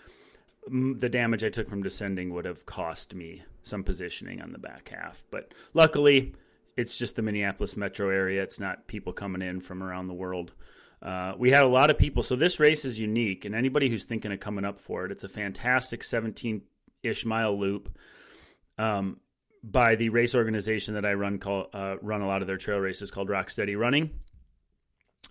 the 0.68 1.08
damage 1.08 1.46
I 1.46 1.50
took 1.50 1.70
from 1.70 1.82
descending 1.82 2.34
would 2.34 2.44
have 2.44 2.66
cost 2.66 3.16
me 3.16 3.44
some 3.64 3.86
positioning 3.86 4.42
on 4.42 4.52
the 4.52 4.58
back 4.58 4.90
half. 4.90 5.24
But 5.32 5.54
luckily, 5.74 6.34
it's 6.76 6.98
just 6.98 7.16
the 7.16 7.22
Minneapolis 7.22 7.78
metro 7.78 8.10
area. 8.10 8.44
It's 8.44 8.60
not 8.60 8.86
people 8.88 9.14
coming 9.14 9.42
in 9.42 9.62
from 9.62 9.82
around 9.82 10.08
the 10.08 10.14
world. 10.14 10.52
Uh, 11.06 11.36
we 11.38 11.52
had 11.52 11.64
a 11.64 11.70
lot 11.70 11.92
of 11.92 12.00
people. 12.00 12.24
So 12.24 12.36
this 12.36 12.60
race 12.60 12.84
is 12.84 13.00
unique, 13.00 13.46
and 13.46 13.54
anybody 13.54 13.90
who's 13.90 14.06
thinking 14.06 14.32
of 14.32 14.40
coming 14.40 14.66
up 14.66 14.80
for 14.80 15.06
it, 15.06 15.12
it's 15.12 15.24
a 15.24 15.30
fantastic 15.30 16.04
17 16.04 16.64
ish 17.04 17.26
mile 17.26 17.58
loop 17.58 17.96
um, 18.80 19.20
by 19.64 19.96
the 19.96 20.10
race 20.10 20.34
organization 20.34 20.96
that 20.96 21.06
I 21.06 21.14
run 21.14 21.38
call 21.38 21.68
uh, 21.74 21.98
run 22.02 22.22
a 22.22 22.28
lot 22.28 22.42
of 22.42 22.48
their 22.48 22.58
trail 22.58 22.80
races 22.80 23.12
called 23.12 23.30
Rocksteady 23.30 23.78
Running, 23.78 24.10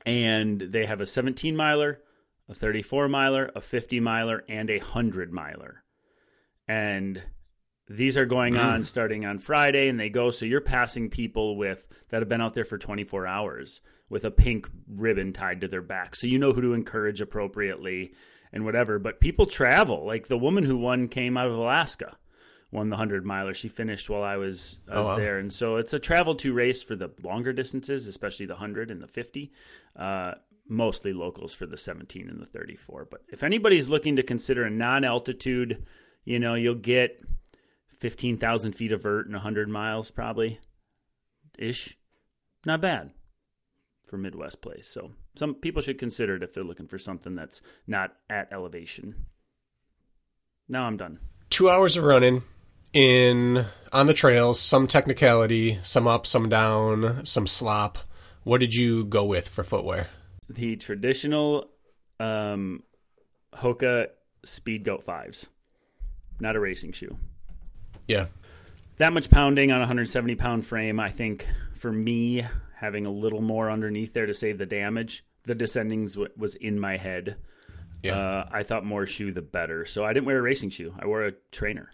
and 0.07 0.61
they 0.61 0.87
have 0.87 1.01
a 1.01 1.07
17 1.07 1.57
miler, 1.57 2.01
a 2.49 2.55
34 2.55 3.09
miler, 3.09 3.51
a 3.57 3.61
50 3.61 3.99
miler, 3.99 4.45
and 4.49 4.71
a 4.71 4.79
100 4.79 5.33
miler, 5.33 5.83
and 6.69 7.21
these 7.89 8.17
are 8.17 8.27
going 8.27 8.57
on 8.57 8.85
starting 8.85 9.27
on 9.27 9.41
Friday, 9.41 9.89
and 9.89 9.99
they 9.99 10.09
go. 10.09 10.31
So 10.31 10.47
you're 10.47 10.61
passing 10.61 11.11
people 11.11 11.57
with 11.57 11.85
that 12.11 12.23
have 12.23 12.29
been 12.29 12.41
out 12.41 12.55
there 12.55 12.65
for 12.65 12.79
24 12.79 13.27
hours 13.27 13.81
with 14.09 14.25
a 14.25 14.31
pink 14.31 14.69
ribbon 14.89 15.33
tied 15.33 15.61
to 15.61 15.69
their 15.69 15.83
back, 15.83 16.15
so 16.15 16.27
you 16.27 16.39
know 16.39 16.53
who 16.53 16.61
to 16.61 16.75
encourage 16.75 17.21
appropriately 17.21 18.15
and 18.53 18.65
whatever. 18.65 18.99
But 18.99 19.21
people 19.21 19.47
travel. 19.47 20.07
Like 20.07 20.29
the 20.29 20.39
woman 20.39 20.65
who 20.65 20.77
won 20.77 21.09
came 21.09 21.37
out 21.37 21.49
of 21.49 21.55
Alaska, 21.55 22.17
won 22.71 22.91
the 22.91 22.95
100 22.95 23.25
miler. 23.25 23.55
She 23.55 23.69
finished 23.69 24.11
while 24.11 24.23
I 24.23 24.37
was, 24.37 24.79
I 24.91 24.99
was 24.99 25.07
wow. 25.07 25.17
there, 25.17 25.39
and 25.39 25.53
so 25.53 25.77
it's 25.77 25.95
a 25.95 25.99
travel 25.99 26.35
to 26.37 26.53
race 26.53 26.83
for 26.83 26.97
the 26.97 27.11
longer 27.23 27.53
distances, 27.53 28.07
especially 28.07 28.47
the 28.47 28.55
100 28.55 28.91
and 28.91 29.03
the 29.03 29.09
50. 29.09 29.53
Uh, 29.97 30.33
mostly 30.67 31.13
locals 31.13 31.53
for 31.53 31.67
the 31.67 31.77
17 31.77 32.29
and 32.29 32.41
the 32.41 32.47
34. 32.47 33.09
But 33.11 33.21
if 33.29 33.43
anybody's 33.43 33.89
looking 33.89 34.17
to 34.17 34.23
consider 34.23 34.65
a 34.65 34.71
non-altitude, 34.71 35.85
you 36.25 36.39
know, 36.39 36.55
you'll 36.55 36.75
get 36.75 37.23
15,000 38.01 38.73
feet 38.73 38.93
of 38.93 39.03
vert 39.03 39.27
and 39.27 39.35
100 39.35 39.69
miles 39.69 40.11
probably 40.11 40.59
ish. 41.59 41.99
Not 42.65 42.81
bad 42.81 43.11
for 44.15 44.19
Midwest 44.19 44.63
place. 44.63 44.87
So 44.87 45.11
some 45.35 45.57
people 45.57 45.83
should 45.83 45.99
consider 45.99 46.37
it 46.37 46.45
if 46.45 46.55
they're 46.55 46.63
looking 46.63 46.87
for 46.87 47.01
something 47.01 47.35
that's 47.35 47.61
not 47.89 48.13
at 48.31 48.53
elevation. 48.53 49.27
Now 50.69 50.85
I'm 50.85 50.97
done. 50.97 51.19
Two 51.51 51.69
hours 51.69 51.97
of 51.97 52.05
running 52.05 52.45
in 52.93 53.65
on 53.93 54.07
the 54.07 54.15
trails, 54.15 54.61
some 54.61 54.87
technicality, 54.87 55.81
some 55.83 56.07
up, 56.07 56.29
some 56.29 56.49
down, 56.49 57.27
some 57.27 57.49
slop. 57.49 57.99
What 58.45 58.61
did 58.61 58.73
you 58.73 59.05
go 59.05 59.25
with 59.25 59.49
for 59.49 59.65
footwear? 59.65 60.07
The 60.49 60.77
traditional 60.77 61.71
um, 62.21 62.85
Hoka 63.53 64.11
Speed 64.45 64.85
Goat 64.85 65.05
5s, 65.05 65.47
not 66.39 66.55
a 66.55 66.61
racing 66.61 66.93
shoe. 66.93 67.19
Yeah. 68.07 68.27
that 68.99 69.13
much 69.13 69.29
pounding 69.29 69.73
on 69.73 69.79
a 69.79 69.81
170 69.81 70.37
pound 70.37 70.65
frame, 70.65 71.01
I 71.01 71.11
think 71.11 71.49
for 71.81 71.91
me, 71.91 72.47
having 72.85 73.07
a 73.07 73.11
little 73.11 73.41
more 73.41 73.71
underneath 73.71 74.13
there 74.13 74.27
to 74.27 74.35
save 74.35 74.59
the 74.59 74.67
damage, 74.67 75.25
the 75.45 75.55
descendings 75.55 76.13
w- 76.13 76.33
was 76.37 76.55
in 76.57 76.79
my 76.79 76.97
head. 76.99 77.37
Yeah. 78.03 78.19
Uh, 78.19 78.49
I 78.53 78.63
thought 78.63 78.85
more 78.85 79.07
shoe 79.07 79.33
the 79.33 79.41
better. 79.43 79.87
So 79.87 80.05
I 80.05 80.13
didn't 80.13 80.27
wear 80.27 80.39
a 80.39 80.43
racing 80.43 80.71
shoe. 80.71 80.95
I 80.99 81.07
wore 81.07 81.25
a 81.25 81.33
trainer. 81.51 81.91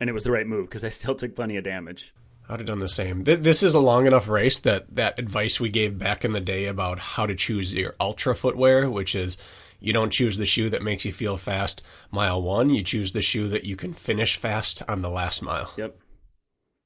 And 0.00 0.08
it 0.10 0.12
was 0.12 0.22
the 0.24 0.30
right 0.30 0.46
move 0.46 0.68
because 0.68 0.84
I 0.84 0.90
still 0.90 1.14
took 1.14 1.34
plenty 1.34 1.56
of 1.56 1.64
damage. 1.64 2.14
I'd 2.50 2.60
have 2.60 2.66
done 2.66 2.78
the 2.78 2.88
same. 2.88 3.24
Th- 3.24 3.38
This 3.40 3.62
is 3.62 3.74
a 3.74 3.78
long 3.80 4.06
enough 4.06 4.28
race 4.28 4.58
that 4.60 4.94
that 4.96 5.18
advice 5.18 5.58
we 5.60 5.70
gave 5.70 5.98
back 5.98 6.24
in 6.24 6.32
the 6.32 6.40
day 6.40 6.66
about 6.66 6.98
how 6.98 7.26
to 7.26 7.34
choose 7.34 7.74
your 7.74 7.94
ultra 8.00 8.34
footwear, 8.34 8.88
which 8.90 9.14
is 9.14 9.36
you 9.80 9.92
don't 9.92 10.12
choose 10.12 10.36
the 10.38 10.46
shoe 10.46 10.70
that 10.70 10.82
makes 10.82 11.04
you 11.04 11.12
feel 11.12 11.36
fast 11.36 11.82
mile 12.10 12.40
one, 12.42 12.70
you 12.70 12.82
choose 12.82 13.12
the 13.12 13.22
shoe 13.22 13.48
that 13.48 13.64
you 13.64 13.76
can 13.76 13.92
finish 13.94 14.36
fast 14.36 14.82
on 14.88 15.02
the 15.02 15.10
last 15.10 15.42
mile. 15.42 15.72
Yep. 15.76 15.96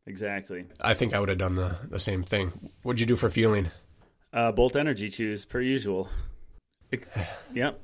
Exactly. 0.06 0.64
I 0.80 0.94
think 0.94 1.14
I 1.14 1.20
would 1.20 1.28
have 1.28 1.38
done 1.38 1.54
the, 1.54 1.76
the 1.88 2.00
same 2.00 2.22
thing. 2.22 2.52
What'd 2.82 3.00
you 3.00 3.06
do 3.06 3.16
for 3.16 3.28
fueling? 3.28 3.70
Uh, 4.32 4.50
Bolt 4.50 4.76
Energy 4.76 5.10
Chews, 5.10 5.44
per 5.44 5.60
usual. 5.60 6.08
Ex- 6.92 7.08
yep. 7.54 7.80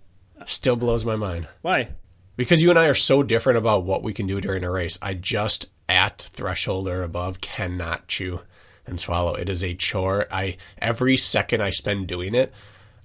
Still 0.46 0.76
blows 0.76 1.04
my 1.04 1.16
mind. 1.16 1.48
Why? 1.62 1.88
Because 2.36 2.62
you 2.62 2.70
and 2.70 2.78
I 2.78 2.86
are 2.86 2.94
so 2.94 3.22
different 3.22 3.58
about 3.58 3.84
what 3.84 4.02
we 4.02 4.12
can 4.12 4.26
do 4.26 4.40
during 4.40 4.64
a 4.64 4.70
race. 4.70 4.98
I 5.02 5.14
just 5.14 5.66
at 5.88 6.30
threshold 6.32 6.86
or 6.86 7.02
above 7.02 7.40
cannot 7.40 8.06
chew 8.08 8.40
and 8.86 9.00
swallow. 9.00 9.34
It 9.34 9.48
is 9.48 9.64
a 9.64 9.74
chore. 9.74 10.26
I 10.30 10.56
every 10.78 11.16
second 11.16 11.62
I 11.62 11.70
spend 11.70 12.06
doing 12.06 12.34
it, 12.34 12.52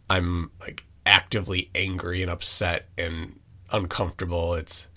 I'm 0.09 0.51
like 0.59 0.85
actively 1.05 1.69
angry 1.73 2.21
and 2.21 2.31
upset 2.31 2.87
and 2.97 3.39
uncomfortable. 3.71 4.53
It's 4.55 4.87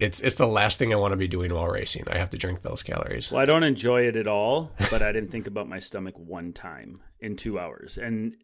it's 0.00 0.20
it's 0.20 0.36
the 0.36 0.46
last 0.46 0.78
thing 0.78 0.92
I 0.92 0.96
want 0.96 1.12
to 1.12 1.16
be 1.16 1.28
doing 1.28 1.52
while 1.52 1.68
racing. 1.68 2.04
I 2.08 2.18
have 2.18 2.30
to 2.30 2.38
drink 2.38 2.62
those 2.62 2.82
calories. 2.82 3.30
Well, 3.30 3.42
I 3.42 3.46
don't 3.46 3.62
enjoy 3.62 4.02
it 4.08 4.16
at 4.16 4.26
all, 4.26 4.72
but 4.90 5.02
I 5.02 5.12
didn't 5.12 5.30
think 5.30 5.46
about 5.46 5.68
my 5.68 5.78
stomach 5.78 6.14
one 6.18 6.52
time 6.52 7.00
in 7.20 7.36
two 7.36 7.58
hours. 7.58 7.98
And 7.98 8.34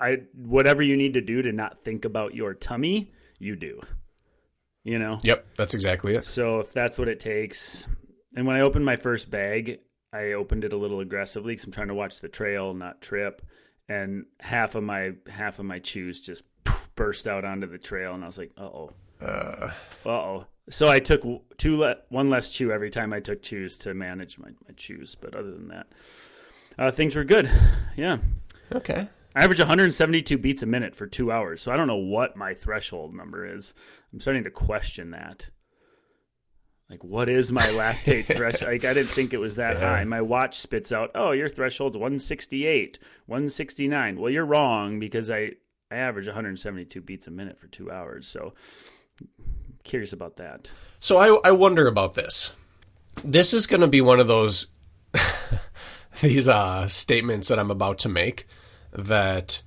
I, 0.00 0.22
whatever 0.34 0.82
you 0.82 0.96
need 0.96 1.14
to 1.14 1.20
do 1.20 1.42
to 1.42 1.52
not 1.52 1.78
think 1.80 2.04
about 2.04 2.34
your 2.34 2.54
tummy, 2.54 3.12
you 3.38 3.56
do. 3.56 3.80
You 4.84 4.98
know. 4.98 5.18
Yep, 5.22 5.46
that's 5.56 5.74
exactly 5.74 6.14
it. 6.14 6.26
So 6.26 6.60
if 6.60 6.72
that's 6.72 6.98
what 6.98 7.08
it 7.08 7.20
takes, 7.20 7.86
and 8.34 8.46
when 8.46 8.56
I 8.56 8.60
opened 8.60 8.84
my 8.84 8.96
first 8.96 9.30
bag, 9.30 9.80
I 10.12 10.32
opened 10.32 10.64
it 10.64 10.72
a 10.72 10.76
little 10.76 11.00
aggressively 11.00 11.52
because 11.54 11.66
I'm 11.66 11.72
trying 11.72 11.88
to 11.88 11.94
watch 11.94 12.20
the 12.20 12.28
trail, 12.28 12.72
not 12.72 13.00
trip. 13.02 13.42
and 13.88 14.24
half 14.40 14.74
of 14.74 14.82
my 14.82 15.12
half 15.28 15.58
of 15.58 15.64
my 15.64 15.78
chews 15.78 16.20
just 16.20 16.44
burst 16.94 17.26
out 17.26 17.44
onto 17.44 17.66
the 17.66 17.78
trail, 17.78 18.14
and 18.14 18.22
I 18.24 18.26
was 18.26 18.38
like, 18.38 18.52
"Uh 18.56 18.62
oh, 18.62 18.90
uh 19.20 19.70
oh." 20.04 20.46
So 20.70 20.88
I 20.88 20.98
took 20.98 21.22
two 21.58 21.78
le- 21.78 21.98
one 22.08 22.28
less 22.28 22.50
chew 22.50 22.72
every 22.72 22.90
time 22.90 23.12
I 23.12 23.20
took 23.20 23.42
chews 23.42 23.78
to 23.78 23.94
manage 23.94 24.38
my, 24.38 24.48
my 24.48 24.74
chews, 24.76 25.14
but 25.14 25.34
other 25.34 25.52
than 25.52 25.68
that, 25.68 25.86
uh, 26.78 26.90
things 26.90 27.14
were 27.14 27.24
good. 27.24 27.50
Yeah. 27.96 28.18
Okay. 28.72 29.08
I 29.36 29.44
average 29.44 29.58
172 29.58 30.38
beats 30.38 30.62
a 30.62 30.66
minute 30.66 30.96
for 30.96 31.06
two 31.06 31.30
hours, 31.30 31.62
so 31.62 31.70
I 31.70 31.76
don't 31.76 31.86
know 31.86 31.96
what 31.96 32.36
my 32.36 32.54
threshold 32.54 33.14
number 33.14 33.46
is. 33.54 33.74
I'm 34.12 34.20
starting 34.20 34.44
to 34.44 34.50
question 34.50 35.10
that. 35.10 35.46
Like, 36.88 37.04
what 37.04 37.28
is 37.28 37.52
my 37.52 37.66
lactate 37.68 38.24
threshold? 38.36 38.72
Like, 38.72 38.84
I 38.84 38.94
didn't 38.94 39.10
think 39.10 39.34
it 39.34 39.38
was 39.38 39.56
that 39.56 39.76
yeah. 39.76 39.96
high. 39.96 40.04
My 40.04 40.22
watch 40.22 40.58
spits 40.58 40.90
out, 40.90 41.10
oh, 41.14 41.32
your 41.32 41.48
threshold's 41.48 41.96
168, 41.96 42.98
169. 43.26 44.18
Well, 44.18 44.30
you're 44.30 44.46
wrong 44.46 44.98
because 44.98 45.28
I, 45.30 45.52
I 45.90 45.96
average 45.96 46.26
172 46.26 47.00
beats 47.02 47.26
a 47.26 47.30
minute 47.30 47.58
for 47.58 47.66
two 47.66 47.90
hours. 47.90 48.26
So, 48.26 48.54
curious 49.86 50.12
about 50.12 50.36
that. 50.36 50.68
So, 51.00 51.16
I, 51.16 51.48
I 51.48 51.52
wonder 51.52 51.86
about 51.86 52.14
this. 52.14 52.52
This 53.24 53.54
is 53.54 53.66
going 53.66 53.80
to 53.80 53.86
be 53.86 54.02
one 54.02 54.20
of 54.20 54.28
those 54.28 54.66
these 56.20 56.48
uh, 56.48 56.88
statements 56.88 57.48
that 57.48 57.58
I'm 57.58 57.70
about 57.70 57.98
to 58.00 58.08
make 58.08 58.46
that 58.92 59.62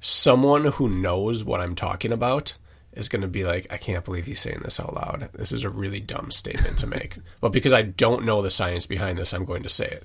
someone 0.00 0.66
who 0.66 0.88
knows 0.88 1.44
what 1.44 1.60
I'm 1.60 1.74
talking 1.74 2.12
about 2.12 2.56
is 2.92 3.08
going 3.08 3.22
to 3.22 3.28
be 3.28 3.44
like, 3.44 3.66
I 3.70 3.76
can't 3.76 4.04
believe 4.04 4.26
he's 4.26 4.40
saying 4.40 4.60
this 4.62 4.78
out 4.78 4.94
loud. 4.94 5.30
This 5.34 5.52
is 5.52 5.64
a 5.64 5.70
really 5.70 6.00
dumb 6.00 6.30
statement 6.30 6.78
to 6.78 6.86
make. 6.86 7.16
but 7.40 7.52
because 7.52 7.72
I 7.72 7.82
don't 7.82 8.24
know 8.24 8.42
the 8.42 8.50
science 8.50 8.86
behind 8.86 9.18
this, 9.18 9.32
I'm 9.32 9.44
going 9.44 9.64
to 9.64 9.68
say 9.68 9.86
it. 9.86 10.04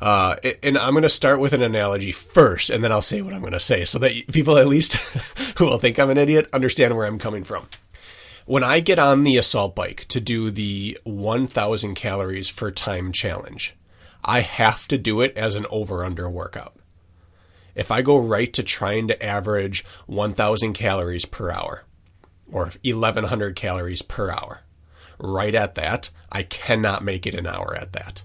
Uh, 0.00 0.36
and 0.62 0.78
I'm 0.78 0.94
going 0.94 1.02
to 1.02 1.10
start 1.10 1.40
with 1.40 1.52
an 1.52 1.62
analogy 1.62 2.10
first, 2.10 2.70
and 2.70 2.82
then 2.82 2.90
I'll 2.90 3.02
say 3.02 3.20
what 3.20 3.34
I'm 3.34 3.40
going 3.40 3.52
to 3.52 3.60
say 3.60 3.84
so 3.84 3.98
that 3.98 4.12
people, 4.32 4.56
at 4.56 4.66
least 4.66 4.94
who 5.58 5.66
will 5.66 5.78
think 5.78 5.98
I'm 5.98 6.10
an 6.10 6.16
idiot, 6.18 6.48
understand 6.52 6.96
where 6.96 7.06
I'm 7.06 7.18
coming 7.18 7.44
from. 7.44 7.68
When 8.50 8.64
I 8.64 8.80
get 8.80 8.98
on 8.98 9.22
the 9.22 9.36
assault 9.36 9.76
bike 9.76 10.06
to 10.08 10.20
do 10.20 10.50
the 10.50 10.98
1,000 11.04 11.94
calories 11.94 12.48
for 12.48 12.72
time 12.72 13.12
challenge, 13.12 13.76
I 14.24 14.40
have 14.40 14.88
to 14.88 14.98
do 14.98 15.20
it 15.20 15.36
as 15.36 15.54
an 15.54 15.66
over 15.70 16.04
under 16.04 16.28
workout. 16.28 16.74
If 17.76 17.92
I 17.92 18.02
go 18.02 18.16
right 18.18 18.52
to 18.54 18.64
trying 18.64 19.06
to 19.06 19.24
average 19.24 19.84
1,000 20.06 20.72
calories 20.72 21.26
per 21.26 21.52
hour 21.52 21.84
or 22.50 22.72
1,100 22.82 23.54
calories 23.54 24.02
per 24.02 24.32
hour, 24.32 24.62
right 25.20 25.54
at 25.54 25.76
that, 25.76 26.10
I 26.32 26.42
cannot 26.42 27.04
make 27.04 27.28
it 27.28 27.36
an 27.36 27.46
hour 27.46 27.76
at 27.76 27.92
that. 27.92 28.24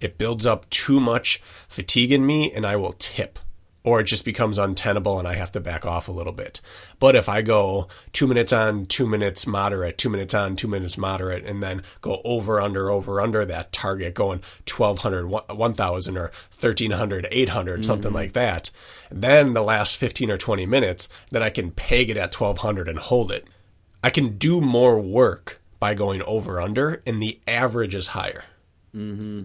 It 0.00 0.18
builds 0.18 0.46
up 0.46 0.68
too 0.68 0.98
much 0.98 1.40
fatigue 1.68 2.10
in 2.10 2.26
me 2.26 2.50
and 2.52 2.66
I 2.66 2.74
will 2.74 2.96
tip 2.98 3.38
or 3.84 4.00
it 4.00 4.04
just 4.04 4.24
becomes 4.24 4.58
untenable 4.58 5.18
and 5.18 5.26
I 5.26 5.34
have 5.34 5.52
to 5.52 5.60
back 5.60 5.84
off 5.84 6.08
a 6.08 6.12
little 6.12 6.32
bit. 6.32 6.60
But 7.00 7.16
if 7.16 7.28
I 7.28 7.42
go 7.42 7.88
two 8.12 8.26
minutes 8.26 8.52
on, 8.52 8.86
two 8.86 9.06
minutes 9.06 9.46
moderate, 9.46 9.98
two 9.98 10.08
minutes 10.08 10.34
on, 10.34 10.56
two 10.56 10.68
minutes 10.68 10.96
moderate, 10.96 11.44
and 11.44 11.62
then 11.62 11.82
go 12.00 12.20
over, 12.24 12.60
under, 12.60 12.90
over, 12.90 13.20
under 13.20 13.44
that 13.44 13.72
target, 13.72 14.14
going 14.14 14.40
1200, 14.68 15.26
1000 15.26 16.16
or 16.16 16.32
1300, 16.58 17.28
800, 17.30 17.72
mm-hmm. 17.72 17.82
something 17.82 18.12
like 18.12 18.32
that, 18.32 18.70
then 19.10 19.52
the 19.52 19.62
last 19.62 19.96
15 19.96 20.30
or 20.30 20.38
20 20.38 20.64
minutes, 20.66 21.08
then 21.30 21.42
I 21.42 21.50
can 21.50 21.70
peg 21.70 22.10
it 22.10 22.16
at 22.16 22.38
1200 22.38 22.88
and 22.88 22.98
hold 22.98 23.32
it. 23.32 23.46
I 24.04 24.10
can 24.10 24.38
do 24.38 24.60
more 24.60 24.98
work 25.00 25.60
by 25.78 25.94
going 25.94 26.22
over, 26.22 26.60
under, 26.60 27.02
and 27.06 27.20
the 27.20 27.40
average 27.46 27.94
is 27.94 28.08
higher. 28.08 28.44
Mm-hmm. 28.94 29.44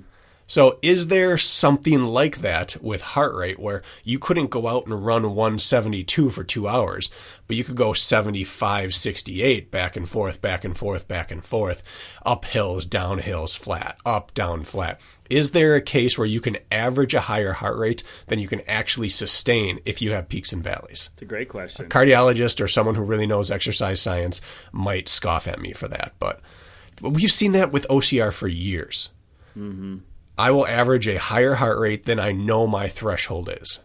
So, 0.50 0.80
is 0.82 1.10
there 1.10 1.38
something 1.38 2.04
like 2.04 2.38
that 2.38 2.78
with 2.82 3.02
heart 3.02 3.36
rate 3.36 3.60
where 3.60 3.84
you 4.06 4.18
couldn't 4.18 4.50
go 4.50 4.68
out 4.68 4.86
and 4.86 5.06
run 5.06 5.36
172 5.36 6.30
for 6.30 6.44
two 6.46 6.70
hours, 6.70 7.12
but 7.48 7.58
you 7.58 7.66
could 7.66 7.76
go 7.76 7.92
75, 7.92 8.96
68 8.96 9.70
back 9.70 9.98
and 9.98 10.08
forth, 10.08 10.40
back 10.40 10.64
and 10.64 10.76
forth, 10.76 11.06
back 11.06 11.32
and 11.32 11.44
forth, 11.44 11.84
up 12.26 12.46
hills, 12.46 12.86
down 12.86 13.18
hills, 13.20 13.56
flat, 13.56 13.98
up, 14.06 14.34
down, 14.34 14.64
flat? 14.64 15.02
Is 15.30 15.52
there 15.52 15.76
a 15.76 15.82
case 15.82 16.18
where 16.18 16.26
you 16.26 16.40
can 16.40 16.58
average 16.72 17.14
a 17.14 17.22
higher 17.22 17.52
heart 17.52 17.78
rate 17.78 18.02
than 18.28 18.40
you 18.40 18.48
can 18.48 18.62
actually 18.70 19.10
sustain 19.10 19.80
if 19.84 20.02
you 20.02 20.12
have 20.14 20.30
peaks 20.30 20.54
and 20.54 20.64
valleys? 20.64 21.10
It's 21.14 21.22
a 21.22 21.26
great 21.26 21.50
question. 21.50 21.88
A 21.88 21.90
cardiologist 21.90 22.62
or 22.62 22.70
someone 22.70 22.96
who 22.96 23.04
really 23.04 23.28
knows 23.28 23.52
exercise 23.52 24.02
science 24.02 24.40
might 24.72 25.10
scoff 25.10 25.46
at 25.46 25.60
me 25.60 25.74
for 25.74 25.90
that, 25.90 26.14
but 26.20 26.40
we've 27.02 27.32
seen 27.32 27.52
that 27.52 27.74
with 27.74 27.86
OCR 27.90 28.32
for 28.32 28.48
years. 28.48 29.12
Mm-hmm. 29.58 29.98
I 30.38 30.52
will 30.52 30.68
average 30.68 31.08
a 31.08 31.20
higher 31.20 31.56
heart 31.56 31.80
rate 31.80 32.06
than 32.06 32.20
I 32.20 32.32
know 32.32 32.68
my 32.68 32.88
threshold 32.88 33.50
is. 33.62 33.80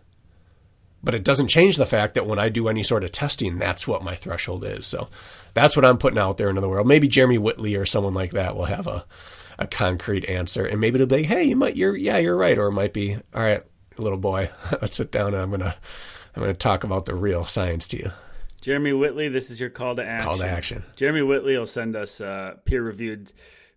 But 1.02 1.14
it 1.14 1.24
doesn't 1.24 1.48
change 1.48 1.76
the 1.76 1.86
fact 1.86 2.14
that 2.14 2.26
when 2.26 2.38
I 2.38 2.48
do 2.48 2.68
any 2.68 2.82
sort 2.82 3.02
of 3.02 3.10
testing, 3.10 3.58
that's 3.58 3.88
what 3.88 4.04
my 4.04 4.14
threshold 4.14 4.64
is. 4.64 4.86
So 4.86 5.08
that's 5.54 5.74
what 5.74 5.84
I'm 5.84 5.98
putting 5.98 6.18
out 6.18 6.38
there 6.38 6.48
into 6.48 6.60
the 6.60 6.68
world. 6.68 6.86
Maybe 6.86 7.08
Jeremy 7.08 7.38
Whitley 7.38 7.74
or 7.74 7.86
someone 7.86 8.14
like 8.14 8.32
that 8.32 8.54
will 8.54 8.66
have 8.66 8.86
a, 8.86 9.04
a 9.58 9.66
concrete 9.66 10.26
answer. 10.26 10.64
And 10.64 10.80
maybe 10.80 10.96
it'll 10.96 11.06
be, 11.08 11.24
hey, 11.24 11.42
you 11.44 11.56
might 11.56 11.76
you're 11.76 11.96
yeah, 11.96 12.18
you're 12.18 12.36
right. 12.36 12.56
Or 12.56 12.68
it 12.68 12.72
might 12.72 12.92
be, 12.92 13.16
all 13.34 13.42
right, 13.42 13.64
little 13.98 14.18
boy, 14.18 14.50
let's 14.80 14.96
sit 14.96 15.10
down 15.10 15.34
and 15.34 15.42
I'm 15.42 15.50
gonna 15.50 15.74
I'm 16.36 16.42
gonna 16.42 16.54
talk 16.54 16.84
about 16.84 17.06
the 17.06 17.14
real 17.14 17.44
science 17.44 17.88
to 17.88 17.98
you. 17.98 18.12
Jeremy 18.60 18.92
Whitley, 18.92 19.28
this 19.28 19.50
is 19.50 19.58
your 19.58 19.70
call 19.70 19.96
to 19.96 20.04
action. 20.04 20.28
Call 20.28 20.38
to 20.38 20.46
action. 20.46 20.84
Jeremy 20.94 21.22
Whitley 21.22 21.56
will 21.56 21.66
send 21.66 21.96
us 21.96 22.20
uh, 22.20 22.54
peer 22.64 22.80
reviewed 22.80 23.32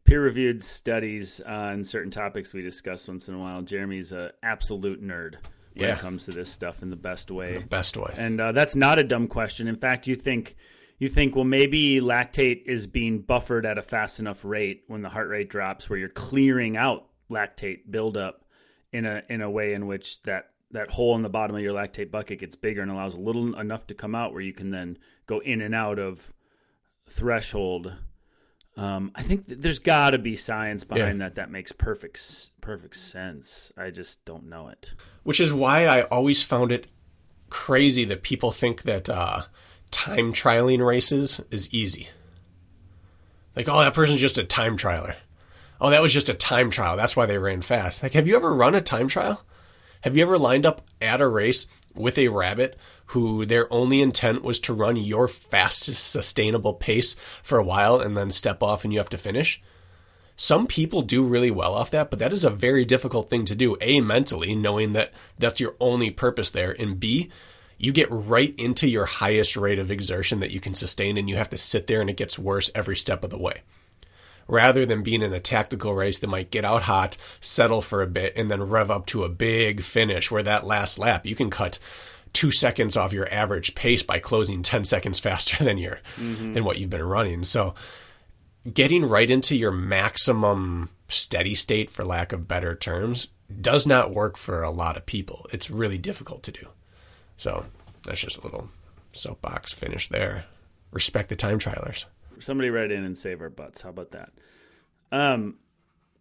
peer 0.05 0.21
reviewed 0.21 0.63
studies 0.63 1.41
on 1.41 1.83
certain 1.83 2.11
topics 2.11 2.53
we 2.53 2.61
discuss 2.61 3.07
once 3.07 3.27
in 3.27 3.35
a 3.35 3.39
while. 3.39 3.61
Jeremy's 3.61 4.11
an 4.11 4.31
absolute 4.43 5.03
nerd 5.03 5.35
when 5.73 5.89
yeah. 5.89 5.95
it 5.95 5.99
comes 5.99 6.25
to 6.25 6.31
this 6.31 6.49
stuff 6.49 6.81
in 6.81 6.89
the 6.89 6.95
best 6.95 7.31
way. 7.31 7.55
The 7.55 7.61
best 7.61 7.97
way. 7.97 8.13
And 8.17 8.39
uh, 8.39 8.51
that's 8.51 8.75
not 8.75 8.99
a 8.99 9.03
dumb 9.03 9.27
question. 9.27 9.67
In 9.67 9.75
fact, 9.75 10.07
you 10.07 10.15
think 10.15 10.55
you 10.99 11.09
think 11.09 11.35
well 11.35 11.43
maybe 11.43 11.99
lactate 11.99 12.63
is 12.65 12.87
being 12.87 13.19
buffered 13.19 13.65
at 13.65 13.77
a 13.77 13.81
fast 13.81 14.19
enough 14.19 14.45
rate 14.45 14.83
when 14.87 15.01
the 15.01 15.09
heart 15.09 15.27
rate 15.27 15.49
drops 15.49 15.89
where 15.89 15.99
you're 15.99 16.09
clearing 16.09 16.77
out 16.77 17.07
lactate 17.29 17.89
buildup 17.89 18.45
in 18.93 19.05
a 19.05 19.23
in 19.29 19.41
a 19.41 19.49
way 19.49 19.73
in 19.73 19.87
which 19.87 20.21
that 20.23 20.51
that 20.71 20.89
hole 20.89 21.15
in 21.15 21.21
the 21.21 21.29
bottom 21.29 21.55
of 21.55 21.61
your 21.61 21.73
lactate 21.73 22.11
bucket 22.11 22.39
gets 22.39 22.55
bigger 22.55 22.81
and 22.81 22.91
allows 22.91 23.13
a 23.13 23.19
little 23.19 23.57
enough 23.59 23.87
to 23.87 23.93
come 23.93 24.15
out 24.15 24.33
where 24.33 24.41
you 24.41 24.53
can 24.53 24.71
then 24.71 24.97
go 25.25 25.39
in 25.39 25.61
and 25.61 25.75
out 25.75 25.99
of 25.99 26.33
threshold 27.07 27.93
um, 28.77 29.11
I 29.15 29.23
think 29.23 29.45
there's 29.47 29.79
got 29.79 30.11
to 30.11 30.17
be 30.17 30.35
science 30.35 30.83
behind 30.83 31.19
yeah. 31.19 31.25
that 31.25 31.35
that 31.35 31.51
makes 31.51 31.71
perfect 31.71 32.51
perfect 32.61 32.95
sense. 32.95 33.71
I 33.77 33.89
just 33.89 34.23
don't 34.25 34.49
know 34.49 34.67
it. 34.67 34.93
Which 35.23 35.39
is 35.39 35.53
why 35.53 35.85
I 35.85 36.01
always 36.03 36.43
found 36.43 36.71
it 36.71 36.87
crazy 37.49 38.03
that 38.05 38.23
people 38.23 38.51
think 38.51 38.83
that 38.83 39.09
uh, 39.09 39.43
time 39.91 40.33
trialing 40.33 40.85
races 40.85 41.41
is 41.51 41.73
easy. 41.73 42.09
Like, 43.55 43.69
oh, 43.69 43.79
that 43.79 43.93
person's 43.93 44.19
just 44.19 44.37
a 44.37 44.43
time 44.43 44.77
trialer. 44.77 45.15
Oh, 45.79 45.89
that 45.89 46.01
was 46.01 46.13
just 46.13 46.29
a 46.29 46.33
time 46.33 46.69
trial. 46.69 46.97
That's 46.97 47.15
why 47.15 47.25
they 47.25 47.37
ran 47.37 47.61
fast. 47.61 48.03
Like, 48.03 48.13
have 48.13 48.27
you 48.27 48.35
ever 48.35 48.53
run 48.53 48.75
a 48.75 48.81
time 48.81 49.07
trial? 49.07 49.41
Have 50.01 50.17
you 50.17 50.23
ever 50.23 50.37
lined 50.37 50.65
up 50.65 50.81
at 51.01 51.21
a 51.21 51.27
race 51.27 51.67
with 51.93 52.17
a 52.17 52.27
rabbit 52.27 52.77
who 53.07 53.45
their 53.45 53.71
only 53.71 54.01
intent 54.01 54.43
was 54.43 54.59
to 54.61 54.73
run 54.73 54.95
your 54.95 55.27
fastest 55.27 56.09
sustainable 56.09 56.73
pace 56.73 57.15
for 57.43 57.57
a 57.57 57.63
while 57.63 57.99
and 57.99 58.17
then 58.17 58.31
step 58.31 58.63
off 58.63 58.83
and 58.83 58.91
you 58.91 58.99
have 58.99 59.09
to 59.09 59.17
finish. 59.17 59.61
Some 60.37 60.67
people 60.67 61.01
do 61.01 61.25
really 61.25 61.51
well 61.51 61.73
off 61.73 61.91
that, 61.91 62.09
but 62.09 62.19
that 62.19 62.33
is 62.33 62.43
a 62.43 62.49
very 62.49 62.83
difficult 62.83 63.29
thing 63.29 63.45
to 63.45 63.55
do. 63.55 63.77
A, 63.79 64.01
mentally, 64.01 64.53
knowing 64.53 64.93
that 64.93 65.13
that's 65.39 65.61
your 65.61 65.75
only 65.79 66.11
purpose 66.11 66.51
there, 66.51 66.75
and 66.77 66.99
B, 66.99 67.31
you 67.77 67.93
get 67.93 68.11
right 68.11 68.53
into 68.57 68.87
your 68.87 69.05
highest 69.05 69.55
rate 69.55 69.79
of 69.79 69.91
exertion 69.91 70.41
that 70.41 70.51
you 70.51 70.59
can 70.59 70.73
sustain 70.73 71.17
and 71.17 71.29
you 71.29 71.35
have 71.35 71.49
to 71.51 71.57
sit 71.57 71.87
there 71.87 72.01
and 72.01 72.09
it 72.09 72.17
gets 72.17 72.39
worse 72.39 72.69
every 72.75 72.97
step 72.97 73.23
of 73.23 73.29
the 73.29 73.37
way. 73.37 73.61
Rather 74.47 74.85
than 74.85 75.03
being 75.03 75.21
in 75.21 75.33
a 75.33 75.39
tactical 75.39 75.93
race 75.93 76.19
that 76.19 76.27
might 76.27 76.51
get 76.51 76.65
out 76.65 76.83
hot, 76.83 77.17
settle 77.39 77.81
for 77.81 78.01
a 78.01 78.07
bit, 78.07 78.33
and 78.35 78.51
then 78.51 78.61
rev 78.61 78.91
up 78.91 79.05
to 79.07 79.23
a 79.23 79.29
big 79.29 79.81
finish 79.81 80.29
where 80.29 80.43
that 80.43 80.65
last 80.65 80.99
lap 80.99 81.25
you 81.25 81.35
can 81.35 81.49
cut 81.49 81.79
two 82.35 82.51
seconds 82.51 82.95
off 82.95 83.13
your 83.13 83.31
average 83.33 83.73
pace 83.73 84.03
by 84.03 84.19
closing 84.19 84.61
10 84.61 84.85
seconds 84.85 85.17
faster 85.27 85.63
than 85.63 85.79
your 85.79 85.99
mm-hmm. 86.17 86.53
than 86.53 86.63
what 86.63 86.77
you've 86.77 86.91
been 86.91 87.03
running. 87.03 87.43
So 87.43 87.73
getting 88.71 89.03
right 89.05 89.29
into 89.29 89.55
your 89.55 89.71
maximum 89.71 90.89
steady 91.07 91.55
state 91.55 91.89
for 91.89 92.03
lack 92.03 92.33
of 92.33 92.47
better 92.47 92.75
terms 92.75 93.29
does 93.61 93.87
not 93.87 94.13
work 94.13 94.37
for 94.37 94.63
a 94.63 94.71
lot 94.71 94.97
of 94.97 95.05
people. 95.05 95.47
It's 95.51 95.71
really 95.71 95.97
difficult 95.97 96.43
to 96.43 96.51
do. 96.51 96.67
So 97.37 97.65
that's 98.03 98.21
just 98.21 98.39
a 98.39 98.43
little 98.43 98.69
soapbox 99.11 99.73
finish 99.73 100.09
there. 100.09 100.45
Respect 100.91 101.29
the 101.29 101.35
time 101.35 101.59
trialers. 101.59 102.05
Somebody 102.39 102.69
write 102.69 102.91
in 102.91 103.03
and 103.03 103.17
save 103.17 103.41
our 103.41 103.49
butts. 103.49 103.81
How 103.81 103.89
about 103.89 104.11
that? 104.11 104.31
Um, 105.11 105.55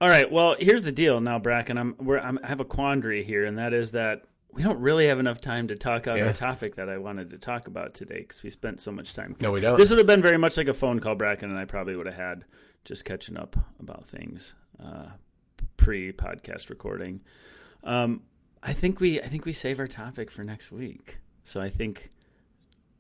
all 0.01 0.09
right. 0.09 0.31
Well, 0.31 0.57
here's 0.59 0.85
the 0.85 0.93
deal 0.93 1.21
now, 1.21 1.39
Brakken. 1.39 1.79
I'm, 1.79 1.97
I'm 2.21 2.39
I 2.43 2.47
have 2.47 2.61
a 2.61 2.65
quandary 2.65 3.25
here, 3.25 3.45
and 3.45 3.59
that 3.59 3.73
is 3.73 3.93
that 3.93 4.25
we 4.55 4.63
don't 4.63 4.81
really 4.81 5.09
have 5.09 5.19
enough 5.19 5.41
time 5.41 5.69
to 5.69 5.77
talk 5.77 6.07
on 6.07 6.17
yeah. 6.17 6.29
the 6.29 6.33
topic 6.33 6.77
that 6.77 6.89
I 6.89 6.99
wanted 6.99 7.31
to 7.31 7.39
talk 7.39 7.67
about 7.67 7.95
today 7.95 8.21
because 8.21 8.43
we 8.43 8.51
spent 8.51 8.81
so 8.81 8.93
much 8.93 9.13
time. 9.13 9.37
No, 9.41 9.51
we 9.51 9.61
don't. 9.61 9.77
This 9.77 9.91
would 9.91 9.99
have 9.99 10.07
been 10.07 10.23
very 10.23 10.39
much 10.39 10.57
like 10.57 10.69
a 10.69 10.75
phone 10.75 11.01
call, 11.01 11.17
Brakken, 11.17 11.45
and 11.45 11.59
I 11.59 11.65
probably 11.65 11.97
would 11.97 12.07
have 12.07 12.15
had 12.15 12.45
just 12.85 13.05
catching 13.05 13.37
up 13.37 13.57
about 13.81 14.07
things 14.07 14.55
uh, 14.83 15.07
pre 15.77 16.13
podcast 16.13 16.71
recording. 16.71 17.21
Um, 17.83 18.23
I 18.63 18.73
think 18.73 19.01
we 19.01 19.21
I 19.21 19.29
think 19.29 19.45
we 19.45 19.53
save 19.53 19.79
our 19.79 19.89
topic 19.89 20.31
for 20.31 20.45
next 20.45 20.71
week. 20.71 21.19
So 21.43 21.61
I 21.61 21.71
think 21.71 22.11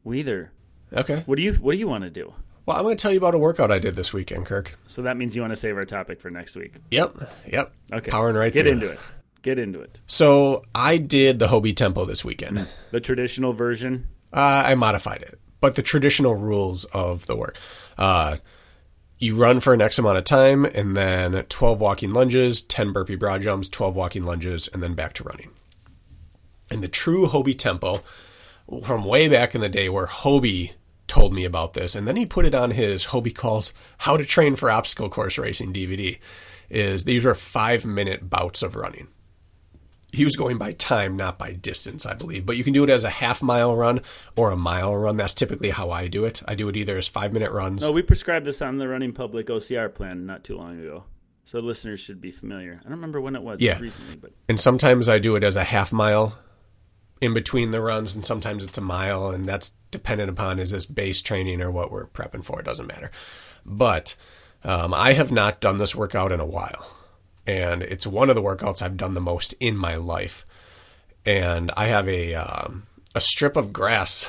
we 0.02 0.20
either. 0.20 0.52
Okay. 0.92 1.22
What 1.26 1.36
do 1.36 1.42
you 1.42 1.54
What 1.54 1.72
do 1.72 1.78
you 1.78 1.88
want 1.88 2.04
to 2.04 2.10
do? 2.10 2.32
Well, 2.66 2.76
I'm 2.76 2.82
going 2.82 2.96
to 2.96 3.02
tell 3.02 3.12
you 3.12 3.18
about 3.18 3.34
a 3.34 3.38
workout 3.38 3.70
I 3.70 3.78
did 3.78 3.94
this 3.94 4.12
weekend, 4.12 4.46
Kirk. 4.46 4.78
So 4.86 5.02
that 5.02 5.18
means 5.18 5.36
you 5.36 5.42
want 5.42 5.52
to 5.52 5.56
save 5.56 5.76
our 5.76 5.84
topic 5.84 6.20
for 6.20 6.30
next 6.30 6.56
week. 6.56 6.76
Yep. 6.90 7.16
Yep. 7.46 7.74
Okay. 7.92 8.10
Powering 8.10 8.36
right 8.36 8.52
Get 8.52 8.62
through. 8.62 8.72
into 8.72 8.90
it. 8.90 8.98
Get 9.44 9.58
into 9.58 9.82
it. 9.82 10.00
So 10.06 10.64
I 10.74 10.96
did 10.96 11.38
the 11.38 11.48
Hobie 11.48 11.76
Tempo 11.76 12.06
this 12.06 12.24
weekend. 12.24 12.66
The 12.92 13.00
traditional 13.00 13.52
version. 13.52 14.08
Uh, 14.32 14.62
I 14.64 14.74
modified 14.74 15.20
it, 15.20 15.38
but 15.60 15.74
the 15.74 15.82
traditional 15.82 16.34
rules 16.34 16.86
of 16.86 17.26
the 17.26 17.36
work. 17.36 17.58
Uh, 17.98 18.38
you 19.18 19.36
run 19.36 19.60
for 19.60 19.74
an 19.74 19.82
X 19.82 19.98
amount 19.98 20.16
of 20.16 20.24
time, 20.24 20.64
and 20.64 20.96
then 20.96 21.44
12 21.44 21.78
walking 21.78 22.14
lunges, 22.14 22.62
10 22.62 22.94
burpee 22.94 23.16
broad 23.16 23.42
jumps, 23.42 23.68
12 23.68 23.94
walking 23.94 24.24
lunges, 24.24 24.66
and 24.68 24.82
then 24.82 24.94
back 24.94 25.12
to 25.12 25.24
running. 25.24 25.50
And 26.70 26.82
the 26.82 26.88
true 26.88 27.26
Hobie 27.26 27.58
tempo, 27.58 28.00
from 28.82 29.04
way 29.04 29.28
back 29.28 29.54
in 29.54 29.60
the 29.60 29.68
day 29.68 29.90
where 29.90 30.06
Hobie 30.06 30.72
told 31.06 31.34
me 31.34 31.44
about 31.44 31.74
this, 31.74 31.94
and 31.94 32.08
then 32.08 32.16
he 32.16 32.24
put 32.24 32.46
it 32.46 32.54
on 32.54 32.70
his 32.70 33.08
Hobie 33.08 33.34
Call's 33.34 33.74
How 33.98 34.16
to 34.16 34.24
Train 34.24 34.56
for 34.56 34.70
Obstacle 34.70 35.10
Course 35.10 35.36
Racing 35.36 35.74
DVD, 35.74 36.18
is 36.70 37.04
these 37.04 37.26
are 37.26 37.34
five 37.34 37.84
minute 37.84 38.30
bouts 38.30 38.62
of 38.62 38.74
running 38.74 39.08
he 40.14 40.24
was 40.24 40.36
going 40.36 40.58
by 40.58 40.72
time, 40.72 41.16
not 41.16 41.38
by 41.38 41.52
distance, 41.52 42.06
I 42.06 42.14
believe. 42.14 42.46
But 42.46 42.56
you 42.56 42.64
can 42.64 42.72
do 42.72 42.84
it 42.84 42.90
as 42.90 43.04
a 43.04 43.10
half 43.10 43.42
mile 43.42 43.74
run 43.74 44.00
or 44.36 44.50
a 44.50 44.56
mile 44.56 44.96
run. 44.96 45.16
That's 45.16 45.34
typically 45.34 45.70
how 45.70 45.90
I 45.90 46.06
do 46.08 46.24
it. 46.24 46.42
I 46.46 46.54
do 46.54 46.68
it 46.68 46.76
either 46.76 46.96
as 46.96 47.08
five 47.08 47.32
minute 47.32 47.52
runs. 47.52 47.82
No, 47.82 47.92
we 47.92 48.02
prescribed 48.02 48.46
this 48.46 48.62
on 48.62 48.78
the 48.78 48.88
Running 48.88 49.12
Public 49.12 49.46
OCR 49.48 49.92
plan 49.92 50.26
not 50.26 50.44
too 50.44 50.56
long 50.56 50.78
ago. 50.80 51.04
So 51.46 51.58
listeners 51.58 52.00
should 52.00 52.20
be 52.20 52.30
familiar. 52.32 52.78
I 52.80 52.82
don't 52.84 52.92
remember 52.92 53.20
when 53.20 53.36
it 53.36 53.42
was. 53.42 53.56
It 53.60 53.64
Yeah. 53.64 53.72
was 53.74 53.82
recently, 53.82 54.16
but 54.16 54.32
And 54.48 54.58
sometimes 54.58 55.08
I 55.08 55.18
do 55.18 55.36
it 55.36 55.44
as 55.44 55.56
a 55.56 55.64
half 55.64 55.92
mile 55.92 56.38
in 57.20 57.34
between 57.34 57.70
the 57.70 57.80
runs, 57.80 58.14
and 58.16 58.24
sometimes 58.24 58.64
it's 58.64 58.78
a 58.78 58.82
mile, 58.82 59.30
and 59.30 59.46
that's 59.48 59.74
dependent 59.90 60.30
upon 60.30 60.58
is 60.58 60.70
this 60.70 60.86
base 60.86 61.22
training 61.22 61.60
or 61.60 61.70
what 61.70 61.90
we're 61.90 62.06
prepping 62.06 62.44
for. 62.44 62.60
It 62.60 62.66
doesn't 62.66 62.86
matter. 62.86 63.10
But 63.66 64.16
um, 64.64 64.94
I 64.94 65.12
have 65.12 65.30
not 65.32 65.60
done 65.60 65.76
this 65.78 65.94
workout 65.94 66.32
in 66.32 66.40
a 66.40 66.46
while, 66.46 66.86
and 67.46 67.82
it's 67.82 68.06
one 68.06 68.28
of 68.30 68.36
the 68.36 68.42
workouts 68.42 68.82
I've 68.82 68.96
done 68.96 69.14
the 69.14 69.20
most 69.20 69.54
in 69.60 69.76
my 69.76 69.96
life. 69.96 70.46
And 71.26 71.70
I 71.76 71.86
have 71.86 72.08
a 72.08 72.34
um, 72.34 72.86
a 73.14 73.20
strip 73.20 73.56
of 73.56 73.72
grass 73.72 74.26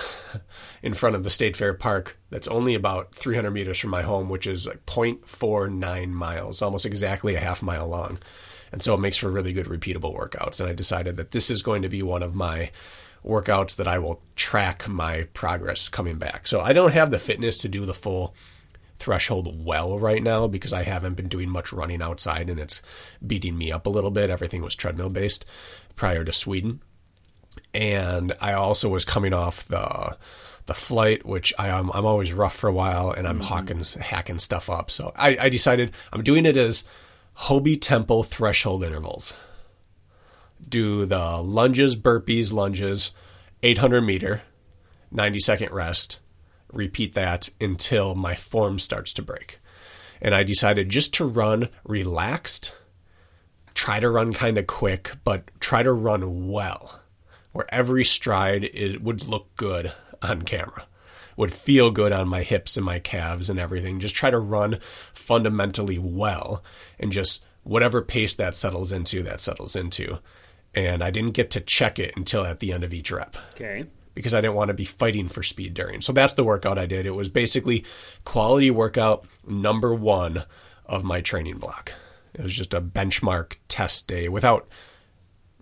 in 0.84 0.93
front 0.93 1.16
of 1.16 1.24
the 1.24 1.30
State 1.30 1.57
Fair 1.57 1.74
Park 1.74 2.18
that's 2.30 2.47
only 2.47 2.76
about 2.76 3.16
300 3.16 3.51
meters 3.51 3.80
from 3.80 3.89
my 3.89 4.03
home, 4.03 4.30
which 4.30 4.45
is 4.45 4.68
like 4.68 4.86
0.49 4.86 6.09
miles, 6.09 6.61
almost 6.61 6.86
exactly 6.86 7.36
a 7.36 7.39
half 7.39 7.63
mile 7.63 7.88
long. 7.88 8.20
And 8.72 8.84
so 8.84 8.93
it 8.93 8.99
makes 8.99 9.18
for 9.18 9.32
really 9.32 9.53
good 9.53 9.68
repeatable 9.68 10.16
workouts. 10.16 10.59
And 10.59 10.70
I 10.70 10.74
decided 10.74 11.18
that 11.18 11.32
this 11.32 11.49
is 11.49 11.63
going 11.63 11.82
to 11.82 11.89
be 11.89 12.03
one 12.03 12.22
of 12.22 12.36
my 12.36 12.72
workouts 13.26 13.76
that 13.78 13.88
I 13.88 13.97
will 13.97 14.22
track 14.36 14.88
my 14.88 15.24
progress 15.34 15.89
coming 15.89 16.18
back. 16.18 16.45
So 16.47 16.61
I 16.61 16.74
don't 16.74 16.93
have 16.93 17.09
the 17.09 17.20
fitness 17.20 17.57
to 17.59 17.70
do 17.70 17.86
the 17.86 17.93
full 17.93 18.36
threshold 18.99 19.65
well 19.65 19.99
right 19.99 20.23
now 20.23 20.47
because 20.47 20.73
I 20.73 20.83
haven't 20.83 21.15
been 21.15 21.27
doing 21.27 21.49
much 21.49 21.73
running 21.73 22.01
outside 22.01 22.49
and 22.49 22.59
it's 22.59 22.81
beating 23.25 23.57
me 23.57 23.71
up 23.71 23.85
a 23.85 23.89
little 23.89 24.11
bit. 24.11 24.29
Everything 24.29 24.61
was 24.61 24.75
treadmill 24.75 25.09
based 25.09 25.45
prior 25.95 26.23
to 26.23 26.31
Sweden. 26.31 26.81
And 27.73 28.33
I 28.41 28.53
also 28.53 28.89
was 28.89 29.05
coming 29.05 29.33
off 29.33 29.67
the 29.67 30.17
the 30.67 30.73
flight, 30.73 31.25
which 31.25 31.53
I 31.59 31.67
am 31.67 31.91
I'm 31.93 32.05
always 32.05 32.33
rough 32.33 32.55
for 32.55 32.67
a 32.67 32.73
while 32.73 33.11
and 33.11 33.27
I'm 33.27 33.39
mm-hmm. 33.39 33.47
hawking 33.47 33.83
hacking 34.01 34.39
stuff 34.39 34.69
up. 34.69 34.89
So 34.89 35.11
I, 35.15 35.37
I 35.39 35.49
decided 35.49 35.91
I'm 36.11 36.23
doing 36.23 36.45
it 36.45 36.57
as 36.57 36.85
Hobie 37.37 37.79
Tempo 37.79 38.23
threshold 38.23 38.83
intervals. 38.83 39.35
Do 40.67 41.05
the 41.05 41.41
lunges, 41.41 41.95
burpees, 41.95 42.51
lunges, 42.51 43.11
800 43.61 44.01
meter, 44.01 44.41
90 45.11 45.39
second 45.39 45.71
rest. 45.71 46.19
Repeat 46.76 47.13
that 47.13 47.49
until 47.61 48.15
my 48.15 48.36
form 48.36 48.80
starts 48.80 49.13
to 49.13 49.21
break. 49.21 49.59
And 50.21 50.36
I 50.36 50.43
decided 50.43 50.89
just 50.89 51.13
to 51.15 51.26
run 51.26 51.69
relaxed, 51.86 52.76
try 53.73 54.01
to 54.01 54.09
run 54.09 54.34
kind 54.34 54.57
of 54.57 54.67
quick, 54.67 55.13
but 55.23 55.49
try 55.61 55.84
to 55.84 55.93
run 55.93 56.49
well, 56.49 56.99
where 57.53 57.65
every 57.73 58.03
stride 58.03 58.65
it 58.65 59.01
would 59.01 59.26
look 59.26 59.55
good 59.55 59.93
on 60.21 60.41
camera, 60.41 60.86
would 61.38 61.53
feel 61.53 61.91
good 61.91 62.11
on 62.11 62.28
my 62.28 62.43
hips 62.43 62.76
and 62.76 62.86
my 62.86 62.99
calves 62.99 63.49
and 63.49 63.57
everything. 63.57 64.01
Just 64.01 64.15
try 64.15 64.30
to 64.30 64.38
run 64.38 64.80
fundamentally 65.13 65.97
well, 65.97 66.61
and 66.99 67.11
just 67.11 67.41
whatever 67.63 68.01
pace 68.01 68.36
that 68.36 68.53
settles 68.53 68.91
into, 68.91 69.23
that 69.23 69.39
settles 69.39 69.78
into. 69.78 70.19
And 70.73 71.01
I 71.01 71.09
didn't 71.09 71.32
get 71.32 71.51
to 71.51 71.61
check 71.61 71.99
it 71.99 72.17
until 72.17 72.43
at 72.43 72.59
the 72.59 72.73
end 72.73 72.84
of 72.84 72.93
each 72.93 73.11
rep 73.11 73.38
okay. 73.53 73.86
Because 74.16 74.34
I 74.34 74.41
didn't 74.41 74.55
want 74.55 74.70
to 74.70 74.74
be 74.74 74.86
fighting 74.86 75.28
for 75.28 75.43
speed 75.43 75.74
during. 75.74 76.01
So 76.01 76.13
that's 76.13 76.34
the 76.34 76.43
workout 76.43 76.80
I 76.80 76.88
did. 76.88 77.05
It 77.05 77.11
was 77.11 77.30
basically 77.30 77.86
quality 78.24 78.72
workout 78.72 79.26
number 79.45 79.93
one 79.93 80.45
of 80.86 81.03
my 81.03 81.22
training 81.22 81.57
block. 81.57 81.93
It 82.34 82.41
was 82.41 82.55
just 82.55 82.74
a 82.74 82.82
benchmark 82.82 83.55
test 83.68 84.07
day 84.07 84.30
without 84.30 84.68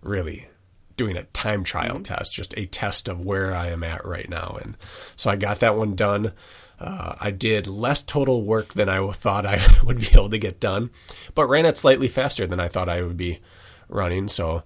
really 0.00 0.48
doing 0.96 1.16
a 1.16 1.24
time 1.24 1.64
trial 1.64 2.00
test, 2.00 2.32
just 2.32 2.56
a 2.56 2.66
test 2.66 3.08
of 3.08 3.20
where 3.20 3.54
I 3.54 3.68
am 3.68 3.82
at 3.82 4.04
right 4.04 4.28
now. 4.28 4.58
And 4.62 4.76
so 5.16 5.30
I 5.30 5.36
got 5.36 5.60
that 5.60 5.76
one 5.76 5.94
done. 5.96 6.32
Uh, 6.78 7.14
I 7.20 7.30
did 7.30 7.66
less 7.66 8.02
total 8.02 8.44
work 8.44 8.74
than 8.74 8.88
I 8.88 9.10
thought 9.12 9.46
I 9.46 9.64
would 9.84 10.00
be 10.00 10.10
able 10.12 10.30
to 10.30 10.38
get 10.38 10.60
done, 10.60 10.90
but 11.34 11.48
ran 11.48 11.66
it 11.66 11.76
slightly 11.76 12.08
faster 12.08 12.46
than 12.46 12.60
I 12.60 12.68
thought 12.68 12.88
I 12.88 13.02
would 13.02 13.16
be 13.16 13.40
running. 13.88 14.28
So 14.28 14.62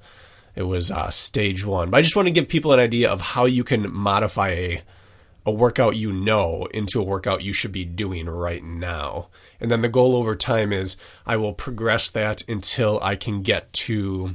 it 0.59 0.66
was 0.66 0.90
uh, 0.90 1.09
stage 1.09 1.64
one. 1.64 1.88
But 1.88 1.98
I 1.98 2.02
just 2.02 2.16
want 2.16 2.26
to 2.26 2.32
give 2.32 2.48
people 2.48 2.72
an 2.72 2.80
idea 2.80 3.09
of 3.09 3.20
how 3.20 3.44
you 3.44 3.62
can 3.62 3.94
modify 3.94 4.48
a, 4.48 4.82
a 5.46 5.52
workout 5.52 5.94
you 5.94 6.12
know 6.12 6.66
into 6.74 7.00
a 7.00 7.04
workout 7.04 7.44
you 7.44 7.52
should 7.52 7.70
be 7.70 7.84
doing 7.84 8.28
right 8.28 8.64
now. 8.64 9.28
And 9.61 9.70
then 9.70 9.82
the 9.82 9.88
goal 9.88 10.16
over 10.16 10.34
time 10.34 10.72
is 10.72 10.96
I 11.24 11.36
will 11.36 11.52
progress 11.52 12.11
that 12.11 12.42
until 12.48 12.98
I 13.04 13.14
can 13.14 13.42
get 13.42 13.72
to, 13.84 14.34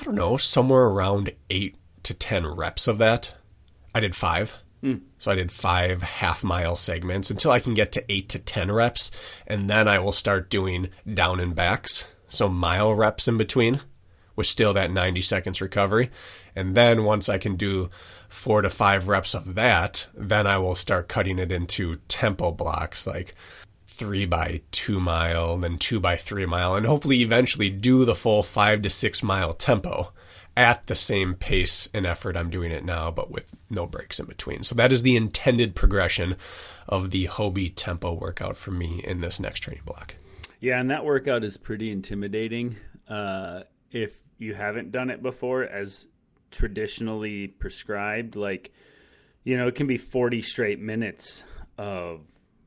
I 0.00 0.04
don't 0.04 0.14
know, 0.14 0.38
somewhere 0.38 0.84
around 0.84 1.34
eight 1.50 1.76
to 2.04 2.14
10 2.14 2.46
reps 2.46 2.88
of 2.88 2.96
that. 2.96 3.34
I 3.94 4.00
did 4.00 4.16
five. 4.16 4.56
So 5.18 5.30
I 5.30 5.34
did 5.34 5.52
five 5.52 6.00
half 6.00 6.42
mile 6.42 6.76
segments 6.76 7.30
until 7.30 7.50
I 7.50 7.60
can 7.60 7.74
get 7.74 7.92
to 7.92 8.04
eight 8.10 8.30
to 8.30 8.38
10 8.38 8.72
reps. 8.72 9.10
And 9.46 9.68
then 9.68 9.86
I 9.86 9.98
will 9.98 10.12
start 10.12 10.48
doing 10.48 10.88
down 11.12 11.40
and 11.40 11.54
backs. 11.54 12.06
So 12.30 12.48
mile 12.48 12.94
reps 12.94 13.28
in 13.28 13.36
between 13.36 13.82
with 14.36 14.46
still 14.46 14.72
that 14.74 14.90
90 14.90 15.22
seconds 15.22 15.60
recovery. 15.60 16.10
And 16.54 16.74
then 16.74 17.04
once 17.04 17.28
I 17.28 17.38
can 17.38 17.56
do 17.56 17.90
four 18.28 18.62
to 18.62 18.70
five 18.70 19.08
reps 19.08 19.34
of 19.34 19.54
that, 19.54 20.08
then 20.14 20.46
I 20.46 20.58
will 20.58 20.74
start 20.74 21.08
cutting 21.08 21.38
it 21.38 21.52
into 21.52 21.96
tempo 22.08 22.50
blocks 22.52 23.06
like 23.06 23.34
three 23.86 24.26
by 24.26 24.62
two 24.70 25.00
mile, 25.00 25.58
then 25.58 25.78
two 25.78 26.00
by 26.00 26.16
three 26.16 26.46
mile, 26.46 26.74
and 26.74 26.86
hopefully 26.86 27.22
eventually 27.22 27.70
do 27.70 28.04
the 28.04 28.14
full 28.14 28.42
five 28.42 28.82
to 28.82 28.90
six 28.90 29.22
mile 29.22 29.52
tempo 29.52 30.12
at 30.56 30.86
the 30.86 30.94
same 30.94 31.34
pace 31.34 31.88
and 31.94 32.06
effort 32.06 32.36
I'm 32.36 32.50
doing 32.50 32.72
it 32.72 32.84
now, 32.84 33.10
but 33.10 33.30
with 33.30 33.54
no 33.70 33.86
breaks 33.86 34.20
in 34.20 34.26
between. 34.26 34.62
So 34.62 34.74
that 34.74 34.92
is 34.92 35.02
the 35.02 35.16
intended 35.16 35.74
progression 35.74 36.36
of 36.88 37.10
the 37.10 37.26
Hobie 37.26 37.72
tempo 37.74 38.12
workout 38.12 38.56
for 38.56 38.70
me 38.70 39.02
in 39.04 39.20
this 39.20 39.40
next 39.40 39.60
training 39.60 39.84
block. 39.86 40.16
Yeah, 40.60 40.78
and 40.78 40.90
that 40.90 41.04
workout 41.04 41.42
is 41.42 41.56
pretty 41.56 41.90
intimidating. 41.90 42.76
Uh, 43.08 43.62
if 43.90 44.21
you 44.42 44.54
haven't 44.54 44.92
done 44.92 45.08
it 45.10 45.22
before, 45.22 45.62
as 45.64 46.06
traditionally 46.50 47.46
prescribed, 47.48 48.36
like 48.36 48.72
you 49.44 49.56
know, 49.56 49.66
it 49.66 49.74
can 49.74 49.86
be 49.86 49.98
forty 49.98 50.42
straight 50.42 50.78
minutes 50.80 51.42
of 51.78 52.20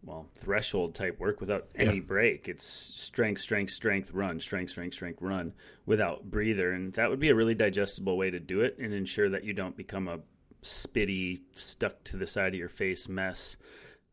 well 0.03 0.27
threshold 0.39 0.93
type 0.95 1.19
work 1.19 1.39
without 1.39 1.67
any 1.75 1.95
Yeah. 1.95 2.01
break. 2.01 2.47
It's 2.47 2.65
strength, 2.65 3.41
strength, 3.41 3.71
strength, 3.71 4.11
run, 4.11 4.39
strength, 4.39 4.71
strength, 4.71 4.93
strength, 4.93 5.21
run 5.21 5.53
without 5.85 6.29
breather, 6.29 6.71
and 6.71 6.93
that 6.93 7.09
would 7.09 7.19
be 7.19 7.29
a 7.29 7.35
really 7.35 7.55
digestible 7.55 8.17
way 8.17 8.29
to 8.31 8.39
do 8.39 8.61
it 8.61 8.77
and 8.79 8.93
ensure 8.93 9.29
that 9.29 9.43
you 9.43 9.53
don't 9.53 9.75
become 9.77 10.07
a 10.07 10.19
spitty, 10.63 11.41
stuck 11.55 12.03
to 12.05 12.17
the 12.17 12.27
side 12.27 12.53
of 12.53 12.59
your 12.59 12.69
face 12.69 13.07
mess 13.07 13.55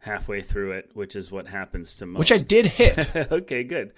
halfway 0.02 0.42
through 0.42 0.72
it, 0.72 0.90
which 0.94 1.16
is 1.16 1.30
what 1.30 1.46
happens 1.46 1.94
to 1.94 2.06
most. 2.06 2.18
Which 2.18 2.32
I 2.32 2.38
did 2.38 2.66
hit. 2.66 3.14
okay, 3.32 3.62
good. 3.62 3.92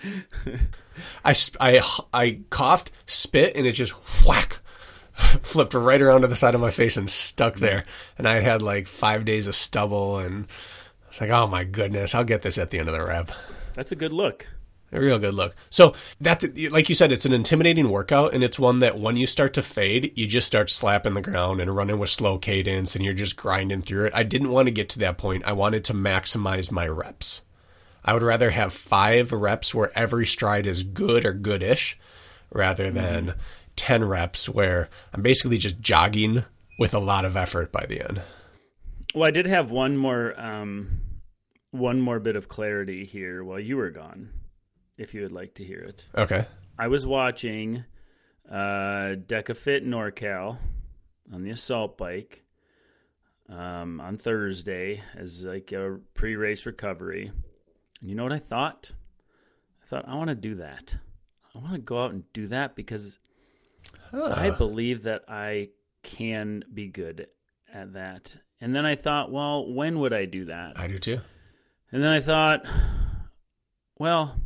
I, 1.24 1.34
I, 1.58 1.82
I 2.12 2.40
coughed, 2.50 2.92
spit, 3.06 3.56
and 3.56 3.66
it 3.66 3.72
just 3.72 3.94
whack 4.26 4.58
flipped 5.14 5.74
right 5.74 6.00
around 6.00 6.20
to 6.20 6.26
the 6.26 6.36
side 6.36 6.54
of 6.54 6.60
my 6.60 6.70
face 6.70 6.96
and 6.96 7.08
stuck 7.08 7.56
there. 7.56 7.84
And 8.18 8.28
I 8.28 8.34
had 8.34 8.44
had 8.44 8.62
like 8.62 8.86
five 8.86 9.24
days 9.24 9.46
of 9.46 9.56
stubble, 9.56 10.18
and 10.18 10.46
it's 11.08 11.20
like, 11.20 11.30
oh 11.30 11.46
my 11.46 11.64
goodness, 11.64 12.14
I'll 12.14 12.22
get 12.22 12.42
this 12.42 12.58
at 12.58 12.70
the 12.70 12.78
end 12.78 12.88
of 12.88 12.94
the 12.94 13.04
rev. 13.04 13.30
That's 13.72 13.92
a 13.92 13.96
good 13.96 14.12
look. 14.12 14.46
A 14.94 15.00
real 15.00 15.18
good 15.18 15.34
look. 15.34 15.56
So 15.70 15.92
that's 16.20 16.46
like 16.70 16.88
you 16.88 16.94
said, 16.94 17.10
it's 17.10 17.26
an 17.26 17.32
intimidating 17.32 17.90
workout, 17.90 18.32
and 18.32 18.44
it's 18.44 18.60
one 18.60 18.78
that 18.78 18.98
when 18.98 19.16
you 19.16 19.26
start 19.26 19.52
to 19.54 19.62
fade, 19.62 20.12
you 20.16 20.28
just 20.28 20.46
start 20.46 20.70
slapping 20.70 21.14
the 21.14 21.20
ground 21.20 21.60
and 21.60 21.74
running 21.74 21.98
with 21.98 22.10
slow 22.10 22.38
cadence, 22.38 22.94
and 22.94 23.04
you're 23.04 23.12
just 23.12 23.36
grinding 23.36 23.82
through 23.82 24.06
it. 24.06 24.14
I 24.14 24.22
didn't 24.22 24.52
want 24.52 24.66
to 24.66 24.72
get 24.72 24.88
to 24.90 25.00
that 25.00 25.18
point. 25.18 25.44
I 25.44 25.52
wanted 25.52 25.84
to 25.86 25.94
maximize 25.94 26.70
my 26.70 26.86
reps. 26.86 27.42
I 28.04 28.14
would 28.14 28.22
rather 28.22 28.50
have 28.50 28.72
five 28.72 29.32
reps 29.32 29.74
where 29.74 29.90
every 29.98 30.26
stride 30.26 30.66
is 30.66 30.84
good 30.84 31.24
or 31.24 31.32
goodish, 31.32 31.98
rather 32.52 32.90
than 32.90 33.34
10 33.74 34.04
reps 34.04 34.48
where 34.48 34.88
I'm 35.12 35.22
basically 35.22 35.58
just 35.58 35.80
jogging 35.80 36.44
with 36.78 36.94
a 36.94 37.00
lot 37.00 37.24
of 37.24 37.36
effort 37.36 37.72
by 37.72 37.86
the 37.86 38.00
end. 38.00 38.22
Well, 39.12 39.24
I 39.24 39.32
did 39.32 39.46
have 39.46 39.70
one 39.70 39.96
more 39.96 40.38
um, 40.40 41.00
one 41.70 42.00
more 42.00 42.20
bit 42.20 42.36
of 42.36 42.48
clarity 42.48 43.04
here 43.04 43.42
while 43.42 43.60
you 43.60 43.76
were 43.76 43.90
gone, 43.90 44.30
if 44.96 45.14
you 45.14 45.22
would 45.22 45.32
like 45.32 45.54
to 45.54 45.64
hear 45.64 45.80
it. 45.80 46.04
Okay. 46.16 46.44
I 46.78 46.88
was 46.88 47.06
watching 47.06 47.84
uh, 48.50 49.16
DecaFit 49.26 49.86
NorCal 49.86 50.58
on 51.32 51.42
the 51.42 51.50
assault 51.50 51.96
bike 51.96 52.44
um, 53.48 54.00
on 54.00 54.18
Thursday 54.18 55.02
as 55.16 55.42
like 55.42 55.72
a 55.72 55.98
pre-race 56.14 56.66
recovery. 56.66 57.30
And 58.00 58.10
you 58.10 58.16
know 58.16 58.22
what 58.22 58.32
I 58.32 58.38
thought? 58.38 58.90
I 59.82 59.86
thought 59.86 60.08
I 60.08 60.14
want 60.14 60.28
to 60.28 60.34
do 60.34 60.56
that. 60.56 60.96
I 61.54 61.58
want 61.60 61.74
to 61.74 61.80
go 61.80 62.02
out 62.02 62.12
and 62.12 62.24
do 62.32 62.48
that 62.48 62.74
because 62.74 63.18
I 64.12 64.50
believe 64.50 65.04
that 65.04 65.24
I 65.28 65.68
can 66.02 66.64
be 66.72 66.88
good 66.88 67.28
at 67.72 67.92
that. 67.94 68.34
And 68.60 68.74
then 68.74 68.86
I 68.86 68.96
thought, 68.96 69.30
well, 69.30 69.72
when 69.72 69.98
would 70.00 70.12
I 70.12 70.24
do 70.24 70.46
that? 70.46 70.78
I 70.78 70.86
do 70.88 70.98
too. 70.98 71.20
And 71.92 72.02
then 72.02 72.10
I 72.10 72.20
thought, 72.20 72.64
well, 73.98 74.40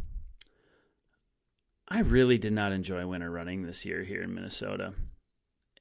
I 1.90 2.00
really 2.00 2.38
did 2.38 2.52
not 2.52 2.72
enjoy 2.72 3.06
winter 3.06 3.30
running 3.30 3.62
this 3.62 3.84
year 3.84 4.04
here 4.04 4.22
in 4.22 4.34
Minnesota. 4.34 4.92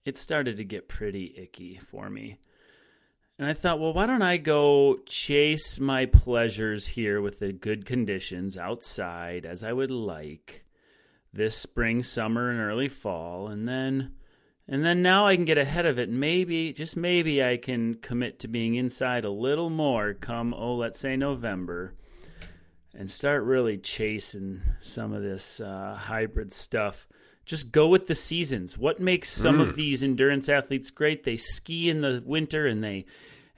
It 0.05 0.18
started 0.18 0.58
to 0.58 0.64
get 0.64 0.88
pretty 0.88 1.36
icky 1.38 1.78
for 1.78 2.10
me. 2.10 2.38
And 3.38 3.47
I 3.47 3.53
thought, 3.53 3.80
well, 3.80 3.93
why 3.93 4.08
don't 4.08 4.22
I 4.22 4.38
go 4.38 4.97
chase 5.05 5.80
my 5.80 6.05
pleasures 6.05 6.88
here 6.88 7.22
with 7.22 7.39
the 7.39 7.51
good 7.51 7.86
conditions 7.86 8.58
outside 8.58 9.45
as 9.45 9.64
I 9.64 9.74
would 9.74 9.91
like 9.91 10.66
this 11.34 11.55
spring, 11.55 12.01
summer, 12.03 12.49
and 12.49 12.60
early 12.60 12.89
fall, 12.89 13.49
and 13.49 13.68
then 13.68 14.14
and 14.68 14.84
then 14.84 15.01
now 15.01 15.28
I 15.28 15.36
can 15.36 15.45
get 15.45 15.58
ahead 15.58 15.86
of 15.86 15.99
it. 15.99 16.10
Maybe, 16.10 16.74
just 16.74 16.97
maybe, 16.97 17.43
I 17.43 17.58
can 17.58 17.95
commit 17.95 18.39
to 18.39 18.47
being 18.47 18.76
inside 18.76 19.24
a 19.24 19.30
little 19.30 19.70
more 19.70 20.14
come, 20.14 20.53
oh, 20.53 20.76
let's 20.76 20.99
say 20.99 21.16
November, 21.16 21.93
and 22.98 23.10
start 23.12 23.43
really 23.43 23.78
chasing 23.78 24.60
some 24.82 25.14
of 25.14 25.22
this 25.22 25.60
uh, 25.60 25.95
hybrid 25.95 26.52
stuff. 26.52 27.08
Just 27.45 27.72
go 27.72 27.88
with 27.88 28.08
the 28.08 28.16
seasons. 28.16 28.78
What 28.78 29.00
makes 29.00 29.30
some 29.30 29.62
of 29.62 29.76
these 29.76 30.04
endurance 30.04 30.50
athletes 30.50 30.89
great? 30.89 31.24
They 31.24 31.38
ski 31.38 31.89
in 31.89 32.02
the 32.02 32.22
winter 32.26 32.66
and 32.66 32.84
they 32.84 33.06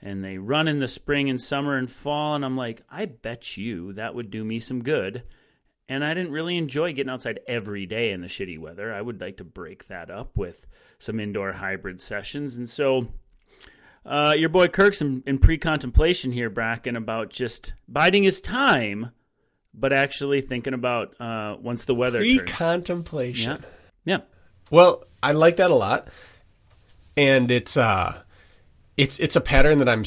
and 0.02 0.22
they 0.22 0.38
run 0.38 0.68
in 0.68 0.78
the 0.78 0.88
spring 0.88 1.28
and 1.28 1.40
summer 1.40 1.76
and 1.76 1.90
fall. 1.90 2.34
And 2.34 2.44
I'm 2.44 2.56
like, 2.56 2.82
I 2.90 3.06
bet 3.06 3.56
you 3.56 3.94
that 3.94 4.14
would 4.14 4.30
do 4.30 4.44
me 4.44 4.60
some 4.60 4.82
good. 4.82 5.24
And 5.88 6.04
I 6.04 6.14
didn't 6.14 6.32
really 6.32 6.56
enjoy 6.56 6.92
getting 6.92 7.10
outside 7.10 7.40
every 7.48 7.86
day 7.86 8.12
in 8.12 8.20
the 8.20 8.28
shitty 8.28 8.58
weather. 8.58 8.94
I 8.94 9.02
would 9.02 9.20
like 9.20 9.38
to 9.38 9.44
break 9.44 9.88
that 9.88 10.10
up 10.10 10.36
with 10.36 10.66
some 11.00 11.18
indoor 11.18 11.52
hybrid 11.52 12.00
sessions. 12.00 12.56
And 12.56 12.70
so, 12.70 13.08
uh, 14.06 14.34
your 14.36 14.48
boy 14.50 14.68
Kirk's 14.68 15.00
in, 15.02 15.22
in 15.26 15.38
pre 15.38 15.58
contemplation 15.58 16.30
here, 16.30 16.50
Brakken, 16.50 16.96
about 16.96 17.30
just 17.30 17.72
biding 17.88 18.22
his 18.22 18.40
time, 18.40 19.10
but 19.74 19.92
actually 19.92 20.40
thinking 20.40 20.74
about 20.74 21.20
uh, 21.20 21.56
once 21.60 21.84
the 21.84 21.94
weather 21.94 22.18
Pre 22.18 22.38
turns. 22.38 22.50
contemplation. 22.50 23.50
Yeah. 23.50 23.58
Yeah. 24.04 24.20
Well, 24.70 25.04
I 25.22 25.32
like 25.32 25.56
that 25.56 25.70
a 25.70 25.74
lot, 25.74 26.08
and 27.16 27.50
it's 27.50 27.76
uh, 27.76 28.22
it's 28.96 29.18
it's 29.20 29.36
a 29.36 29.40
pattern 29.40 29.78
that 29.80 29.88
I'm 29.88 30.04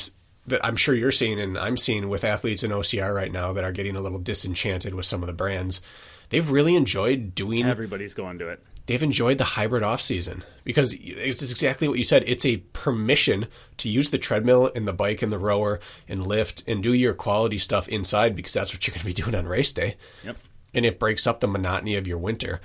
that 0.48 0.66
I'm 0.66 0.76
sure 0.76 0.96
you're 0.96 1.12
seeing, 1.12 1.40
and 1.40 1.58
I'm 1.58 1.78
seeing 1.78 2.10
with 2.10 2.24
athletes 2.24 2.64
in 2.64 2.72
OCR 2.72 3.14
right 3.14 3.32
now 3.32 3.54
that 3.54 3.64
are 3.64 3.72
getting 3.72 3.96
a 3.96 4.02
little 4.02 4.20
disenchanted 4.20 4.94
with 4.94 5.06
some 5.06 5.22
of 5.22 5.28
the 5.28 5.34
brands. 5.34 5.82
They've 6.30 6.50
really 6.50 6.76
enjoyed 6.76 7.36
doing. 7.36 7.66
Everybody's 7.66 8.14
going 8.14 8.40
to 8.40 8.50
it. 8.50 8.64
They've 8.86 9.02
enjoyed 9.02 9.38
the 9.38 9.44
hybrid 9.46 9.82
off 9.82 10.02
season 10.02 10.44
because 10.66 10.94
it's 11.00 11.42
exactly 11.42 11.88
what 11.88 11.98
you 11.98 12.04
said. 12.04 12.24
It's 12.28 12.46
a 12.46 12.58
permission 12.58 13.48
to 13.78 13.90
use 13.90 14.10
the 14.10 14.18
treadmill 14.18 14.70
and 14.76 14.86
the 14.88 14.92
bike 14.94 15.22
and 15.22 15.32
the 15.32 15.40
rower 15.40 15.80
and 16.08 16.28
lift 16.28 16.64
and 16.68 16.84
do 16.84 16.94
your 16.94 17.14
quality 17.14 17.58
stuff 17.60 17.88
inside 17.88 18.36
because 18.36 18.52
that's 18.52 18.74
what 18.74 18.86
you're 18.86 18.94
going 18.94 19.00
to 19.00 19.06
be 19.06 19.14
doing 19.24 19.36
on 19.36 19.46
race 19.48 19.72
day 19.72 19.96
Yep. 20.26 20.38
and 20.74 20.86
it 20.86 21.00
breaks 21.00 21.26
up 21.26 21.40
the 21.40 21.48
monotony 21.48 21.96
of 21.96 22.08
your 22.08 22.18
winter. 22.18 22.60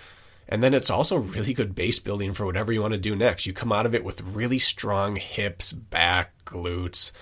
And 0.48 0.60
then 0.62 0.74
it's 0.74 0.90
also 0.90 1.18
really 1.18 1.52
good 1.54 1.74
base 1.74 1.98
building 2.00 2.32
for 2.34 2.46
whatever 2.46 2.72
you 2.72 2.80
want 2.80 2.92
to 2.94 2.98
do 2.98 3.14
next. 3.14 3.46
You 3.46 3.52
come 3.52 3.70
out 3.70 3.86
of 3.86 3.94
it 3.94 4.02
with 4.02 4.22
really 4.22 4.58
strong 4.58 5.16
hips, 5.16 5.72
back, 5.72 6.32
glutes, 6.46 7.12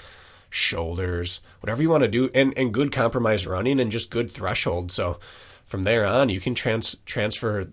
shoulders, 0.49 1.41
whatever 1.61 1.83
you 1.83 1.91
want 1.91 2.03
to 2.05 2.09
do, 2.09 2.31
and, 2.35 2.55
and 2.57 2.73
good 2.73 2.93
compromise 2.93 3.47
running 3.47 3.81
and 3.81 3.91
just 3.93 4.11
good 4.11 4.31
threshold. 4.31 4.91
So 4.93 5.19
from 5.65 5.83
there 5.83 6.07
on, 6.07 6.29
you 6.29 6.41
can 6.41 6.55
trans- 6.55 6.97
transfer 7.05 7.67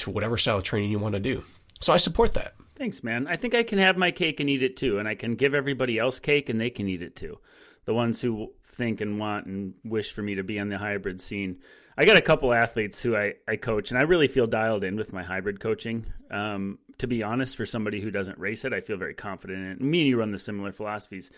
to 0.00 0.10
whatever 0.10 0.36
style 0.36 0.58
of 0.58 0.64
training 0.64 0.90
you 0.90 0.98
want 0.98 1.14
to 1.14 1.20
do. 1.20 1.44
So 1.80 1.92
I 1.92 1.96
support 1.96 2.34
that. 2.34 2.54
Thanks, 2.76 3.02
man. 3.02 3.26
I 3.26 3.36
think 3.36 3.54
I 3.54 3.62
can 3.62 3.78
have 3.78 3.96
my 3.96 4.10
cake 4.10 4.40
and 4.40 4.48
eat 4.48 4.62
it 4.62 4.76
too, 4.76 4.98
and 4.98 5.08
I 5.08 5.14
can 5.14 5.34
give 5.34 5.54
everybody 5.54 5.98
else 5.98 6.20
cake 6.20 6.48
and 6.48 6.60
they 6.60 6.70
can 6.70 6.88
eat 6.88 7.02
it 7.02 7.16
too. 7.16 7.38
The 7.84 7.94
ones 7.94 8.20
who 8.20 8.52
think 8.62 9.00
and 9.00 9.18
want 9.18 9.46
and 9.46 9.74
wish 9.84 10.12
for 10.12 10.22
me 10.22 10.36
to 10.36 10.44
be 10.44 10.58
on 10.58 10.68
the 10.68 10.78
hybrid 10.78 11.20
scene. 11.20 11.58
I 11.96 12.04
got 12.04 12.16
a 12.16 12.22
couple 12.22 12.52
athletes 12.52 13.02
who 13.02 13.16
I, 13.16 13.34
I 13.48 13.56
coach, 13.56 13.90
and 13.90 13.98
I 13.98 14.04
really 14.04 14.28
feel 14.28 14.46
dialed 14.46 14.84
in 14.84 14.96
with 14.96 15.12
my 15.12 15.24
hybrid 15.24 15.58
coaching. 15.58 16.06
Um, 16.30 16.78
to 16.98 17.08
be 17.08 17.24
honest, 17.24 17.56
for 17.56 17.66
somebody 17.66 18.00
who 18.00 18.12
doesn't 18.12 18.38
race 18.38 18.64
it, 18.64 18.72
I 18.72 18.80
feel 18.80 18.96
very 18.96 19.14
confident 19.14 19.58
in 19.58 19.72
it. 19.72 19.80
Me 19.80 20.00
and 20.00 20.08
you 20.08 20.18
run 20.18 20.30
the 20.30 20.38
similar 20.38 20.70
philosophies. 20.70 21.30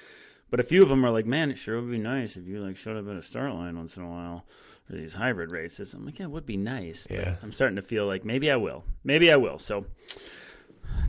But 0.51 0.61
a 0.61 0.65
few 0.65 0.83
of 0.83 0.91
them 0.91 1.07
are 1.07 1.11
like, 1.11 1.27
man, 1.27 1.51
it 1.51 1.57
sure 1.57 1.81
would 1.81 1.91
be 1.91 1.99
nice 1.99 2.37
if 2.37 2.47
you 2.47 2.61
like 2.61 2.77
showed 2.77 2.99
up 2.99 3.09
at 3.09 3.17
a 3.17 3.23
start 3.23 3.55
line 3.55 3.79
once 3.79 3.97
in 3.97 4.03
a 4.03 4.11
while 4.11 4.45
for 4.91 4.97
these 4.97 5.15
hybrid 5.15 5.53
races. 5.53 5.95
I'm 5.95 6.05
like, 6.05 6.19
yeah, 6.19 6.27
it 6.27 6.31
would 6.31 6.47
be 6.47 6.57
nice. 6.57 7.07
Yeah. 7.09 7.37
I'm 7.43 7.53
starting 7.53 7.77
to 7.77 7.83
feel 7.83 8.07
like 8.07 8.25
maybe 8.25 8.51
I 8.51 8.57
will. 8.57 8.85
Maybe 9.05 9.33
I 9.33 9.37
will. 9.37 9.59
So 9.59 9.87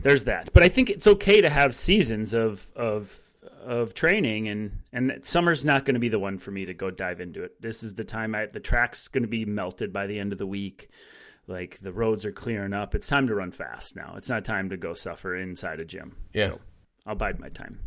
there's 0.02 0.24
that. 0.24 0.52
But 0.52 0.62
I 0.62 0.68
think 0.68 0.88
it's 0.88 1.06
okay 1.06 1.40
to 1.40 1.50
have 1.50 1.74
seasons 1.74 2.32
of 2.32 2.70
of 2.76 3.18
of 3.64 3.94
training 3.94 4.48
and 4.48 4.70
and 4.92 5.12
summer's 5.22 5.64
not 5.64 5.84
going 5.84 5.94
to 5.94 6.00
be 6.00 6.08
the 6.08 6.18
one 6.18 6.38
for 6.38 6.52
me 6.52 6.64
to 6.64 6.74
go 6.74 6.90
dive 6.90 7.20
into 7.20 7.42
it. 7.42 7.60
This 7.60 7.82
is 7.82 7.94
the 7.94 8.04
time 8.04 8.34
I 8.34 8.46
the 8.46 8.60
track's 8.60 9.08
going 9.08 9.24
to 9.24 9.28
be 9.28 9.44
melted 9.44 9.92
by 9.92 10.06
the 10.06 10.18
end 10.18 10.32
of 10.32 10.38
the 10.38 10.46
week. 10.46 10.90
Like 11.48 11.78
the 11.80 11.92
roads 11.92 12.24
are 12.24 12.32
clearing 12.32 12.72
up. 12.72 12.94
It's 12.94 13.08
time 13.08 13.26
to 13.26 13.34
run 13.34 13.50
fast 13.50 13.96
now. 13.96 14.14
It's 14.16 14.28
not 14.28 14.44
time 14.44 14.70
to 14.70 14.76
go 14.76 14.94
suffer 14.94 15.34
inside 15.34 15.80
a 15.80 15.84
gym. 15.84 16.16
Yeah. 16.32 16.54
I'll 17.04 17.16
bide 17.16 17.40
my 17.40 17.48
time. 17.48 17.80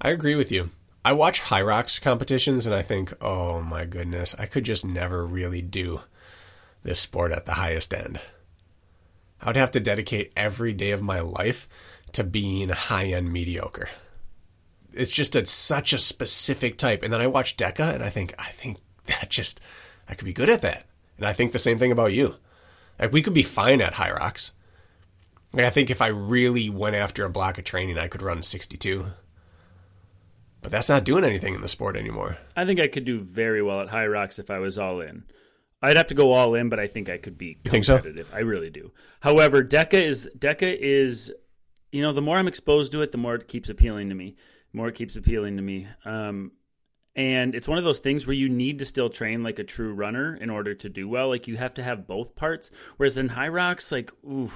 I 0.00 0.10
agree 0.10 0.36
with 0.36 0.52
you. 0.52 0.70
I 1.06 1.12
watch 1.12 1.40
Hyrox 1.40 2.02
competitions 2.02 2.66
and 2.66 2.74
I 2.74 2.82
think, 2.82 3.14
oh 3.22 3.62
my 3.62 3.84
goodness, 3.84 4.34
I 4.40 4.46
could 4.46 4.64
just 4.64 4.84
never 4.84 5.24
really 5.24 5.62
do 5.62 6.00
this 6.82 6.98
sport 6.98 7.30
at 7.30 7.46
the 7.46 7.52
highest 7.52 7.94
end. 7.94 8.18
I 9.40 9.46
would 9.50 9.56
have 9.56 9.70
to 9.70 9.78
dedicate 9.78 10.32
every 10.36 10.72
day 10.72 10.90
of 10.90 11.02
my 11.02 11.20
life 11.20 11.68
to 12.14 12.24
being 12.24 12.70
high 12.70 13.04
end 13.04 13.32
mediocre. 13.32 13.88
It's 14.92 15.12
just 15.12 15.36
a, 15.36 15.46
such 15.46 15.92
a 15.92 15.98
specific 15.98 16.76
type. 16.76 17.04
And 17.04 17.12
then 17.12 17.20
I 17.20 17.28
watch 17.28 17.56
Deca 17.56 17.94
and 17.94 18.02
I 18.02 18.08
think, 18.08 18.34
I 18.36 18.48
think 18.48 18.78
that 19.06 19.30
just, 19.30 19.60
I 20.08 20.14
could 20.14 20.26
be 20.26 20.32
good 20.32 20.50
at 20.50 20.62
that. 20.62 20.86
And 21.18 21.24
I 21.24 21.32
think 21.32 21.52
the 21.52 21.60
same 21.60 21.78
thing 21.78 21.92
about 21.92 22.14
you. 22.14 22.34
Like 22.98 23.12
we 23.12 23.22
could 23.22 23.32
be 23.32 23.44
fine 23.44 23.80
at 23.80 23.94
Hyrox. 23.94 24.54
Like 25.52 25.66
I 25.66 25.70
think 25.70 25.88
if 25.88 26.02
I 26.02 26.08
really 26.08 26.68
went 26.68 26.96
after 26.96 27.24
a 27.24 27.30
block 27.30 27.58
of 27.58 27.64
training, 27.64 27.96
I 27.96 28.08
could 28.08 28.22
run 28.22 28.42
62. 28.42 29.06
But 30.66 30.72
that's 30.72 30.88
not 30.88 31.04
doing 31.04 31.22
anything 31.22 31.54
in 31.54 31.60
the 31.60 31.68
sport 31.68 31.96
anymore. 31.96 32.38
I 32.56 32.64
think 32.64 32.80
I 32.80 32.88
could 32.88 33.04
do 33.04 33.20
very 33.20 33.62
well 33.62 33.82
at 33.82 33.88
Hyrox 33.88 34.40
if 34.40 34.50
I 34.50 34.58
was 34.58 34.78
all 34.78 35.00
in. 35.00 35.22
I'd 35.80 35.96
have 35.96 36.08
to 36.08 36.14
go 36.14 36.32
all 36.32 36.56
in, 36.56 36.70
but 36.70 36.80
I 36.80 36.88
think 36.88 37.08
I 37.08 37.18
could 37.18 37.38
be 37.38 37.56
think 37.64 37.84
so? 37.84 37.98
competitive. 37.98 38.28
I 38.34 38.40
really 38.40 38.70
do. 38.70 38.90
However, 39.20 39.62
Deca 39.62 39.94
is 39.94 40.28
Deca 40.36 40.76
is, 40.76 41.32
you 41.92 42.02
know, 42.02 42.12
the 42.12 42.20
more 42.20 42.36
I'm 42.36 42.48
exposed 42.48 42.90
to 42.90 43.02
it, 43.02 43.12
the 43.12 43.16
more 43.16 43.36
it 43.36 43.46
keeps 43.46 43.68
appealing 43.68 44.08
to 44.08 44.16
me. 44.16 44.34
The 44.72 44.76
more 44.76 44.88
it 44.88 44.96
keeps 44.96 45.14
appealing 45.14 45.54
to 45.54 45.62
me. 45.62 45.86
Um, 46.04 46.50
and 47.14 47.54
it's 47.54 47.68
one 47.68 47.78
of 47.78 47.84
those 47.84 48.00
things 48.00 48.26
where 48.26 48.34
you 48.34 48.48
need 48.48 48.80
to 48.80 48.84
still 48.84 49.08
train 49.08 49.44
like 49.44 49.60
a 49.60 49.64
true 49.64 49.94
runner 49.94 50.34
in 50.34 50.50
order 50.50 50.74
to 50.74 50.88
do 50.88 51.08
well. 51.08 51.28
Like 51.28 51.46
you 51.46 51.56
have 51.56 51.74
to 51.74 51.82
have 51.84 52.08
both 52.08 52.34
parts. 52.34 52.72
Whereas 52.96 53.18
in 53.18 53.28
Hyrox, 53.28 53.92
like, 53.92 54.10
ooh, 54.24 54.50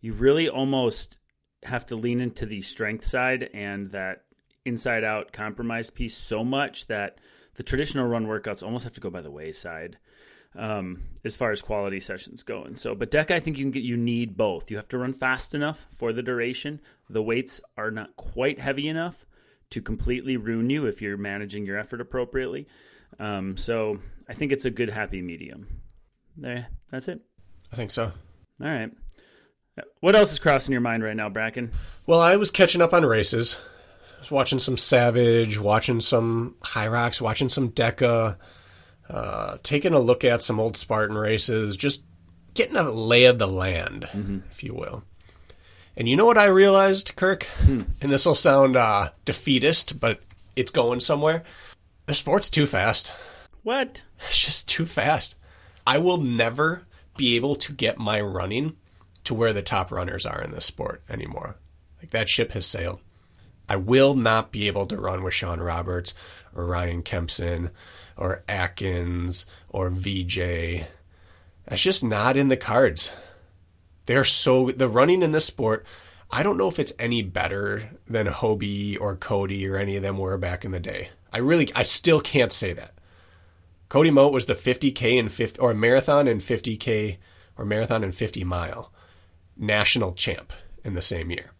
you 0.00 0.14
really 0.14 0.48
almost 0.48 1.18
have 1.64 1.84
to 1.84 1.96
lean 1.96 2.22
into 2.22 2.46
the 2.46 2.62
strength 2.62 3.06
side 3.06 3.50
and 3.52 3.90
that 3.90 4.22
inside 4.68 5.04
out 5.04 5.32
compromise 5.32 5.90
piece 5.90 6.16
so 6.16 6.44
much 6.44 6.86
that 6.86 7.18
the 7.56 7.62
traditional 7.62 8.06
run 8.06 8.26
workouts 8.26 8.62
almost 8.62 8.84
have 8.84 8.94
to 8.94 9.00
go 9.00 9.10
by 9.10 9.20
the 9.20 9.30
wayside 9.30 9.98
um, 10.56 11.02
as 11.24 11.36
far 11.36 11.50
as 11.52 11.60
quality 11.62 12.00
sessions 12.00 12.42
go. 12.42 12.62
And 12.62 12.78
so, 12.78 12.94
but 12.94 13.10
deck, 13.10 13.30
I 13.30 13.40
think 13.40 13.58
you 13.58 13.64
can 13.64 13.70
get 13.70 13.82
you 13.82 13.96
need 13.96 14.36
both. 14.36 14.70
You 14.70 14.76
have 14.76 14.88
to 14.88 14.98
run 14.98 15.12
fast 15.12 15.54
enough 15.54 15.86
for 15.96 16.12
the 16.12 16.22
duration. 16.22 16.80
The 17.10 17.22
weights 17.22 17.60
are 17.76 17.90
not 17.90 18.16
quite 18.16 18.58
heavy 18.58 18.88
enough 18.88 19.26
to 19.70 19.82
completely 19.82 20.36
ruin 20.36 20.70
you 20.70 20.86
if 20.86 21.02
you're 21.02 21.16
managing 21.16 21.66
your 21.66 21.78
effort 21.78 22.00
appropriately. 22.00 22.66
Um, 23.18 23.56
so, 23.56 23.98
I 24.28 24.34
think 24.34 24.52
it's 24.52 24.64
a 24.64 24.70
good 24.70 24.90
happy 24.90 25.22
medium. 25.22 25.66
There, 26.36 26.68
that's 26.90 27.08
it. 27.08 27.20
I 27.72 27.76
think 27.76 27.90
so. 27.90 28.04
All 28.04 28.12
right. 28.60 28.90
What 30.00 30.16
else 30.16 30.32
is 30.32 30.38
crossing 30.38 30.72
your 30.72 30.80
mind 30.80 31.02
right 31.02 31.16
now, 31.16 31.28
Brakken? 31.28 31.70
Well, 32.06 32.20
I 32.20 32.36
was 32.36 32.50
catching 32.50 32.80
up 32.80 32.92
on 32.92 33.04
races. 33.04 33.58
I 34.18 34.20
was 34.20 34.30
watching 34.32 34.58
some 34.58 34.76
Savage, 34.76 35.58
watching 35.60 36.00
some 36.00 36.56
Hyrox, 36.60 37.20
watching 37.20 37.48
some 37.48 37.70
Deca, 37.70 38.36
uh, 39.08 39.56
taking 39.62 39.94
a 39.94 40.00
look 40.00 40.24
at 40.24 40.42
some 40.42 40.58
old 40.58 40.76
Spartan 40.76 41.16
races, 41.16 41.76
just 41.76 42.04
getting 42.54 42.76
a 42.76 42.90
lay 42.90 43.26
of 43.26 43.38
the 43.38 43.46
land, 43.46 44.08
if 44.50 44.64
you 44.64 44.74
will. 44.74 45.04
And 45.96 46.08
you 46.08 46.16
know 46.16 46.26
what 46.26 46.36
I 46.36 46.46
realized, 46.46 47.14
Kirk? 47.14 47.46
And 48.00 48.10
this 48.10 48.26
will 48.26 48.34
sound 48.34 48.76
uh, 48.76 49.10
defeatist, 49.24 50.00
but 50.00 50.20
it's 50.56 50.72
going 50.72 50.98
somewhere. 50.98 51.44
The 52.06 52.14
sport's 52.14 52.50
too 52.50 52.66
fast. 52.66 53.12
What? 53.62 54.02
It's 54.28 54.44
just 54.44 54.68
too 54.68 54.84
fast. 54.84 55.36
I 55.86 55.98
will 55.98 56.18
never 56.18 56.86
be 57.16 57.36
able 57.36 57.54
to 57.54 57.72
get 57.72 57.98
my 57.98 58.20
running 58.20 58.76
to 59.22 59.32
where 59.32 59.52
the 59.52 59.62
top 59.62 59.92
runners 59.92 60.26
are 60.26 60.42
in 60.42 60.50
this 60.50 60.64
sport 60.64 61.02
anymore. 61.08 61.56
Like 62.00 62.10
that 62.10 62.28
ship 62.28 62.50
has 62.52 62.66
sailed. 62.66 63.00
I 63.68 63.76
will 63.76 64.14
not 64.14 64.52
be 64.52 64.66
able 64.66 64.86
to 64.86 64.96
run 64.96 65.22
with 65.22 65.34
Sean 65.34 65.60
Roberts 65.60 66.14
or 66.54 66.66
Ryan 66.66 67.02
Kempson 67.02 67.70
or 68.16 68.42
Atkins 68.48 69.46
or 69.68 69.90
VJ. 69.90 70.86
That's 71.66 71.82
just 71.82 72.02
not 72.02 72.36
in 72.36 72.48
the 72.48 72.56
cards. 72.56 73.14
They're 74.06 74.24
so 74.24 74.70
the 74.70 74.88
running 74.88 75.22
in 75.22 75.32
this 75.32 75.44
sport. 75.44 75.84
I 76.30 76.42
don't 76.42 76.58
know 76.58 76.68
if 76.68 76.78
it's 76.78 76.94
any 76.98 77.22
better 77.22 77.90
than 78.06 78.26
Hobie 78.26 78.98
or 79.00 79.16
Cody 79.16 79.66
or 79.66 79.76
any 79.76 79.96
of 79.96 80.02
them 80.02 80.18
were 80.18 80.38
back 80.38 80.64
in 80.64 80.72
the 80.72 80.80
day. 80.80 81.10
I 81.32 81.38
really, 81.38 81.70
I 81.74 81.82
still 81.82 82.20
can't 82.20 82.52
say 82.52 82.72
that. 82.72 82.94
Cody 83.88 84.10
Moat 84.10 84.32
was 84.32 84.46
the 84.46 84.54
50k 84.54 85.18
and 85.18 85.32
50 85.32 85.58
or 85.60 85.72
marathon 85.74 86.28
and 86.28 86.40
50k 86.40 87.16
or 87.56 87.64
marathon 87.64 88.04
and 88.04 88.14
50 88.14 88.44
mile 88.44 88.92
national 89.56 90.12
champ 90.12 90.52
in 90.84 90.94
the 90.94 91.02
same 91.02 91.30
year. 91.30 91.52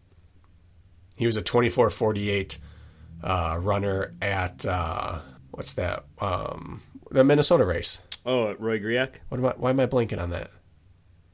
He 1.18 1.26
was 1.26 1.36
a 1.36 1.42
24:48 1.42 2.58
uh, 3.22 3.58
runner 3.60 4.14
at 4.22 4.64
uh, 4.64 5.18
what's 5.50 5.74
that? 5.74 6.04
Um, 6.20 6.80
the 7.10 7.24
Minnesota 7.24 7.64
race. 7.64 8.00
Oh, 8.24 8.54
Roy 8.54 8.78
Griak. 8.78 9.14
What 9.28 9.38
am 9.38 9.46
I, 9.46 9.50
why 9.56 9.70
am 9.70 9.80
I 9.80 9.86
blanking 9.86 10.20
on 10.22 10.30
that? 10.30 10.50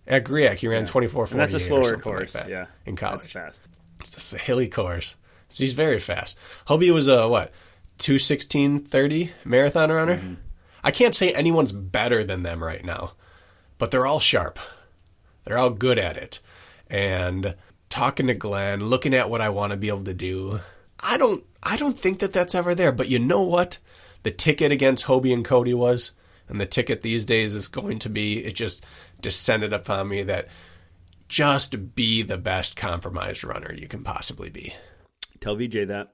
At 0.06 0.24
Griak, 0.24 0.56
he 0.56 0.68
ran 0.68 0.86
24:48. 0.86 1.32
And 1.32 1.40
that's 1.40 1.54
a 1.54 1.60
slower 1.60 1.96
course. 1.98 2.34
like 2.34 2.48
yeah, 2.48 2.66
in 2.86 2.94
That's 2.94 3.00
college. 3.12 3.32
fast. 3.32 3.68
It's 4.00 4.14
just 4.14 4.32
a 4.34 4.38
hilly 4.38 4.68
course. 4.68 5.16
So 5.48 5.64
he's 5.64 5.72
very 5.74 5.98
fast. 5.98 6.38
Hobie 6.66 6.92
was 6.92 7.08
a 7.08 7.28
what? 7.28 7.52
216.30 7.98 9.30
marathon 9.44 9.92
runner. 9.92 10.16
Mm-hmm. 10.16 10.34
I 10.82 10.90
can't 10.90 11.14
say 11.14 11.32
anyone's 11.32 11.72
better 11.72 12.24
than 12.24 12.42
them 12.42 12.62
right 12.62 12.84
now, 12.84 13.12
but 13.78 13.90
they're 13.90 14.06
all 14.06 14.20
sharp. 14.20 14.58
They're 15.44 15.58
all 15.58 15.70
good 15.70 15.98
at 15.98 16.16
it. 16.16 16.40
And 16.90 17.54
talking 17.94 18.26
to 18.26 18.34
Glenn, 18.34 18.84
looking 18.84 19.14
at 19.14 19.30
what 19.30 19.40
I 19.40 19.50
want 19.50 19.70
to 19.70 19.76
be 19.76 19.86
able 19.86 20.02
to 20.04 20.14
do, 20.14 20.58
I 20.98 21.16
don't 21.16 21.44
I 21.62 21.76
don't 21.76 21.98
think 21.98 22.18
that 22.18 22.32
that's 22.32 22.54
ever 22.54 22.74
there, 22.74 22.90
but 22.90 23.08
you 23.08 23.20
know 23.20 23.42
what? 23.42 23.78
The 24.24 24.32
ticket 24.32 24.72
against 24.72 25.04
Hobie 25.04 25.32
and 25.32 25.44
Cody 25.44 25.74
was 25.74 26.10
and 26.48 26.60
the 26.60 26.66
ticket 26.66 27.02
these 27.02 27.24
days 27.24 27.54
is 27.54 27.68
going 27.68 28.00
to 28.00 28.08
be 28.08 28.44
it 28.44 28.54
just 28.56 28.84
descended 29.20 29.72
upon 29.72 30.08
me 30.08 30.24
that 30.24 30.48
just 31.28 31.94
be 31.94 32.22
the 32.22 32.36
best 32.36 32.76
compromised 32.76 33.44
runner 33.44 33.72
you 33.72 33.86
can 33.86 34.02
possibly 34.02 34.50
be. 34.50 34.74
Tell 35.38 35.54
VJ 35.54 35.86
that. 35.86 36.08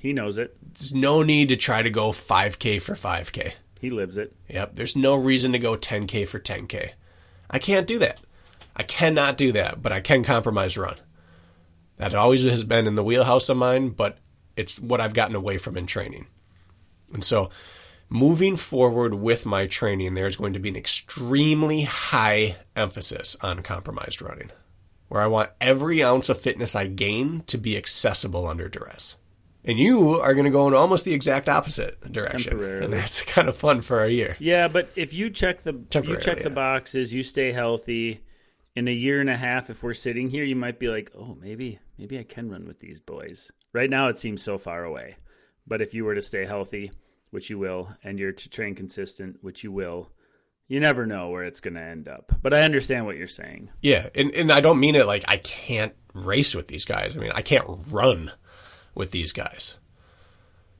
He 0.00 0.14
knows 0.14 0.38
it. 0.38 0.56
There's 0.62 0.94
no 0.94 1.22
need 1.22 1.50
to 1.50 1.56
try 1.56 1.82
to 1.82 1.90
go 1.90 2.12
5K 2.12 2.80
for 2.80 2.94
5K. 2.94 3.52
He 3.78 3.90
lives 3.90 4.16
it. 4.16 4.34
Yep, 4.48 4.76
there's 4.76 4.96
no 4.96 5.16
reason 5.16 5.52
to 5.52 5.58
go 5.58 5.76
10K 5.76 6.26
for 6.26 6.40
10K. 6.40 6.92
I 7.50 7.58
can't 7.58 7.86
do 7.86 7.98
that. 7.98 8.22
I 8.74 8.82
cannot 8.82 9.36
do 9.36 9.52
that, 9.52 9.82
but 9.82 9.92
I 9.92 10.00
can 10.00 10.24
compromise 10.24 10.78
run. 10.78 10.96
That 11.98 12.14
always 12.14 12.42
has 12.42 12.64
been 12.64 12.86
in 12.86 12.94
the 12.94 13.04
wheelhouse 13.04 13.48
of 13.48 13.56
mine, 13.56 13.90
but 13.90 14.18
it's 14.56 14.78
what 14.80 15.00
I've 15.00 15.14
gotten 15.14 15.36
away 15.36 15.58
from 15.58 15.76
in 15.76 15.86
training. 15.86 16.26
And 17.12 17.22
so, 17.22 17.50
moving 18.08 18.56
forward 18.56 19.14
with 19.14 19.46
my 19.46 19.66
training, 19.66 20.14
there's 20.14 20.36
going 20.36 20.54
to 20.54 20.58
be 20.58 20.70
an 20.70 20.76
extremely 20.76 21.82
high 21.82 22.56
emphasis 22.74 23.36
on 23.42 23.62
compromised 23.62 24.22
running, 24.22 24.50
where 25.08 25.20
I 25.20 25.26
want 25.26 25.50
every 25.60 26.02
ounce 26.02 26.28
of 26.28 26.40
fitness 26.40 26.74
I 26.74 26.86
gain 26.86 27.42
to 27.48 27.58
be 27.58 27.76
accessible 27.76 28.46
under 28.46 28.68
duress. 28.68 29.16
And 29.64 29.78
you 29.78 30.18
are 30.20 30.34
going 30.34 30.46
to 30.46 30.50
go 30.50 30.66
in 30.66 30.74
almost 30.74 31.04
the 31.04 31.14
exact 31.14 31.48
opposite 31.48 32.12
direction. 32.12 32.60
And 32.60 32.92
that's 32.92 33.22
kind 33.22 33.48
of 33.48 33.56
fun 33.56 33.80
for 33.80 34.02
a 34.02 34.10
year. 34.10 34.36
Yeah, 34.40 34.66
but 34.66 34.90
if 34.96 35.14
you 35.14 35.30
check 35.30 35.62
the 35.62 35.72
you 35.72 36.16
check 36.16 36.42
the 36.42 36.48
yeah. 36.48 36.54
boxes, 36.54 37.14
you 37.14 37.22
stay 37.22 37.52
healthy. 37.52 38.22
In 38.74 38.88
a 38.88 38.92
year 38.92 39.20
and 39.20 39.28
a 39.28 39.36
half, 39.36 39.68
if 39.68 39.82
we're 39.82 39.94
sitting 39.94 40.30
here, 40.30 40.44
you 40.44 40.56
might 40.56 40.78
be 40.78 40.88
like, 40.88 41.10
"Oh, 41.14 41.36
maybe, 41.40 41.78
maybe 41.98 42.18
I 42.18 42.24
can 42.24 42.50
run 42.50 42.66
with 42.66 42.78
these 42.78 43.00
boys." 43.00 43.50
Right 43.72 43.90
now, 43.90 44.08
it 44.08 44.18
seems 44.18 44.42
so 44.42 44.58
far 44.58 44.84
away. 44.84 45.16
But 45.66 45.82
if 45.82 45.94
you 45.94 46.04
were 46.04 46.14
to 46.14 46.22
stay 46.22 46.46
healthy, 46.46 46.90
which 47.30 47.50
you 47.50 47.58
will, 47.58 47.94
and 48.02 48.18
you're 48.18 48.32
to 48.32 48.48
train 48.48 48.74
consistent, 48.74 49.36
which 49.42 49.62
you 49.62 49.72
will, 49.72 50.10
you 50.68 50.80
never 50.80 51.06
know 51.06 51.28
where 51.28 51.44
it's 51.44 51.60
going 51.60 51.74
to 51.74 51.80
end 51.80 52.08
up. 52.08 52.32
But 52.42 52.54
I 52.54 52.62
understand 52.62 53.04
what 53.04 53.16
you're 53.16 53.28
saying. 53.28 53.70
Yeah, 53.80 54.08
and, 54.14 54.34
and 54.34 54.50
I 54.50 54.60
don't 54.60 54.80
mean 54.80 54.96
it 54.96 55.06
like 55.06 55.24
I 55.28 55.36
can't 55.36 55.94
race 56.14 56.54
with 56.54 56.68
these 56.68 56.84
guys. 56.84 57.16
I 57.16 57.20
mean, 57.20 57.32
I 57.34 57.42
can't 57.42 57.66
run 57.90 58.32
with 58.94 59.10
these 59.10 59.32
guys. 59.32 59.76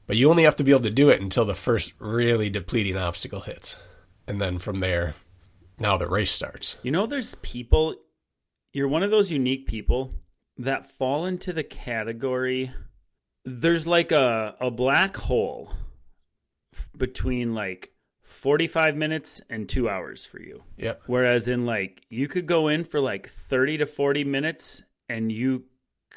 But 0.05 0.17
you 0.17 0.29
only 0.29 0.43
have 0.43 0.55
to 0.57 0.63
be 0.63 0.71
able 0.71 0.81
to 0.81 0.89
do 0.89 1.09
it 1.09 1.21
until 1.21 1.45
the 1.45 1.55
first 1.55 1.93
really 1.99 2.49
depleting 2.49 2.97
obstacle 2.97 3.41
hits. 3.41 3.77
And 4.27 4.41
then 4.41 4.59
from 4.59 4.79
there, 4.79 5.15
now 5.79 5.97
the 5.97 6.07
race 6.07 6.31
starts. 6.31 6.77
You 6.83 6.91
know, 6.91 7.05
there's 7.05 7.35
people. 7.35 7.95
You're 8.71 8.87
one 8.87 9.03
of 9.03 9.11
those 9.11 9.31
unique 9.31 9.67
people 9.67 10.13
that 10.57 10.91
fall 10.91 11.25
into 11.25 11.53
the 11.53 11.63
category. 11.63 12.71
There's 13.45 13.85
like 13.85 14.11
a 14.11 14.55
a 14.59 14.71
black 14.71 15.17
hole 15.17 15.71
f- 16.73 16.89
between 16.97 17.53
like 17.53 17.91
45 18.23 18.95
minutes 18.95 19.41
and 19.49 19.67
two 19.67 19.89
hours 19.89 20.25
for 20.25 20.41
you. 20.41 20.63
Yep. 20.77 21.03
Whereas 21.07 21.47
in 21.47 21.65
like 21.65 22.03
you 22.09 22.27
could 22.27 22.45
go 22.45 22.67
in 22.69 22.83
for 22.85 22.99
like 22.99 23.29
30 23.29 23.79
to 23.79 23.85
40 23.85 24.23
minutes 24.23 24.81
and 25.09 25.31
you 25.31 25.65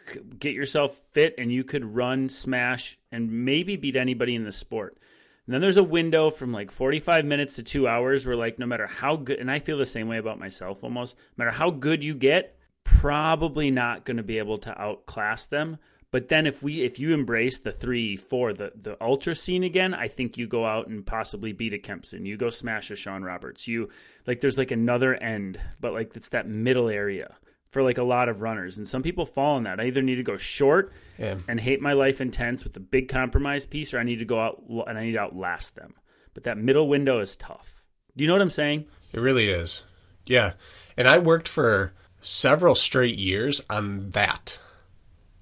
c- 0.09 0.21
get 0.39 0.55
yourself 0.55 0.97
fit 1.13 1.35
and 1.39 1.53
you 1.53 1.65
could 1.65 1.85
run, 1.85 2.29
smash, 2.29 2.99
and 3.11 3.45
maybe 3.45 3.77
beat 3.77 3.97
anybody 3.97 4.35
in 4.35 4.45
the 4.45 4.53
sport. 4.53 4.99
And 5.47 5.55
then 5.55 5.61
there's 5.61 5.77
a 5.77 5.85
window 5.85 6.31
from 6.31 6.53
like 6.53 6.73
45 6.73 7.25
minutes 7.25 7.57
to 7.57 7.63
two 7.63 7.87
hours 7.87 8.27
where 8.27 8.37
like 8.37 8.59
no 8.59 8.67
matter 8.67 8.87
how 8.87 9.17
good, 9.17 9.39
and 9.39 9.51
I 9.51 9.61
feel 9.61 9.79
the 9.79 9.87
same 9.87 10.09
way 10.09 10.19
about 10.19 10.41
myself 10.41 10.83
almost, 10.83 11.17
no 11.37 11.45
matter 11.45 11.57
how 11.57 11.71
good 11.71 12.03
you 12.03 12.15
get, 12.15 12.59
probably 12.83 13.71
not 13.71 14.05
going 14.05 14.17
to 14.17 14.23
be 14.23 14.39
able 14.39 14.59
to 14.59 14.81
outclass 14.81 15.47
them. 15.47 15.79
But 16.11 16.29
then 16.29 16.47
if 16.47 16.63
we 16.63 16.83
if 16.83 16.99
you 16.99 17.13
embrace 17.13 17.61
the 17.61 17.73
three 17.73 18.17
four 18.17 18.53
the 18.55 18.73
the 18.81 18.97
ultra 19.01 19.35
scene 19.35 19.65
again, 19.65 19.95
I 19.95 20.09
think 20.09 20.37
you 20.37 20.47
go 20.47 20.65
out 20.65 20.89
and 20.89 21.05
possibly 21.07 21.53
beat 21.53 21.75
a 21.75 21.79
Kempson. 21.79 22.27
You 22.27 22.37
go 22.37 22.51
smash 22.51 22.91
a 22.91 22.97
Sean 22.97 23.23
Roberts. 23.23 23.69
You 23.69 23.91
like 24.27 24.41
there's 24.41 24.59
like 24.59 24.71
another 24.71 25.15
end, 25.15 25.61
but 25.81 25.93
like 25.93 26.17
it's 26.17 26.31
that 26.31 26.49
middle 26.49 26.89
area 26.89 27.37
for 27.77 27.83
like 27.83 27.99
a 27.99 28.03
lot 28.03 28.31
of 28.31 28.41
runners. 28.41 28.79
And 28.79 28.89
some 28.89 29.03
people 29.03 29.27
fall 29.27 29.59
in 29.59 29.65
that. 29.65 29.79
I 29.81 29.85
either 29.85 30.01
need 30.01 30.15
to 30.15 30.23
go 30.23 30.39
short 30.39 30.95
Yeah. 31.19 31.37
and 31.47 31.61
hate 31.61 31.83
my 31.83 31.93
life 31.93 32.23
intense 32.23 32.65
with 32.65 32.73
the 32.73 32.81
big 32.81 33.11
compromise 33.11 33.67
piece, 33.67 33.93
or 33.93 33.99
I 33.99 34.03
need 34.03 34.21
to 34.21 34.25
go 34.25 34.41
out 34.41 34.63
and 34.89 34.97
I 34.97 35.05
need 35.05 35.13
to 35.13 35.21
outlast 35.21 35.75
them. 35.75 35.93
But 36.33 36.45
that 36.45 36.57
middle 36.57 36.89
window 36.89 37.21
is 37.21 37.37
tough. 37.37 37.83
Do 38.17 38.25
you 38.25 38.29
know 38.29 38.33
what 38.35 38.41
I'm 38.41 38.51
saying? 38.51 38.87
It 39.13 39.21
really 39.21 39.51
is. 39.51 39.83
Yeah. 40.25 40.55
And 40.97 41.07
I 41.07 41.19
worked 41.19 41.49
for 41.49 41.93
several 42.23 42.75
straight 42.75 43.19
years 43.19 43.61
on 43.69 44.13
that. 44.13 44.59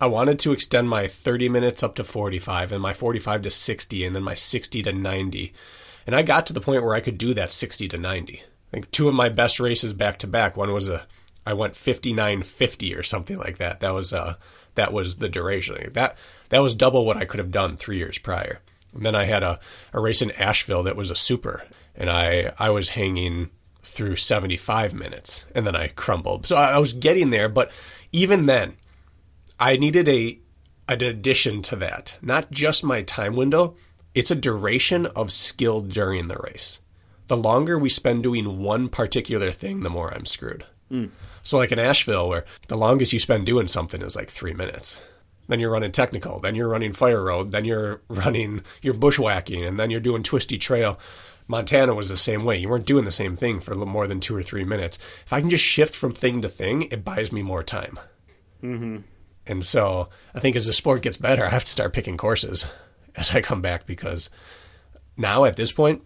I 0.01 0.07
wanted 0.07 0.41
to 0.41 0.51
extend 0.53 0.89
my 0.89 1.07
30 1.07 1.49
minutes 1.49 1.85
up 1.85 1.95
to 1.95 2.03
45 2.05 2.72
and 2.72 2.82
my 2.82 2.95
45 2.95 3.43
to 3.43 3.51
60 3.51 4.05
and 4.05 4.16
then 4.16 4.24
my 4.24 4.35
60 4.35 4.82
to 4.82 4.93
90. 4.93 5.55
And 6.05 6.16
I 6.16 6.22
got 6.22 6.47
to 6.47 6.53
the 6.53 6.61
point 6.61 6.82
where 6.82 6.97
I 6.97 7.01
could 7.01 7.16
do 7.16 7.32
that 7.35 7.53
60 7.53 7.87
to 7.91 7.97
90. 7.97 8.43
I 8.43 8.70
think 8.72 8.91
two 8.91 9.07
of 9.09 9.14
my 9.14 9.28
best 9.28 9.61
races 9.61 9.93
back 9.93 10.18
to 10.18 10.26
back, 10.26 10.57
one 10.57 10.72
was 10.72 10.89
a 10.89 11.07
I 11.47 11.53
went 11.53 11.74
59.50 11.74 12.99
or 12.99 13.03
something 13.03 13.38
like 13.38 13.59
that. 13.59 13.80
That 13.80 13.95
was 13.95 14.12
uh 14.12 14.34
that 14.74 14.92
was 14.92 15.16
the 15.16 15.28
duration. 15.28 15.92
That 15.92 16.16
that 16.49 16.62
was 16.62 16.74
double 16.74 17.05
what 17.05 17.16
I 17.16 17.24
could 17.24 17.38
have 17.38 17.51
done 17.51 17.76
3 17.76 17.97
years 17.97 18.18
prior. 18.18 18.61
And 18.95 19.05
then 19.05 19.14
I 19.14 19.24
had 19.24 19.42
a, 19.42 19.59
a 19.92 20.01
race 20.01 20.22
in 20.22 20.30
Asheville 20.32 20.84
that 20.84 20.97
was 20.97 21.11
a 21.11 21.16
super 21.16 21.64
and 21.95 22.11
I 22.11 22.53
I 22.59 22.70
was 22.70 22.90
hanging 22.90 23.51
through 23.82 24.16
75 24.16 24.95
minutes 24.95 25.45
and 25.55 25.66
then 25.66 25.76
I 25.76 25.88
crumbled. 25.88 26.47
So 26.47 26.57
I, 26.57 26.72
I 26.72 26.78
was 26.78 26.95
getting 26.95 27.30
there, 27.30 27.49
but 27.49 27.70
even 28.12 28.47
then 28.47 28.76
I 29.59 29.76
needed 29.76 30.09
a 30.09 30.38
an 30.88 31.03
addition 31.03 31.62
to 31.62 31.76
that. 31.76 32.18
Not 32.20 32.51
just 32.51 32.84
my 32.84 33.03
time 33.03 33.36
window, 33.36 33.76
it's 34.14 34.30
a 34.30 34.36
duration 34.36 35.07
of 35.07 35.32
skill 35.32 35.80
during 35.80 36.28
the 36.28 36.36
race. 36.36 36.82
The 37.28 37.36
longer 37.36 37.78
we 37.78 37.88
spend 37.88 38.22
doing 38.22 38.59
one 38.59 38.88
particular 38.88 39.51
thing, 39.51 39.80
the 39.80 39.90
more 39.90 40.12
I'm 40.12 40.26
screwed. 40.26 40.66
So 41.42 41.59
like 41.59 41.72
in 41.72 41.78
Asheville 41.78 42.28
where 42.28 42.45
the 42.68 42.76
longest 42.76 43.12
you 43.12 43.18
spend 43.18 43.47
doing 43.47 43.68
something 43.68 44.03
is 44.03 44.16
like 44.16 44.30
3 44.30 44.55
minutes. 44.55 45.01
Then 45.47 45.61
you're 45.61 45.70
running 45.70 45.92
technical, 45.92 46.40
then 46.40 46.55
you're 46.55 46.68
running 46.68 46.92
fire 46.92 47.22
road, 47.22 47.53
then 47.53 47.64
you're 47.64 48.01
running 48.09 48.62
you're 48.82 48.95
bushwhacking 48.95 49.64
and 49.64 49.78
then 49.78 49.90
you're 49.90 50.01
doing 50.01 50.22
twisty 50.22 50.59
trail. 50.59 50.99
Montana 51.47 51.95
was 51.95 52.09
the 52.09 52.16
same 52.16 52.45
way. 52.45 52.57
You 52.57 52.70
weren't 52.70 52.86
doing 52.86 53.05
the 53.05 53.11
same 53.11 53.36
thing 53.36 53.61
for 53.61 53.72
a 53.72 53.74
little 53.74 53.92
more 53.92 54.07
than 54.07 54.20
2 54.20 54.34
or 54.34 54.42
3 54.42 54.64
minutes. 54.64 54.99
If 55.26 55.32
I 55.32 55.40
can 55.40 55.51
just 55.51 55.64
shift 55.64 55.95
from 55.95 56.14
thing 56.14 56.40
to 56.40 56.49
thing, 56.49 56.82
it 56.90 57.05
buys 57.05 57.32
me 57.32 57.42
more 57.42 57.62
time. 57.62 57.99
Mm-hmm. 58.62 58.99
And 59.47 59.64
so 59.64 60.09
I 60.34 60.40
think 60.40 60.57
as 60.57 60.66
the 60.66 60.72
sport 60.72 61.03
gets 61.03 61.18
better, 61.18 61.45
I 61.47 61.51
have 61.51 61.64
to 61.64 61.70
start 61.70 61.92
picking 61.92 62.16
courses 62.16 62.66
as 63.16 63.32
I 63.32 63.42
come 63.42 63.61
back 63.61 63.86
because 63.86 64.30
now 65.16 65.45
at 65.45 65.57
this 65.57 65.72
point, 65.72 66.03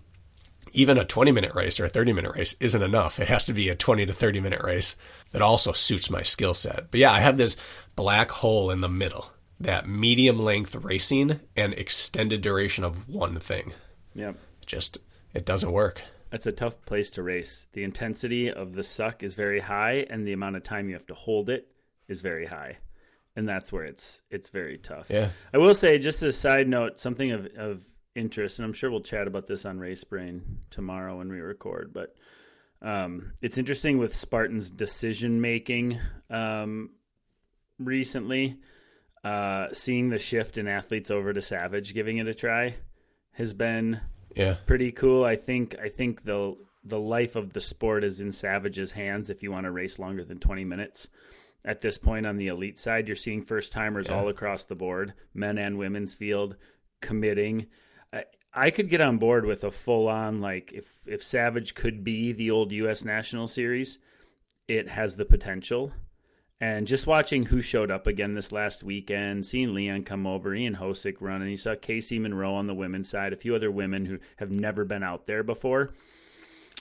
even 0.72 0.98
a 0.98 1.04
20 1.04 1.32
minute 1.32 1.54
race 1.54 1.78
or 1.80 1.84
a 1.84 1.88
30 1.88 2.12
minute 2.12 2.34
race 2.34 2.56
isn't 2.60 2.82
enough. 2.82 3.18
It 3.18 3.28
has 3.28 3.44
to 3.46 3.52
be 3.52 3.68
a 3.68 3.74
20 3.74 4.06
to 4.06 4.12
30 4.12 4.40
minute 4.40 4.62
race 4.62 4.96
that 5.30 5.42
also 5.42 5.72
suits 5.72 6.10
my 6.10 6.22
skill 6.22 6.54
set. 6.54 6.90
But 6.90 7.00
yeah, 7.00 7.12
I 7.12 7.20
have 7.20 7.36
this 7.36 7.56
black 7.96 8.30
hole 8.30 8.70
in 8.70 8.80
the 8.80 8.88
middle, 8.88 9.32
that 9.60 9.88
medium 9.88 10.38
length 10.38 10.74
racing 10.74 11.40
and 11.56 11.74
extended 11.74 12.42
duration 12.42 12.84
of 12.84 13.08
one 13.08 13.38
thing. 13.38 13.72
Yep. 14.14 14.36
Just, 14.66 14.98
it 15.34 15.44
doesn't 15.44 15.72
work. 15.72 16.02
That's 16.30 16.46
a 16.46 16.52
tough 16.52 16.80
place 16.84 17.10
to 17.12 17.22
race. 17.22 17.68
The 17.72 17.84
intensity 17.84 18.50
of 18.50 18.74
the 18.74 18.82
suck 18.82 19.22
is 19.22 19.34
very 19.34 19.60
high, 19.60 20.06
and 20.10 20.26
the 20.26 20.34
amount 20.34 20.56
of 20.56 20.62
time 20.62 20.88
you 20.88 20.94
have 20.94 21.06
to 21.06 21.14
hold 21.14 21.48
it 21.48 21.68
is 22.06 22.20
very 22.20 22.44
high, 22.44 22.76
and 23.34 23.48
that's 23.48 23.72
where 23.72 23.84
it's 23.84 24.20
it's 24.30 24.50
very 24.50 24.76
tough. 24.76 25.06
Yeah. 25.08 25.30
I 25.54 25.58
will 25.58 25.74
say, 25.74 25.98
just 25.98 26.22
as 26.22 26.34
a 26.34 26.38
side 26.38 26.68
note, 26.68 27.00
something 27.00 27.30
of 27.30 27.46
of 27.56 27.80
interest, 28.18 28.58
and 28.58 28.66
I'm 28.66 28.72
sure 28.72 28.90
we'll 28.90 29.00
chat 29.00 29.26
about 29.26 29.46
this 29.46 29.64
on 29.64 29.78
Race 29.78 30.04
Brain 30.04 30.42
tomorrow 30.70 31.18
when 31.18 31.28
we 31.30 31.38
record, 31.40 31.92
but 31.94 32.14
um, 32.82 33.32
it's 33.42 33.58
interesting 33.58 33.98
with 33.98 34.14
Spartan's 34.14 34.70
decision 34.70 35.40
making 35.40 35.98
um, 36.30 36.90
recently. 37.78 38.58
Uh, 39.24 39.66
seeing 39.72 40.08
the 40.10 40.18
shift 40.18 40.58
in 40.58 40.68
athletes 40.68 41.10
over 41.10 41.32
to 41.32 41.42
Savage 41.42 41.92
giving 41.92 42.18
it 42.18 42.28
a 42.28 42.34
try 42.34 42.76
has 43.32 43.52
been 43.52 44.00
Yeah. 44.36 44.54
pretty 44.66 44.92
cool. 44.92 45.24
I 45.24 45.34
think 45.34 45.76
I 45.82 45.88
think 45.88 46.22
the 46.24 46.56
the 46.84 47.00
life 47.00 47.34
of 47.34 47.52
the 47.52 47.60
sport 47.60 48.04
is 48.04 48.20
in 48.20 48.30
Savage's 48.30 48.92
hands 48.92 49.28
if 49.28 49.42
you 49.42 49.50
want 49.50 49.64
to 49.64 49.72
race 49.72 49.98
longer 49.98 50.24
than 50.24 50.38
20 50.38 50.64
minutes. 50.64 51.08
At 51.64 51.80
this 51.80 51.98
point 51.98 52.26
on 52.26 52.36
the 52.36 52.46
elite 52.46 52.78
side, 52.78 53.08
you're 53.08 53.16
seeing 53.16 53.42
first 53.42 53.72
timers 53.72 54.06
Yeah. 54.08 54.14
all 54.20 54.28
across 54.28 54.64
the 54.64 54.76
board, 54.76 55.12
men 55.34 55.58
and 55.58 55.76
women's 55.76 56.14
field 56.14 56.56
committing. 57.02 57.66
I, 58.54 58.70
could 58.70 58.88
get 58.88 59.00
on 59.00 59.18
board 59.18 59.44
with 59.44 59.64
a 59.64 59.70
full 59.70 60.08
on 60.08 60.40
like 60.40 60.72
if 60.72 60.86
if 61.06 61.22
Savage 61.22 61.74
could 61.74 62.02
be 62.04 62.32
the 62.32 62.50
old 62.50 62.72
US 62.72 63.04
National 63.04 63.48
Series, 63.48 63.98
it 64.66 64.88
has 64.88 65.16
the 65.16 65.24
potential. 65.24 65.92
And 66.60 66.88
just 66.88 67.06
watching 67.06 67.44
who 67.44 67.62
showed 67.62 67.90
up 67.92 68.08
again 68.08 68.34
this 68.34 68.50
last 68.50 68.82
weekend, 68.82 69.46
seeing 69.46 69.74
Leon 69.74 70.02
come 70.02 70.26
over, 70.26 70.52
Ian 70.52 70.74
Hosick 70.74 71.18
run, 71.20 71.40
and 71.40 71.50
you 71.50 71.56
saw 71.56 71.76
Casey 71.76 72.18
Monroe 72.18 72.54
on 72.54 72.66
the 72.66 72.74
women's 72.74 73.08
side, 73.08 73.32
a 73.32 73.36
few 73.36 73.54
other 73.54 73.70
women 73.70 74.04
who 74.04 74.18
have 74.38 74.50
never 74.50 74.84
been 74.84 75.04
out 75.04 75.26
there 75.26 75.44
before. 75.44 75.90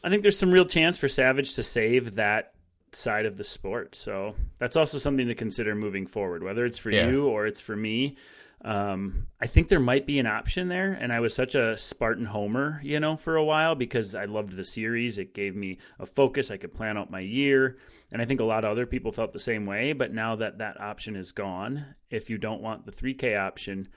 I 0.03 0.09
think 0.09 0.23
there's 0.23 0.37
some 0.37 0.51
real 0.51 0.65
chance 0.65 0.97
for 0.97 1.07
Savage 1.07 1.53
to 1.55 1.63
save 1.63 2.15
that 2.15 2.53
side 2.91 3.27
of 3.27 3.37
the 3.37 3.43
sport. 3.43 3.95
So 3.95 4.35
that's 4.57 4.75
also 4.75 4.97
something 4.97 5.27
to 5.27 5.35
consider 5.35 5.75
moving 5.75 6.07
forward, 6.07 6.41
whether 6.41 6.65
it's 6.65 6.77
for 6.79 6.89
Yeah. 6.89 7.07
you 7.09 7.27
or 7.27 7.45
it's 7.45 7.61
for 7.61 7.75
me. 7.75 8.17
Um, 8.63 9.27
I 9.39 9.47
think 9.47 9.67
there 9.69 9.79
might 9.79 10.07
be 10.07 10.17
an 10.19 10.25
option 10.25 10.67
there, 10.67 10.91
and 10.93 11.13
I 11.13 11.19
was 11.19 11.33
such 11.35 11.53
a 11.53 11.77
Spartan 11.77 12.25
homer, 12.25 12.81
you 12.83 12.99
know, 12.99 13.15
for 13.15 13.35
a 13.35 13.43
while 13.43 13.75
because 13.75 14.15
I 14.15 14.25
loved 14.25 14.55
the 14.55 14.63
series. 14.63 15.19
It 15.19 15.33
gave 15.35 15.55
me 15.55 15.77
a 15.99 16.05
focus. 16.07 16.49
I 16.49 16.57
could 16.57 16.71
plan 16.71 16.97
out 16.97 17.11
my 17.11 17.19
year, 17.19 17.77
and 18.11 18.21
I 18.21 18.25
think 18.25 18.39
a 18.39 18.43
lot 18.45 18.63
of 18.65 18.71
other 18.71 18.87
people 18.87 19.11
felt 19.11 19.31
the 19.31 19.39
same 19.39 19.65
way. 19.67 19.93
But 19.93 20.11
now 20.13 20.35
that 20.37 20.57
that 20.57 20.81
option 20.81 21.15
is 21.15 21.31
gone, 21.31 21.85
if 22.09 22.29
you 22.31 22.37
don't 22.39 22.61
want 22.61 22.85
the 22.85 22.91
3K 22.91 23.39
option, 23.39 23.89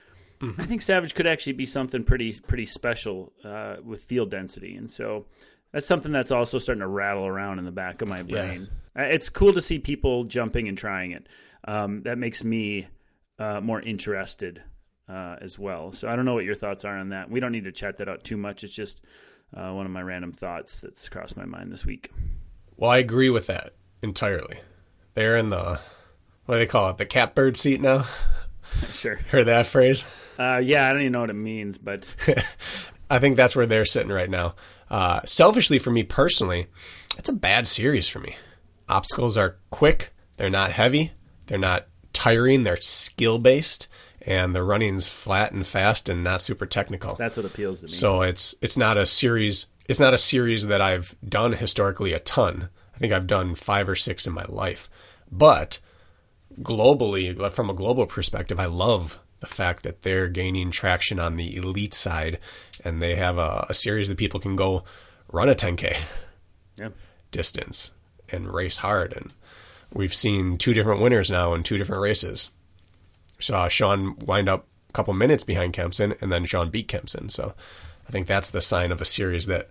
I 0.58 0.64
think 0.66 0.82
Savage 0.82 1.14
could 1.14 1.26
actually 1.26 1.52
be 1.54 1.66
something 1.66 2.04
pretty 2.04 2.32
pretty 2.40 2.66
special 2.66 3.32
uh, 3.44 3.76
with 3.84 4.04
field 4.04 4.30
density, 4.30 4.74
and 4.76 4.90
so 4.90 5.26
that's 5.72 5.86
something 5.86 6.12
that's 6.12 6.30
also 6.30 6.58
starting 6.58 6.80
to 6.80 6.86
rattle 6.88 7.26
around 7.26 7.58
in 7.58 7.64
the 7.64 7.70
back 7.72 8.02
of 8.02 8.08
my 8.08 8.22
brain. 8.22 8.68
Uh, 8.98 9.02
It's 9.02 9.28
cool 9.30 9.52
to 9.54 9.61
see 9.61 9.78
people 9.78 10.24
jumping 10.24 10.66
and 10.68 10.76
trying 10.78 11.12
it. 11.12 11.26
Um, 11.64 12.02
that 12.02 12.18
makes 12.18 12.42
me 12.42 12.88
uh, 13.41 13.61
more 13.61 13.80
interested 13.80 14.62
uh, 15.09 15.36
as 15.41 15.59
well. 15.59 15.93
So 15.93 16.09
I 16.09 16.14
don't 16.14 16.24
know 16.24 16.34
what 16.34 16.45
your 16.45 16.55
thoughts 16.55 16.84
are 16.84 16.97
on 16.97 17.09
that. 17.09 17.30
We 17.30 17.41
don't 17.41 17.53
need 17.53 17.64
to 17.64 17.72
chat 17.72 17.97
that 17.99 18.09
out 18.09 18.22
too 18.22 18.36
much. 18.36 18.62
It's 18.62 18.74
just 18.74 19.03
uh, 19.57 19.72
one 19.72 19.86
of 19.86 19.93
my 19.93 20.03
random 20.03 20.32
thoughts 20.32 20.80
that's 20.80 21.09
crossed 21.09 21.36
my 21.36 21.47
mind 21.47 21.72
this 21.72 21.84
week. 21.84 22.12
Well, 22.76 22.91
I 22.91 22.99
agree 22.99 23.30
with 23.30 23.47
that 23.49 23.72
entirely. 24.03 24.61
They're 25.14 25.36
in 25.36 25.51
the, 25.51 25.80
what 26.45 26.55
do 26.55 26.59
they 26.59 26.66
call 26.66 26.91
it? 26.91 26.99
The 26.99 27.07
catbird 27.07 27.57
seat 27.57 27.80
now? 27.80 28.05
sure. 28.93 29.16
Heard 29.30 29.47
that 29.47 29.66
phrase? 29.66 30.05
Uh, 30.38 30.59
yeah, 30.59 30.86
I 30.86 30.93
don't 30.93 31.03
even 31.03 31.12
know 31.12 31.20
what 31.22 31.30
it 31.30 31.34
means, 31.34 31.78
but 31.78 32.14
I 33.11 33.18
think 33.18 33.36
that's 33.36 33.57
where 33.57 33.66
they're 33.66 33.84
sitting 33.84 34.12
right 34.12 34.30
now. 34.30 34.55
Uh, 34.91 35.20
selfishly, 35.24 35.78
for 35.78 35.91
me 35.91 36.03
personally, 36.03 36.66
it's 37.18 37.28
a 37.28 37.34
bad 37.34 37.66
series 37.66 38.09
for 38.09 38.18
me. 38.18 38.36
Obstacles 38.88 39.36
are 39.36 39.59
quick, 39.70 40.12
they're 40.36 40.51
not 40.51 40.72
heavy, 40.72 41.12
they're 41.47 41.59
not 41.59 41.86
tiring, 42.20 42.64
they're 42.64 42.76
skill 42.76 43.38
based, 43.38 43.88
and 44.20 44.54
the 44.54 44.62
running's 44.62 45.08
flat 45.08 45.52
and 45.52 45.66
fast 45.66 46.06
and 46.06 46.22
not 46.22 46.42
super 46.42 46.66
technical. 46.66 47.14
that's 47.14 47.38
what 47.38 47.46
appeals 47.46 47.80
to 47.80 47.86
me. 47.86 47.88
So 47.88 48.20
it's 48.20 48.54
it's 48.60 48.76
not 48.76 48.98
a 48.98 49.06
series. 49.06 49.66
It's 49.86 50.00
not 50.00 50.12
a 50.12 50.18
series 50.18 50.66
that 50.66 50.82
I've 50.82 51.16
done 51.26 51.52
historically 51.52 52.12
a 52.12 52.20
ton. 52.20 52.68
I 52.94 52.98
think 52.98 53.14
I've 53.14 53.26
done 53.26 53.54
five 53.54 53.88
or 53.88 53.96
six 53.96 54.26
in 54.26 54.34
my 54.34 54.44
life, 54.48 54.90
but 55.32 55.80
globally, 56.60 57.50
from 57.52 57.70
a 57.70 57.74
global 57.74 58.04
perspective, 58.04 58.60
I 58.60 58.66
love 58.66 59.18
the 59.40 59.46
fact 59.46 59.82
that 59.84 60.02
they're 60.02 60.28
gaining 60.28 60.70
traction 60.70 61.18
on 61.18 61.36
the 61.36 61.56
elite 61.56 61.94
side, 61.94 62.38
and 62.84 63.00
they 63.00 63.16
have 63.16 63.38
a, 63.38 63.64
a 63.70 63.74
series 63.74 64.08
that 64.10 64.18
people 64.18 64.38
can 64.38 64.56
go 64.56 64.84
run 65.32 65.48
a 65.48 65.54
10k 65.54 65.96
yeah. 66.76 66.90
distance 67.30 67.92
and 68.28 68.52
race 68.52 68.76
hard. 68.76 69.14
And 69.14 69.32
we've 69.93 70.14
seen 70.14 70.59
two 70.59 70.74
different 70.74 71.01
winners 71.01 71.30
now 71.30 71.55
in 71.55 71.62
two 71.62 71.78
different 71.78 72.03
races. 72.03 72.51
Saw 73.38 73.64
uh, 73.64 73.68
Sean 73.68 74.16
wind 74.18 74.49
up 74.49 74.66
a 74.88 74.93
couple 74.93 75.14
minutes 75.14 75.45
behind 75.45 75.72
Kempson, 75.72 76.14
and 76.20 76.30
then 76.30 76.45
Sean 76.45 76.70
beat 76.70 76.88
Kempson. 76.88 77.28
So 77.28 77.55
I 78.07 78.11
think 78.11 78.26
that's 78.26 78.51
the 78.51 78.61
sign 78.61 78.93
of 78.93 79.01
a 79.01 79.07
series 79.07 79.47
that 79.47 79.70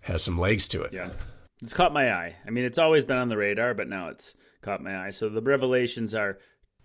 has 0.00 0.22
some 0.22 0.38
legs 0.38 0.66
to 0.68 0.82
it. 0.82 0.92
Yeah. 0.92 1.10
It's 1.62 1.74
caught 1.74 1.92
my 1.92 2.12
eye. 2.12 2.34
I 2.44 2.50
mean, 2.50 2.64
it's 2.64 2.78
always 2.78 3.04
been 3.04 3.18
on 3.18 3.28
the 3.28 3.36
radar, 3.36 3.74
but 3.74 3.88
now 3.88 4.08
it's 4.08 4.34
caught 4.62 4.82
my 4.82 5.06
eye. 5.06 5.10
So 5.10 5.28
the 5.28 5.40
revelations 5.40 6.14
are 6.14 6.38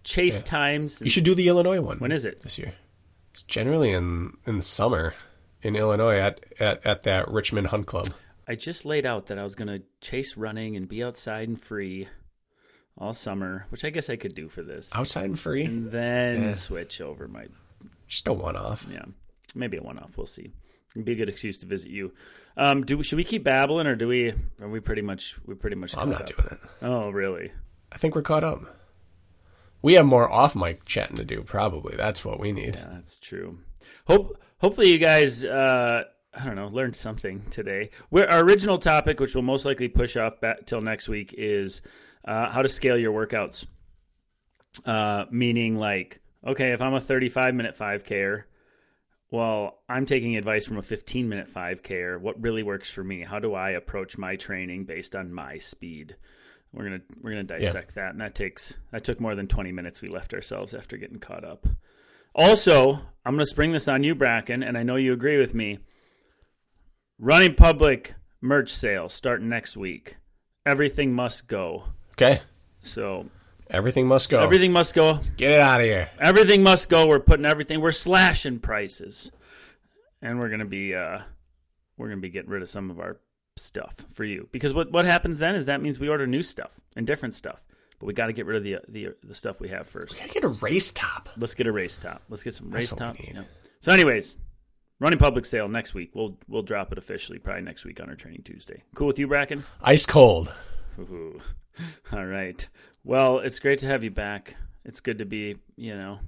chase 0.03 0.43
times. 0.43 1.01
You 1.01 1.09
should 1.09 1.23
do 1.23 1.33
the 1.33 1.47
Illinois 1.47 1.81
one. 1.81 1.97
when 1.97 2.11
is 2.11 2.25
it? 2.25 2.43
this 2.43 2.59
year? 2.59 2.73
It's 3.31 3.43
generally 3.43 3.91
in 3.91 4.33
in 4.45 4.57
the 4.57 4.63
summer 4.63 5.15
in 5.61 5.75
Illinois 5.75 6.17
at, 6.17 6.43
at, 6.59 6.85
at 6.85 7.03
that 7.03 7.27
Richmond 7.29 7.67
Hunt 7.67 7.87
Club. 7.87 8.13
I 8.47 8.55
just 8.55 8.85
laid 8.85 9.05
out 9.05 9.27
that 9.27 9.37
I 9.37 9.43
was 9.43 9.55
going 9.55 9.67
to 9.67 9.83
chase 9.99 10.37
running 10.37 10.75
and 10.75 10.87
be 10.87 11.03
outside 11.03 11.49
and 11.49 11.59
free 11.59 12.07
all 12.97 13.13
summer, 13.13 13.65
which 13.69 13.85
I 13.85 13.89
guess 13.89 14.09
I 14.09 14.15
could 14.15 14.35
do 14.35 14.49
for 14.49 14.61
this. 14.63 14.89
Outside 14.93 15.25
and 15.25 15.39
free. 15.39 15.63
And 15.65 15.91
then 15.91 16.41
Yeah. 16.41 16.53
switch 16.53 16.99
over 17.01 17.27
my, 17.27 17.45
Just 18.07 18.27
a 18.27 18.33
one 18.33 18.55
off. 18.55 18.85
yeah, 18.91 19.05
maybe 19.55 19.77
a 19.77 19.81
one 19.83 19.99
off. 19.99 20.17
We'll 20.17 20.25
see. 20.27 20.51
It'd 20.95 21.05
be 21.05 21.11
a 21.11 21.15
good 21.15 21.29
excuse 21.29 21.57
to 21.59 21.65
visit 21.65 21.91
you. 21.91 22.11
Um, 22.55 22.83
do 22.83 23.03
should 23.03 23.17
we 23.17 23.23
keep 23.23 23.43
babbling 23.43 23.85
or 23.85 23.95
do 23.95 24.07
we? 24.07 24.33
Are 24.61 24.69
we 24.69 24.79
pretty 24.79 25.03
much? 25.03 25.37
We 25.45 25.53
pretty 25.53 25.75
much. 25.75 25.95
I'm 25.95 26.09
not 26.09 26.21
up? 26.21 26.27
doing 26.27 26.47
it. 26.51 26.59
Oh, 26.81 27.09
really? 27.11 27.51
I 27.91 27.97
think 27.99 28.15
we're 28.15 28.23
caught 28.23 28.43
up. 28.43 28.61
We 29.83 29.93
have 29.93 30.05
more 30.07 30.29
off 30.29 30.55
mic 30.55 30.83
chatting 30.85 31.17
to 31.17 31.23
do, 31.25 31.43
probably. 31.43 31.95
That's 31.95 32.25
what 32.25 32.39
we 32.39 32.51
need. 32.51 32.75
Yeah, 32.75 32.87
that's 32.93 33.19
true. 33.19 33.59
Hope 34.07 34.41
hopefully 34.59 34.91
you 34.91 34.97
guys 34.97 35.45
uh 35.45 36.03
I 36.33 36.45
don't 36.45 36.55
know, 36.55 36.67
learned 36.67 36.95
something 36.95 37.43
today. 37.51 37.89
Where 38.09 38.29
our 38.29 38.39
original 38.41 38.77
topic, 38.77 39.19
which 39.19 39.33
we'll 39.35 39.41
most 39.43 39.65
likely 39.65 39.87
push 39.87 40.15
off 40.17 40.39
back 40.39 40.65
till 40.65 40.81
next 40.81 41.07
week, 41.09 41.33
is 41.37 41.81
uh, 42.25 42.51
how 42.51 42.61
to 42.61 42.69
scale 42.69 42.97
your 42.97 43.13
workouts. 43.13 43.65
Uh, 44.85 45.25
meaning 45.31 45.75
like, 45.75 46.21
okay, 46.45 46.71
if 46.71 46.81
I'm 46.81 46.93
a 46.93 47.01
35 47.01 47.55
minute 47.55 47.77
5Ker, 47.77 48.43
well, 49.31 49.79
I'm 49.89 50.05
taking 50.05 50.37
advice 50.37 50.65
from 50.65 50.77
a 50.77 50.83
15 50.83 51.27
minute 51.27 51.53
5Ker. 51.53 52.19
What 52.19 52.41
really 52.41 52.63
works 52.63 52.89
for 52.89 53.03
me? 53.03 53.23
How 53.23 53.39
do 53.39 53.53
I 53.53 53.71
approach 53.71 54.17
my 54.17 54.35
training 54.35 54.85
based 54.85 55.15
on 55.15 55.33
my 55.33 55.57
speed? 55.57 56.15
We're 56.73 56.83
gonna 56.83 57.01
we're 57.21 57.31
gonna 57.31 57.43
dissect 57.43 57.95
that, 57.95 58.11
and 58.11 58.21
that 58.21 58.35
takes 58.35 58.73
that 58.91 59.03
took 59.03 59.19
more 59.19 59.35
than 59.35 59.47
20 59.47 59.71
minutes. 59.71 60.01
We 60.01 60.09
left 60.09 60.33
ourselves 60.33 60.73
after 60.73 60.97
getting 60.97 61.19
caught 61.19 61.43
up. 61.43 61.65
Also, 62.37 62.93
I'm 63.25 63.33
going 63.33 63.39
to 63.39 63.45
spring 63.47 63.71
this 63.71 63.87
on 63.87 64.03
you, 64.03 64.13
Brakken, 64.13 64.65
and 64.65 64.77
I 64.77 64.83
know 64.83 64.95
you 64.95 65.11
agree 65.11 65.39
with 65.39 65.55
me. 65.55 65.79
Running 67.17 67.55
public 67.55 68.13
merch 68.41 68.71
sale 68.71 69.09
starting 69.09 69.49
next 69.49 69.75
week. 69.75 70.17
Everything 70.63 71.13
must 71.13 71.47
go. 71.47 71.85
Okay. 72.17 72.41
So 72.83 73.27
Everything 73.69 74.07
must 74.07 74.29
go. 74.29 74.39
everything 74.39 74.71
must 74.71 74.93
go. 74.95 75.19
Get 75.35 75.51
it 75.51 75.59
out 75.59 75.81
of 75.81 75.85
here. 75.85 76.09
Everything 76.19 76.63
must 76.63 76.89
go. 76.89 77.07
We're 77.07 77.19
putting 77.19 77.45
everything. 77.45 77.81
We're 77.81 77.91
slashing 77.91 78.59
prices, 78.59 79.29
and 80.21 80.39
we're 80.39 80.47
going 80.47 80.61
to 80.61 80.65
be 80.65 80.95
uh, 80.95 81.19
we're 81.97 82.09
to 82.09 82.17
be 82.17 82.29
getting 82.29 82.49
rid 82.49 82.61
of 82.63 82.69
some 82.69 82.89
of 82.89 82.99
our 82.99 83.19
stuff 83.57 83.93
for 84.11 84.23
you 84.23 84.47
because 84.51 84.73
what 84.73 84.91
what 84.91 85.05
happens 85.05 85.39
then 85.39 85.55
is 85.55 85.65
that 85.65 85.81
means 85.81 85.99
we 85.99 86.07
order 86.09 86.25
new 86.25 86.43
stuff 86.43 86.71
and 86.95 87.05
different 87.05 87.35
stuff, 87.35 87.61
but 87.99 88.05
we 88.05 88.13
got 88.13 88.27
to 88.27 88.33
get 88.33 88.45
rid 88.45 88.57
of 88.57 88.63
the 88.63 88.77
the 88.87 89.13
the 89.23 89.35
stuff 89.35 89.59
we 89.59 89.67
have 89.69 89.87
first. 89.87 90.13
We 90.13 90.19
Gotta 90.19 90.33
get 90.33 90.43
a 90.43 90.47
race 90.65 90.93
top. 90.93 91.29
Let's 91.37 91.53
get 91.55 91.67
a 91.67 91.71
race 91.71 91.97
top. 91.97 92.21
Let's 92.29 92.41
get 92.43 92.53
some 92.53 92.71
race 92.71 92.91
what 92.91 93.01
we 93.01 93.05
top. 93.05 93.35
Yeah. 93.35 93.43
So, 93.81 93.91
anyways, 93.91 94.37
running 94.99 95.19
public 95.19 95.45
sale 95.45 95.67
next 95.67 95.93
week. 95.93 96.11
We'll 96.15 96.37
we'll 96.47 96.63
drop 96.63 96.91
it 96.93 96.97
officially 96.97 97.37
probably 97.37 97.63
next 97.63 97.83
week 97.83 97.99
on 97.99 98.09
our 98.09 98.15
training 98.15 98.43
Tuesday. 98.43 98.81
Cool 98.95 99.07
with 99.07 99.19
you, 99.19 99.27
Brakken? 99.27 99.63
Ice 99.83 100.05
cold. 100.05 100.53
Ooh. 100.99 101.39
All 102.11 102.25
right. 102.25 102.67
Well, 103.03 103.39
it's 103.39 103.59
great 103.59 103.79
to 103.79 103.87
have 103.87 104.03
you 104.03 104.11
back. 104.11 104.55
It's 104.83 104.99
good 104.99 105.19
to 105.19 105.25
be, 105.25 105.57
you 105.75 105.95
know, 105.95 106.19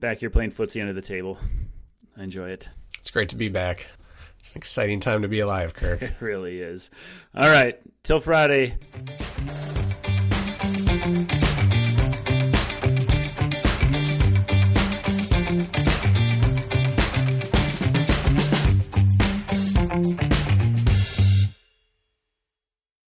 back 0.00 0.18
here 0.18 0.30
playing 0.30 0.52
footsie 0.52 0.80
under 0.80 0.92
the 0.92 1.02
table. 1.02 1.38
I 2.16 2.22
enjoy 2.22 2.50
it. 2.50 2.68
It's 3.00 3.10
great 3.10 3.30
to 3.30 3.36
be 3.36 3.48
back. 3.48 3.86
It's 4.38 4.52
an 4.52 4.58
exciting 4.58 5.00
time 5.00 5.22
to 5.22 5.28
be 5.28 5.40
alive, 5.40 5.74
Kirk. 5.74 6.02
It 6.02 6.14
really 6.20 6.60
is. 6.60 6.90
All 7.34 7.48
right. 7.48 7.80
Till 8.02 8.20
Friday. 8.20 8.76